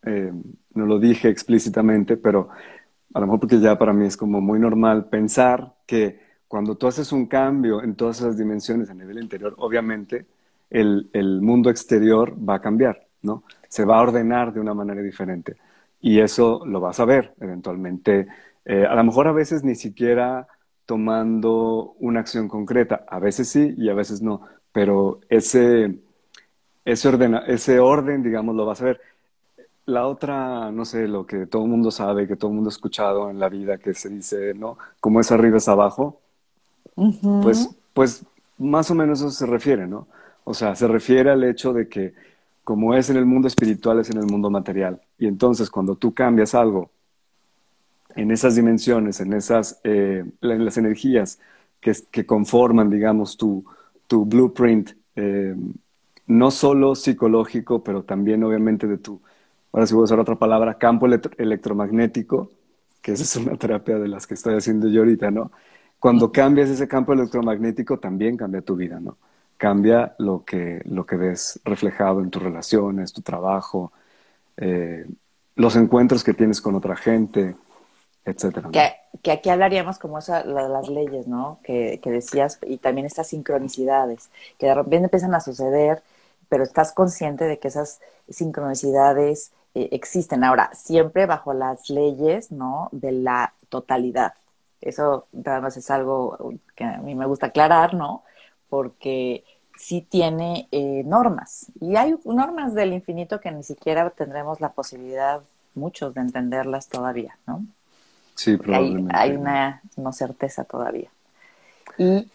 eh, 0.03 0.35
no 0.75 0.85
lo 0.85 0.99
dije 0.99 1.31
explícitamente, 1.31 2.19
pero 2.19 2.51
a 3.15 3.21
lo 3.21 3.27
mejor 3.27 3.41
porque 3.41 3.59
ya 3.59 3.79
para 3.79 3.95
mí 3.95 4.05
es 4.05 4.19
como 4.19 4.43
muy 4.43 4.59
normal 4.59 5.07
pensar 5.07 5.73
que 5.87 6.24
cuando 6.55 6.77
tú 6.77 6.87
haces 6.87 7.11
un 7.11 7.27
cambio 7.27 7.83
en 7.83 7.97
todas 7.97 8.21
esas 8.21 8.39
dimensiones 8.39 8.89
a 8.89 8.95
nivel 8.95 9.19
interior, 9.19 9.57
obviamente 9.59 10.25
el, 10.71 11.11
el 11.13 11.41
mundo 11.41 11.69
exterior 11.69 12.33
va 12.49 12.55
a 12.55 12.61
cambiar, 12.61 13.09
¿no? 13.23 13.43
Se 13.69 13.85
va 13.85 13.99
a 13.99 14.03
ordenar 14.03 14.53
de 14.53 14.61
una 14.61 14.73
manera 14.73 15.03
diferente. 15.03 15.57
Y 16.01 16.21
eso 16.21 16.65
lo 16.65 16.79
vas 16.79 17.01
a 17.01 17.07
ver 17.07 17.35
eventualmente. 17.41 18.29
Eh, 18.65 18.87
a 18.89 18.95
lo 18.95 19.03
mejor 19.03 19.27
a 19.27 19.33
veces 19.33 19.65
ni 19.65 19.75
siquiera 19.75 20.47
tomando 20.87 21.97
una 21.99 22.21
acción 22.21 22.47
concreta, 22.47 23.05
a 23.09 23.19
veces 23.19 23.49
sí 23.49 23.75
y 23.77 23.89
a 23.89 23.95
veces 23.95 24.23
no, 24.23 24.43
pero 24.71 25.19
ese, 25.29 25.99
ese, 26.85 27.09
ordena, 27.09 27.41
ese 27.49 27.81
orden, 27.81 28.23
digamos, 28.23 28.55
lo 28.55 28.65
vas 28.65 28.81
a 28.81 28.85
ver. 28.85 29.01
La 29.87 30.07
otra, 30.07 30.71
no 30.71 30.85
sé, 30.85 31.09
lo 31.09 31.27
que 31.27 31.47
todo 31.47 31.65
el 31.65 31.71
mundo 31.71 31.91
sabe, 31.91 32.29
que 32.29 32.37
todo 32.37 32.53
el 32.53 32.55
mundo 32.55 32.69
ha 32.71 32.73
escuchado 32.73 33.29
en 33.29 33.41
la 33.41 33.49
vida, 33.49 33.79
que 33.79 33.93
se 33.93 34.09
dice, 34.09 34.55
¿no? 34.55 34.79
Como 35.01 35.21
es 35.21 35.33
arriba 35.33 35.57
es 35.59 35.67
abajo, 35.69 36.21
pues, 37.43 37.71
pues 37.93 38.25
más 38.59 38.91
o 38.91 38.95
menos 38.95 39.21
eso 39.21 39.31
se 39.31 39.47
refiere, 39.47 39.87
¿no? 39.87 40.07
O 40.45 40.55
sea, 40.55 40.75
se 40.75 40.87
refiere 40.87 41.31
al 41.31 41.45
hecho 41.45 41.73
de 41.73 41.89
que 41.89 42.15
como 42.63 42.95
es 42.95 43.11
en 43.11 43.17
el 43.17 43.27
mundo 43.27 43.49
espiritual, 43.49 44.01
es 44.01 44.11
en 44.11 44.19
el 44.19 44.27
mundo 44.27 44.51
material. 44.51 45.01
Y 45.19 45.27
entonces 45.27 45.71
cuando 45.71 45.97
tú 45.97 46.15
cambias 46.15 46.55
algo 46.55 46.91
en 48.17 48.31
esas 48.31 48.55
dimensiones, 48.55 49.21
en 49.21 49.33
esas, 49.33 49.81
eh, 49.85 50.25
en 50.41 50.65
las 50.65 50.77
energías 50.77 51.41
que, 51.81 51.93
que, 52.11 52.25
conforman, 52.25 52.89
digamos, 52.89 53.37
tu, 53.37 53.65
tu 54.07 54.25
blueprint, 54.25 54.93
eh, 55.17 55.55
no 56.27 56.51
solo 56.51 56.95
psicológico, 56.95 57.83
pero 57.83 58.03
también 58.05 58.43
obviamente 58.45 58.87
de 58.87 58.99
tu 58.99 59.21
ahora 59.75 59.87
sí 59.89 59.95
voy 59.95 60.03
a 60.03 60.05
usar 60.05 60.21
otra 60.21 60.37
palabra, 60.37 60.79
campo 60.79 61.07
electromagnético, 61.07 62.51
que 63.03 63.13
esa 63.13 63.25
es 63.25 63.37
una 63.37 63.57
terapia 63.57 63.99
de 63.99 64.07
las 64.07 64.27
que 64.27 64.35
estoy 64.35 64.55
haciendo 64.55 64.89
yo 64.89 65.01
ahorita, 65.01 65.33
¿no? 65.33 65.51
Cuando 66.05 66.31
cambias 66.31 66.69
ese 66.69 66.87
campo 66.87 67.15
electromagnético, 67.15 67.99
también 67.99 68.37
cambia 68.37 68.61
tu 68.61 68.77
vida, 68.77 69.01
¿no? 69.01 69.17
Cambia 69.57 70.15
lo 70.19 70.45
que, 70.45 70.83
lo 70.85 71.07
que 71.07 71.17
ves 71.17 71.59
reflejado 71.65 72.21
en 72.21 72.29
tus 72.29 72.43
relaciones, 72.43 73.15
tu 73.15 73.23
trabajo, 73.23 73.91
eh, 74.59 75.07
los 75.55 75.77
encuentros 75.77 76.23
que 76.23 76.35
tienes 76.35 76.61
con 76.61 76.75
otra 76.75 76.95
gente, 76.95 77.57
etcétera. 78.23 78.69
Que, 79.23 79.31
aquí 79.31 79.49
hablaríamos 79.49 79.99
como 79.99 80.19
esa, 80.19 80.45
las 80.45 80.91
leyes, 80.91 81.27
¿no? 81.27 81.59
Que, 81.65 81.99
que 82.03 82.11
decías, 82.11 82.59
y 82.67 82.77
también 82.77 83.07
estas 83.07 83.29
sincronicidades, 83.29 84.29
que 84.59 84.67
de 84.67 84.75
repente 84.75 85.05
empiezan 85.05 85.35
a 85.35 85.41
suceder, 85.41 86.03
pero 86.51 86.65
estás 86.65 86.93
consciente 86.93 87.47
de 87.47 87.59
que 87.59 87.69
esas 87.69 88.03
sincronicidades 88.29 89.53
eh, 89.75 89.89
existen. 89.93 90.45
Ahora, 90.45 90.69
siempre 90.75 91.25
bajo 91.25 91.55
las 91.55 91.89
leyes, 91.89 92.53
¿no? 92.53 92.91
De 92.93 93.11
la 93.11 93.55
totalidad. 93.71 94.35
Eso 94.85 95.27
además 95.45 95.77
es 95.79 95.91
algo 95.91 96.55
que 96.77 96.85
a 96.85 96.99
mí 96.99 97.15
me 97.15 97.27
gusta 97.27 97.47
aclarar, 97.47 97.95
¿no? 97.95 98.23
Porque 98.69 99.43
sí 99.79 100.03
tiene 100.03 100.69
eh, 100.73 101.03
normas. 101.05 101.67
Y 101.81 101.97
hay 101.97 102.15
normas 102.25 102.75
del 102.75 102.93
infinito 102.93 103.41
que 103.41 103.51
ni 103.51 103.63
siquiera 103.63 104.11
tendremos 104.11 104.61
la 104.61 104.73
posibilidad, 104.73 105.41
muchos, 105.75 106.15
de 106.15 106.21
entenderlas 106.21 106.89
todavía, 106.89 107.39
¿no? 107.47 107.65
Sí, 108.35 108.59
probablemente. 108.59 109.17
Hay, 109.17 109.33
una 109.33 109.81
no 109.97 110.13
certeza 110.13 110.65
todavía. 110.65 111.09
Y 111.97 112.29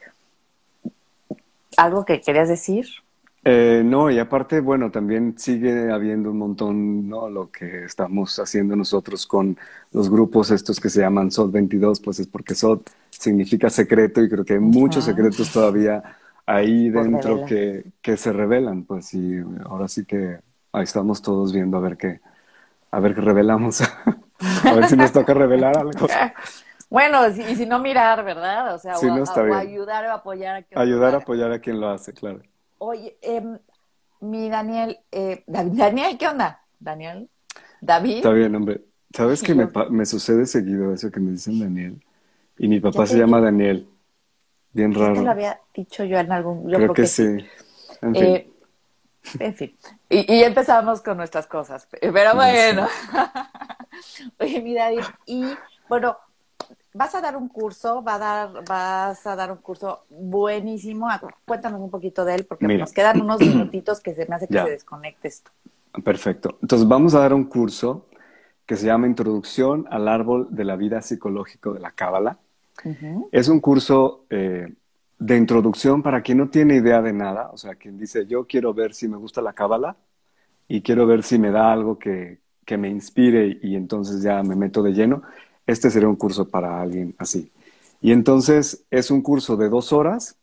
algo 1.77 2.05
que 2.05 2.21
querías 2.21 2.49
decir. 2.49 2.87
Eh, 3.43 3.83
no, 3.85 4.11
y 4.11 4.19
aparte, 4.19 4.59
bueno, 4.59 4.91
también 4.91 5.37
sigue 5.37 5.91
habiendo 5.91 6.31
un 6.31 6.37
montón, 6.37 7.07
¿no? 7.07 7.29
Lo 7.29 7.49
que 7.49 7.85
estamos 7.85 8.37
haciendo 8.37 8.75
nosotros 8.75 9.25
con 9.25 9.57
los 9.91 10.09
grupos 10.09 10.51
estos 10.51 10.79
que 10.79 10.89
se 10.89 11.01
llaman 11.01 11.31
SOT 11.31 11.51
22, 11.51 11.99
pues 12.01 12.19
es 12.19 12.27
porque 12.27 12.53
SOT 12.53 12.89
significa 13.09 13.69
secreto 13.69 14.21
y 14.21 14.29
creo 14.29 14.43
que 14.43 14.53
hay 14.53 14.59
muchos 14.59 15.05
secretos 15.05 15.51
todavía 15.51 16.03
ahí 16.45 16.89
dentro 16.89 17.45
que, 17.45 17.85
que, 18.01 18.17
se 18.17 18.33
revelan, 18.33 18.83
pues 18.83 19.13
y 19.13 19.37
ahora 19.65 19.87
sí 19.87 20.03
que 20.05 20.39
ahí 20.73 20.83
estamos 20.83 21.21
todos 21.21 21.53
viendo 21.53 21.77
a 21.77 21.79
ver 21.79 21.95
qué, 21.95 22.19
a 22.91 22.99
ver 22.99 23.15
qué 23.15 23.21
revelamos, 23.21 23.81
a 24.65 24.73
ver 24.73 24.87
si 24.87 24.97
nos 24.97 25.11
toca 25.11 25.33
revelar 25.33 25.77
algo. 25.77 25.91
Bueno, 26.91 27.27
y 27.27 27.55
si 27.55 27.67
no 27.67 27.77
mirar, 27.77 28.25
¿verdad? 28.25 28.73
O 28.73 28.79
sea, 28.79 28.97
o, 28.97 29.53
ayudar 29.53 30.07
o 30.07 30.11
apoyar 30.11 30.55
a 30.55 30.63
quien 30.63 30.81
Ayudar 30.81 31.13
a 31.13 31.17
apoyar 31.19 31.51
a 31.51 31.59
quien 31.59 31.79
lo 31.79 31.87
hace, 31.87 32.13
claro. 32.13 32.41
Oye, 32.79 33.17
eh, 33.21 33.43
mi 34.21 34.49
Daniel, 34.49 34.99
eh, 35.11 35.43
Daniel, 35.47 36.17
¿qué 36.17 36.27
onda? 36.27 36.63
Daniel, 36.79 37.29
David. 37.81 38.17
Está 38.17 38.31
bien, 38.31 38.55
hombre. 38.55 38.81
¿Sabes 39.13 39.41
que 39.41 39.55
me, 39.55 39.67
me, 39.89 40.05
sucede 40.05 40.45
seguido 40.45 40.93
eso 40.93 41.11
que 41.11 41.19
me 41.19 41.31
dicen 41.31 41.59
Daniel? 41.59 42.01
Y 42.57 42.67
mi 42.67 42.79
papá 42.79 43.05
se 43.05 43.17
llama 43.17 43.41
Daniel. 43.41 43.87
Bien 44.71 44.93
raro. 44.93 45.21
Lo 45.21 45.31
había 45.31 45.59
dicho 45.73 46.03
yo 46.03 46.19
en 46.19 46.31
algún... 46.31 46.69
Yo 46.69 46.77
creo, 46.77 46.93
que, 46.93 47.07
sí. 47.07 47.23
En 48.01 48.13
fin. 48.13 48.23
Eh, 48.23 48.51
en 49.39 49.55
fin. 49.55 49.77
Y, 50.09 50.35
y, 50.35 50.43
empezamos 50.43 51.01
con 51.01 51.17
nuestras 51.17 51.47
cosas. 51.47 51.87
Pero 51.89 52.35
bueno. 52.35 52.87
Oye, 54.39 54.61
mi 54.61 54.73
David, 54.73 55.03
y 55.25 55.43
bueno, 55.87 56.17
vas 56.93 57.15
a 57.15 57.21
dar 57.21 57.37
un 57.37 57.47
curso, 57.47 58.03
va 58.03 58.15
a 58.15 58.19
dar, 58.19 58.65
vas 58.65 59.25
a 59.27 59.35
dar 59.35 59.51
un 59.51 59.57
curso 59.57 60.05
buenísimo. 60.09 61.07
Cuéntanos 61.45 61.81
un 61.81 61.89
poquito 61.89 62.25
de 62.25 62.35
él, 62.35 62.45
porque 62.45 62.67
nos 62.77 62.93
quedan 62.93 63.21
unos 63.21 63.39
minutitos 63.41 63.99
que 63.99 64.13
se 64.13 64.25
me 64.27 64.35
hace 64.35 64.47
que 64.47 64.61
se 64.61 64.69
desconecte 64.69 65.27
esto. 65.27 65.51
Perfecto. 66.03 66.57
Entonces 66.61 66.87
vamos 66.87 67.15
a 67.15 67.19
dar 67.19 67.33
un 67.33 67.45
curso 67.45 68.07
que 68.65 68.75
se 68.75 68.85
llama 68.85 69.07
Introducción 69.07 69.87
al 69.89 70.07
Árbol 70.07 70.47
de 70.51 70.63
la 70.63 70.75
Vida 70.75 71.01
Psicológico 71.01 71.73
de 71.73 71.79
la 71.79 71.91
Cábala. 71.91 72.37
Es 73.31 73.49
un 73.49 73.59
curso 73.59 74.25
eh, 74.29 74.73
de 75.17 75.37
introducción 75.37 76.01
para 76.01 76.21
quien 76.21 76.37
no 76.37 76.49
tiene 76.49 76.75
idea 76.75 77.01
de 77.01 77.11
nada, 77.11 77.49
o 77.51 77.57
sea, 77.57 77.75
quien 77.75 77.97
dice, 77.97 78.25
yo 78.25 78.45
quiero 78.45 78.73
ver 78.73 78.93
si 78.93 79.07
me 79.07 79.17
gusta 79.17 79.41
la 79.41 79.53
Cábala 79.53 79.97
y 80.67 80.81
quiero 80.81 81.05
ver 81.05 81.23
si 81.23 81.37
me 81.39 81.51
da 81.51 81.73
algo 81.73 81.99
que, 81.99 82.39
que 82.63 82.77
me 82.77 82.87
inspire 82.87 83.59
y 83.61 83.75
entonces 83.75 84.21
ya 84.21 84.41
me 84.43 84.55
meto 84.55 84.81
de 84.81 84.93
lleno 84.93 85.23
este 85.69 85.91
sería 85.91 86.09
un 86.09 86.15
curso 86.15 86.47
para 86.49 86.81
alguien 86.81 87.13
así. 87.17 87.51
Y 88.01 88.11
entonces 88.11 88.85
es 88.89 89.11
un 89.11 89.21
curso 89.21 89.55
de 89.55 89.69
dos 89.69 89.93
horas, 89.93 90.35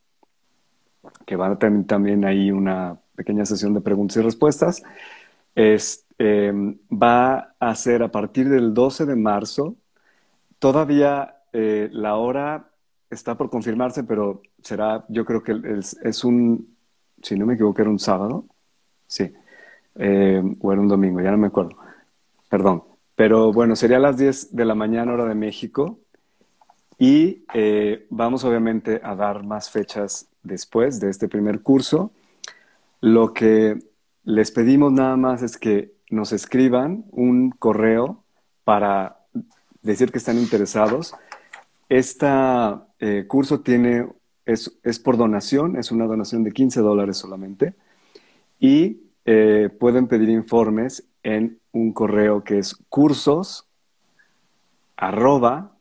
que 1.26 1.36
va 1.36 1.48
a 1.48 1.58
tener 1.58 1.84
también 1.86 2.24
ahí 2.24 2.50
una 2.50 2.98
pequeña 3.16 3.44
sesión 3.44 3.74
de 3.74 3.80
preguntas 3.80 4.16
y 4.16 4.20
respuestas. 4.20 4.82
Em, 6.18 6.78
va 6.90 7.54
a 7.58 7.74
ser 7.74 8.02
a 8.02 8.10
partir 8.10 8.48
del 8.48 8.72
12 8.72 9.04
de 9.06 9.16
marzo. 9.16 9.76
Todavía 10.58 11.36
eh, 11.52 11.88
la 11.92 12.16
hora 12.16 12.70
está 13.10 13.36
por 13.36 13.50
confirmarse, 13.50 14.04
pero 14.04 14.42
será, 14.62 15.04
yo 15.08 15.24
creo 15.24 15.42
que 15.42 15.60
es, 16.04 16.24
un, 16.24 16.76
si 17.22 17.36
no 17.36 17.46
me 17.46 17.54
equivoco, 17.54 17.80
era 17.82 17.90
un 17.90 17.98
sábado. 17.98 18.46
Sí. 19.06 19.32
Eh, 19.96 20.42
o 20.60 20.72
era 20.72 20.80
un 20.80 20.88
domingo, 20.88 21.20
ya 21.20 21.30
no 21.32 21.38
me 21.38 21.48
acuerdo. 21.48 21.76
Perdón. 22.48 22.95
Pero 23.16 23.52
bueno, 23.52 23.74
sería 23.76 23.96
a 23.96 24.00
las 24.00 24.18
10 24.18 24.54
de 24.54 24.64
la 24.64 24.74
mañana 24.74 25.12
hora 25.12 25.24
de 25.24 25.34
México 25.34 25.98
y 26.98 27.44
eh, 27.54 28.06
vamos 28.10 28.44
obviamente 28.44 29.00
a 29.02 29.14
dar 29.14 29.42
más 29.42 29.70
fechas 29.70 30.28
después 30.42 31.00
de 31.00 31.10
este 31.10 31.26
primer 31.28 31.62
curso. 31.62 32.12
Lo 33.00 33.32
que 33.32 33.78
les 34.24 34.50
pedimos 34.50 34.92
nada 34.92 35.16
más 35.16 35.42
es 35.42 35.56
que 35.56 35.94
nos 36.10 36.32
escriban 36.32 37.04
un 37.10 37.50
correo 37.50 38.22
para 38.64 39.16
decir 39.82 40.12
que 40.12 40.18
están 40.18 40.38
interesados. 40.38 41.14
Este 41.88 42.28
curso 43.28 43.60
tiene, 43.60 44.08
es, 44.44 44.78
es, 44.82 44.98
por 44.98 45.16
donación, 45.16 45.76
es 45.76 45.90
una 45.90 46.06
donación 46.06 46.44
de 46.44 46.52
15 46.52 46.80
dólares 46.80 47.16
solamente 47.16 47.74
y 48.58 49.00
eh, 49.24 49.70
pueden 49.78 50.06
pedir 50.06 50.28
informes 50.28 51.04
en 51.22 51.58
un 51.76 51.92
correo 51.92 52.42
que 52.42 52.58
es 52.58 52.76
cursos 52.88 53.66
arroba 54.96 55.72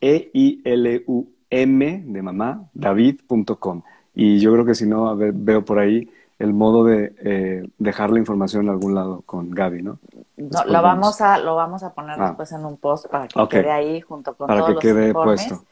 e 0.00 0.30
i 0.32 0.60
l 0.64 1.04
u 1.06 1.26
m 1.50 2.02
de 2.06 2.22
mamá 2.22 2.68
david.com 2.72 3.82
y 4.14 4.40
yo 4.40 4.52
creo 4.52 4.64
que 4.64 4.74
si 4.74 4.86
no 4.86 5.16
veo 5.16 5.64
por 5.64 5.78
ahí 5.78 6.08
el 6.38 6.54
modo 6.54 6.84
de 6.84 7.14
eh, 7.18 7.68
dejar 7.76 8.10
la 8.10 8.18
información 8.18 8.64
en 8.64 8.70
algún 8.70 8.94
lado 8.94 9.22
con 9.26 9.50
Gaby, 9.50 9.82
¿no? 9.82 9.98
no 10.38 10.64
lo 10.64 10.82
vamos 10.82 11.20
a 11.20 11.38
lo 11.38 11.54
vamos 11.54 11.82
a 11.82 11.92
poner 11.92 12.18
ah. 12.18 12.28
después 12.28 12.50
en 12.52 12.64
un 12.64 12.78
post 12.78 13.08
para 13.08 13.28
que 13.28 13.48
quede 13.48 13.70
ahí 13.70 14.00
junto 14.00 14.34
con 14.34 14.46
para 14.46 14.60
todos 14.60 14.80
que 14.80 14.88
quede 14.88 15.12
puesto. 15.12 15.64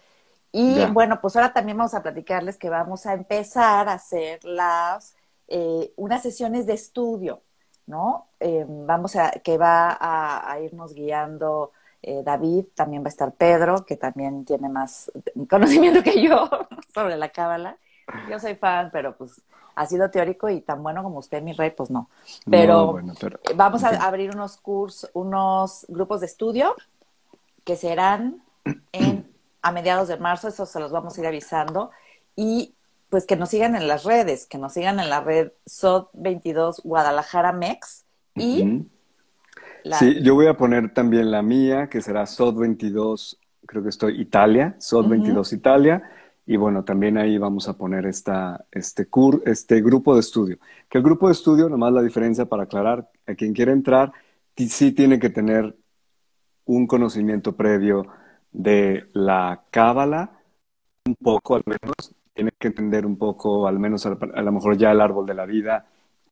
Y 0.53 0.85
bueno, 0.93 1.21
pues 1.21 1.37
ahora 1.37 1.53
también 1.53 1.77
vamos 1.77 1.95
a 1.95 2.03
platicarles 2.03 2.57
que 2.57 2.71
vamos 2.71 3.07
a 3.07 3.15
empezar 3.15 3.89
a 3.89 3.95
hacer 3.95 4.43
las 4.45 5.15
eh, 5.47 5.93
unas 5.97 6.23
sesiones 6.23 6.67
de 6.67 6.75
estudio, 6.75 7.43
¿no? 7.89 8.27
Eh, 8.39 8.65
vamos 8.69 9.17
a, 9.17 9.31
que 9.31 9.59
va 9.59 9.97
a, 9.99 10.61
irnos 10.61 10.95
guiando 10.95 11.73
eh, 12.03 12.23
David, 12.23 12.67
también 12.75 13.03
va 13.03 13.07
a 13.07 13.09
estar 13.09 13.33
Pedro, 13.33 13.85
que 13.85 13.97
también 13.97 14.45
tiene 14.45 14.69
más 14.69 15.11
conocimiento 15.51 16.03
que 16.03 16.23
yo 16.23 16.49
sobre 16.95 17.17
la 17.17 17.31
cábala. 17.31 17.77
Yo 18.31 18.39
soy 18.39 18.55
fan, 18.55 18.91
pero 18.93 19.17
pues 19.17 19.43
ha 19.75 19.87
sido 19.87 20.11
teórico 20.11 20.49
y 20.49 20.61
tan 20.61 20.83
bueno 20.83 21.03
como 21.03 21.19
usted, 21.19 21.43
mi 21.43 21.53
rey, 21.53 21.71
pues 21.71 21.91
no. 21.91 22.09
Pero, 22.49 23.01
vamos 23.55 23.85
a 23.85 23.89
abrir 24.07 24.35
unos 24.35 24.57
cursos, 24.57 25.11
unos 25.13 25.87
grupos 25.89 26.21
de 26.21 26.27
estudio 26.27 26.75
que 27.65 27.77
serán 27.77 28.43
en, 28.93 29.31
a 29.63 29.73
mediados 29.73 30.09
de 30.09 30.17
marzo, 30.17 30.49
eso 30.49 30.67
se 30.67 30.81
los 30.81 30.91
vamos 30.91 31.17
a 31.17 31.21
ir 31.21 31.27
avisando. 31.27 31.91
Y 32.35 32.75
pues 33.09 33.27
que 33.27 33.37
nos 33.37 33.51
sigan 33.51 33.75
en 33.75 33.89
las 33.89 34.05
redes, 34.05 34.47
que 34.47 34.59
nos 34.59 34.75
sigan 34.75 35.01
en 35.01 35.09
la 35.09 35.21
red 35.21 35.53
SOD22 35.67 36.83
Guadalajara 36.83 37.53
Mex 37.53 38.05
y... 38.35 38.87
Sí, 39.99 40.23
yo 40.23 40.35
voy 40.35 40.49
a 40.49 40.57
poner 40.57 40.93
también 40.93 41.31
la 41.31 41.41
mía, 41.41 41.89
que 41.89 42.03
será 42.03 42.25
SOD22, 42.25 43.39
creo 43.65 43.83
que 43.83 43.89
estoy 43.89 44.21
Italia, 44.21 44.77
SOD22 44.79 45.53
Italia, 45.55 46.03
y 46.45 46.57
bueno, 46.57 46.85
también 46.85 47.17
ahí 47.17 47.39
vamos 47.39 47.69
a 47.69 47.77
poner 47.77 48.05
esta, 48.05 48.67
este, 48.71 49.07
cur, 49.07 49.43
este 49.47 49.81
grupo 49.81 50.15
de 50.15 50.21
estudio. 50.21 50.59
Que 50.91 50.99
el 50.99 51.05
grupo 51.05 51.29
de 51.29 51.33
estudio, 51.33 51.69
nomás 51.69 51.93
la 51.93 52.03
diferencia 52.03 52.47
para 52.47 52.65
aclarar, 52.65 53.09
a 53.27 53.35
quien 53.35 53.55
quiere 53.55 53.73
entrar, 53.73 54.13
sí 54.57 54.93
tiene 54.93 55.19
que 55.19 55.31
tener 55.31 55.77
un 56.65 56.87
conocimiento 56.87 57.57
previo 57.57 58.07
de 58.51 59.07
la 59.13 59.63
cábala, 59.71 60.41
un 61.07 61.15
poco 61.17 61.55
al 61.55 61.63
menos, 61.67 62.15
tiene 62.39 62.53
que 62.57 62.69
entender 62.69 63.05
un 63.05 63.17
poco, 63.17 63.67
al 63.67 63.81
menos 63.81 64.07
a, 64.07 64.11
lo 64.11 64.53
mejor 64.53 64.79
ya 64.79 64.93
el 64.93 65.01
árbol 65.01 65.27
de 65.27 65.35
la 65.35 65.45
vida 65.45 65.87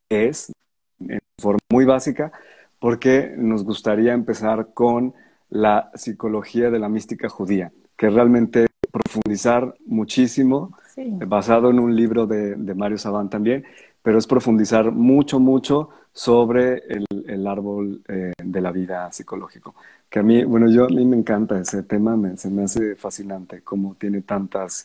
es, 0.09 0.52
en 1.00 1.18
forma 1.36 1.59
muy 1.68 1.84
básica, 1.84 2.30
porque 2.78 3.34
nos 3.36 3.64
gustaría 3.64 4.12
empezar 4.12 4.68
con 4.72 5.14
la 5.50 5.90
psicología 5.94 6.70
de 6.70 6.78
la 6.78 6.88
mística 6.88 7.28
judía, 7.28 7.72
que 7.96 8.09
realmente 8.09 8.68
profundizar 8.92 9.74
muchísimo, 9.84 10.78
basado 11.26 11.70
en 11.70 11.80
un 11.80 11.96
libro 11.96 12.28
de, 12.28 12.54
Mario 12.76 12.98
Sabán 12.98 13.28
también, 13.28 13.64
pero 14.00 14.18
es 14.18 14.28
profundizar 14.28 14.92
mucho, 14.92 15.40
mucho 15.40 15.88
sobre 16.12 16.84
el, 16.86 17.46
árbol 17.48 18.00
eh, 18.07 18.32
de 18.40 18.61
la 18.61 18.70
vida 18.70 19.11
psicológico. 19.11 19.74
Que 20.09 20.20
a 20.20 20.22
mí, 20.22 20.44
bueno, 20.44 20.70
yo 20.70 20.84
a 20.84 20.88
mí 20.88 21.04
me 21.04 21.16
encanta 21.16 21.59
ese 21.59 21.82
tema, 21.82 22.16
se 22.36 22.48
me 22.48 22.62
hace 22.62 22.94
fascinante 22.94 23.62
cómo 23.62 23.96
tiene 23.98 24.22
tantas 24.22 24.84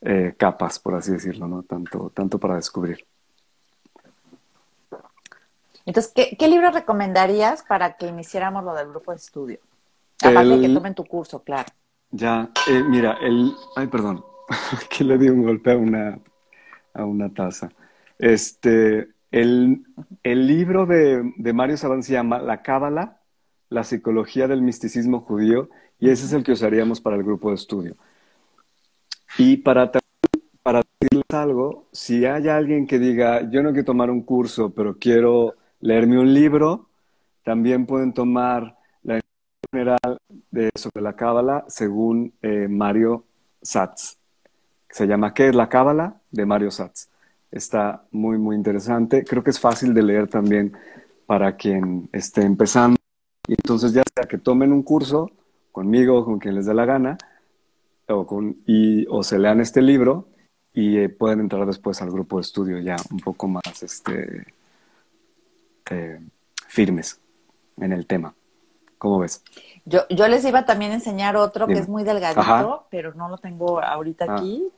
eh, 0.00 0.34
capas, 0.36 0.78
por 0.78 0.94
así 0.94 1.12
decirlo, 1.12 1.48
¿no? 1.48 1.62
Tanto, 1.62 2.10
tanto 2.14 2.38
para 2.38 2.56
descubrir. 2.56 3.04
Entonces, 5.84 6.12
¿qué, 6.14 6.48
libro 6.48 6.70
recomendarías 6.72 7.62
para 7.62 7.96
que 7.96 8.08
iniciáramos 8.08 8.64
lo 8.64 8.74
del 8.74 8.88
grupo 8.88 9.12
de 9.12 9.18
estudio? 9.18 9.58
Aparte 10.22 10.48
de 10.48 10.60
que 10.60 10.74
tomen 10.74 10.94
tu 10.94 11.04
curso, 11.04 11.42
claro. 11.42 11.68
Ya, 12.10 12.50
eh, 12.68 12.82
mira, 12.82 13.18
el... 13.20 13.52
Ay, 13.76 13.86
perdón, 13.86 14.24
que 14.90 15.04
le 15.04 15.16
di 15.16 15.28
un 15.28 15.44
golpe 15.44 15.72
a 15.72 15.76
una, 15.76 16.18
a 16.92 17.04
una 17.04 17.32
taza. 17.32 17.70
Este, 18.18 19.08
el, 19.30 19.86
el 20.24 20.46
libro 20.46 20.86
de, 20.86 21.32
de 21.36 21.52
Mario 21.52 21.76
Saban 21.76 22.02
se 22.02 22.14
llama 22.14 22.40
La 22.40 22.62
Cábala, 22.62 23.20
la 23.68 23.84
psicología 23.84 24.48
del 24.48 24.62
misticismo 24.62 25.20
judío, 25.20 25.68
y 26.00 26.10
ese 26.10 26.26
es 26.26 26.32
el 26.32 26.42
que 26.42 26.52
usaríamos 26.52 27.00
para 27.00 27.16
el 27.16 27.22
grupo 27.22 27.50
de 27.50 27.56
estudio. 27.56 27.94
Y 29.38 29.58
para, 29.58 29.90
para 30.62 30.82
decirles 31.00 31.24
algo, 31.30 31.88
si 31.92 32.24
hay 32.24 32.48
alguien 32.48 32.86
que 32.86 32.98
diga, 32.98 33.48
yo 33.50 33.62
no 33.62 33.70
quiero 33.70 33.84
tomar 33.84 34.10
un 34.10 34.22
curso, 34.22 34.70
pero 34.70 34.98
quiero 34.98 35.54
leerme 35.80 36.18
un 36.18 36.32
libro, 36.32 36.88
también 37.44 37.86
pueden 37.86 38.12
tomar 38.12 38.76
la 39.02 39.20
general 39.70 40.18
de, 40.50 40.70
sobre 40.74 41.02
la 41.02 41.14
cábala 41.14 41.64
según 41.68 42.32
eh, 42.42 42.66
Mario 42.68 43.24
Satz. 43.60 44.16
Se 44.88 45.06
llama 45.06 45.34
¿Qué 45.34 45.48
es 45.48 45.54
la 45.54 45.68
cábala? 45.68 46.20
de 46.30 46.46
Mario 46.46 46.70
Satz. 46.70 47.08
Está 47.50 48.04
muy, 48.10 48.38
muy 48.38 48.56
interesante. 48.56 49.24
Creo 49.24 49.44
que 49.44 49.50
es 49.50 49.60
fácil 49.60 49.94
de 49.94 50.02
leer 50.02 50.28
también 50.28 50.72
para 51.26 51.56
quien 51.56 52.08
esté 52.12 52.42
empezando. 52.42 52.96
Y 53.48 53.52
entonces 53.52 53.92
ya 53.92 54.02
sea 54.14 54.26
que 54.26 54.38
tomen 54.38 54.72
un 54.72 54.82
curso 54.82 55.30
conmigo 55.72 56.18
o 56.18 56.24
con 56.24 56.38
quien 56.38 56.54
les 56.54 56.66
dé 56.66 56.74
la 56.74 56.84
gana, 56.84 57.18
o, 58.08 58.26
con, 58.26 58.56
y, 58.66 59.06
o 59.08 59.22
se 59.22 59.38
lean 59.38 59.60
este 59.60 59.82
libro 59.82 60.28
y 60.72 60.98
eh, 60.98 61.08
pueden 61.08 61.40
entrar 61.40 61.66
después 61.66 62.00
al 62.02 62.10
grupo 62.10 62.36
de 62.36 62.42
estudio 62.42 62.78
ya 62.78 62.96
un 63.10 63.18
poco 63.18 63.48
más 63.48 63.82
este, 63.82 64.46
eh, 65.90 66.20
firmes 66.68 67.20
en 67.78 67.92
el 67.92 68.06
tema. 68.06 68.34
¿Cómo 68.98 69.18
ves? 69.18 69.42
Yo, 69.84 70.02
yo 70.08 70.26
les 70.28 70.44
iba 70.44 70.64
también 70.64 70.92
a 70.92 70.94
enseñar 70.94 71.36
otro 71.36 71.66
que 71.66 71.74
es 71.74 71.88
muy 71.88 72.02
delgadito, 72.02 72.86
pero 72.90 73.12
no 73.14 73.28
lo 73.28 73.38
tengo 73.38 73.82
ahorita 73.82 74.24
ah. 74.28 74.36
aquí. 74.36 74.68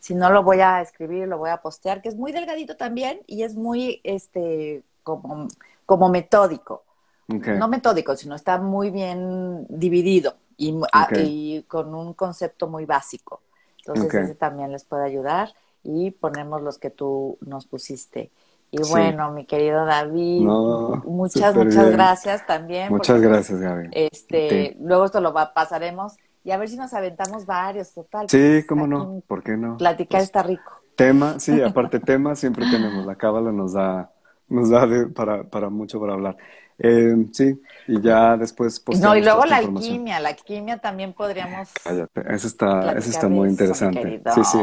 Si 0.00 0.14
no 0.14 0.30
lo 0.30 0.42
voy 0.42 0.60
a 0.60 0.80
escribir, 0.80 1.28
lo 1.28 1.38
voy 1.38 1.50
a 1.50 1.58
postear, 1.58 2.02
que 2.02 2.08
es 2.08 2.16
muy 2.16 2.32
delgadito 2.32 2.76
también 2.76 3.20
y 3.26 3.42
es 3.42 3.54
muy 3.54 4.00
este 4.04 4.82
como, 5.02 5.48
como 5.86 6.08
metódico. 6.08 6.84
No 7.28 7.68
metódico, 7.68 8.16
sino 8.16 8.34
está 8.34 8.58
muy 8.58 8.90
bien 8.90 9.66
dividido 9.68 10.36
y, 10.58 10.78
ah, 10.92 11.08
y 11.16 11.62
con 11.62 11.94
un 11.94 12.12
concepto 12.12 12.68
muy 12.68 12.84
básico. 12.84 13.40
Entonces 13.78 14.12
ese 14.12 14.34
también 14.34 14.70
les 14.70 14.84
puede 14.84 15.06
ayudar 15.06 15.54
y 15.82 16.10
ponemos 16.10 16.60
los 16.60 16.76
que 16.76 16.90
tú 16.90 17.38
nos 17.40 17.66
pusiste. 17.66 18.30
Y 18.70 18.82
bueno, 18.90 19.30
mi 19.32 19.46
querido 19.46 19.86
David, 19.86 20.42
muchas, 20.42 21.54
muchas 21.56 21.90
gracias 21.90 22.46
también. 22.46 22.90
Muchas 22.90 23.18
gracias, 23.22 23.58
Gaby. 23.58 23.88
Este, 23.92 24.76
luego 24.78 25.06
esto 25.06 25.22
lo 25.22 25.32
pasaremos 25.32 26.18
y 26.44 26.50
a 26.50 26.58
ver 26.58 26.68
si 26.68 26.76
nos 26.76 26.92
aventamos 26.92 27.46
varios, 27.46 27.94
total. 27.94 28.28
Sí, 28.28 28.36
pues, 28.36 28.66
cómo 28.66 28.86
no, 28.86 29.22
¿por 29.26 29.42
qué 29.42 29.56
no? 29.56 29.78
Platicar 29.78 30.18
pues, 30.18 30.24
está 30.24 30.42
rico. 30.42 30.72
Tema, 30.96 31.38
sí, 31.38 31.62
aparte 31.62 31.98
tema 32.00 32.34
siempre 32.34 32.66
tenemos, 32.70 33.06
la 33.06 33.14
cábala 33.14 33.52
nos 33.52 33.72
da, 33.72 34.10
nos 34.48 34.68
da 34.68 34.86
para, 35.14 35.44
para 35.44 35.70
mucho 35.70 35.98
para 35.98 36.12
hablar. 36.12 36.36
Eh, 36.78 37.26
sí, 37.32 37.60
y 37.88 38.00
ya 38.00 38.36
después 38.36 38.82
No, 39.00 39.16
y 39.16 39.22
luego 39.22 39.44
la 39.44 39.56
alquimia, 39.56 40.20
la 40.20 40.28
alquimia 40.30 40.78
también 40.78 41.12
podríamos. 41.12 41.68
Cállate, 41.82 42.34
eso 42.34 42.46
está, 42.46 42.92
eso 42.92 43.10
está 43.10 43.28
muy 43.28 43.48
interesante. 43.48 44.22
sí, 44.34 44.44
sí. 44.44 44.58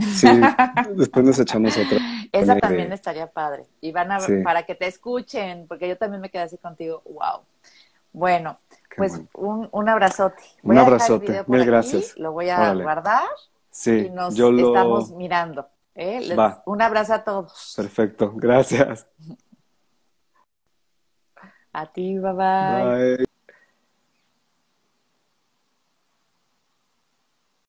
Sí, 0.00 0.28
después 0.94 1.24
nos 1.24 1.38
echamos 1.38 1.76
otra. 1.76 1.98
Esa 2.32 2.56
también 2.56 2.92
estaría 2.92 3.26
padre. 3.26 3.66
Y 3.80 3.90
van 3.92 4.12
a 4.12 4.20
ver, 4.20 4.42
para 4.44 4.62
que 4.64 4.74
te 4.74 4.86
escuchen, 4.86 5.66
porque 5.66 5.88
yo 5.88 5.96
también 5.96 6.20
me 6.20 6.30
quedé 6.30 6.42
así 6.42 6.58
contigo. 6.58 7.02
Wow. 7.04 7.42
Bueno, 8.12 8.58
pues 8.96 9.20
un, 9.34 9.68
un 9.70 9.88
abrazote. 9.88 10.42
un 10.62 10.78
abrazote. 10.78 11.44
Mil 11.46 11.64
gracias. 11.64 12.16
lo 12.16 12.32
voy 12.32 12.48
a 12.48 12.74
guardar. 12.74 13.24
Sí, 13.70 14.06
y 14.06 14.10
nos 14.10 14.38
estamos 14.38 15.10
mirando. 15.12 15.68
¿eh? 15.94 16.36
Un 16.64 16.82
abrazo 16.82 17.14
a 17.14 17.24
todos. 17.24 17.74
Perfecto, 17.76 18.32
gracias. 18.34 19.06
A 21.74 21.82
ti, 21.92 22.06
bye 22.22 22.32
bye. 22.38 22.98
Bye. 23.06 23.24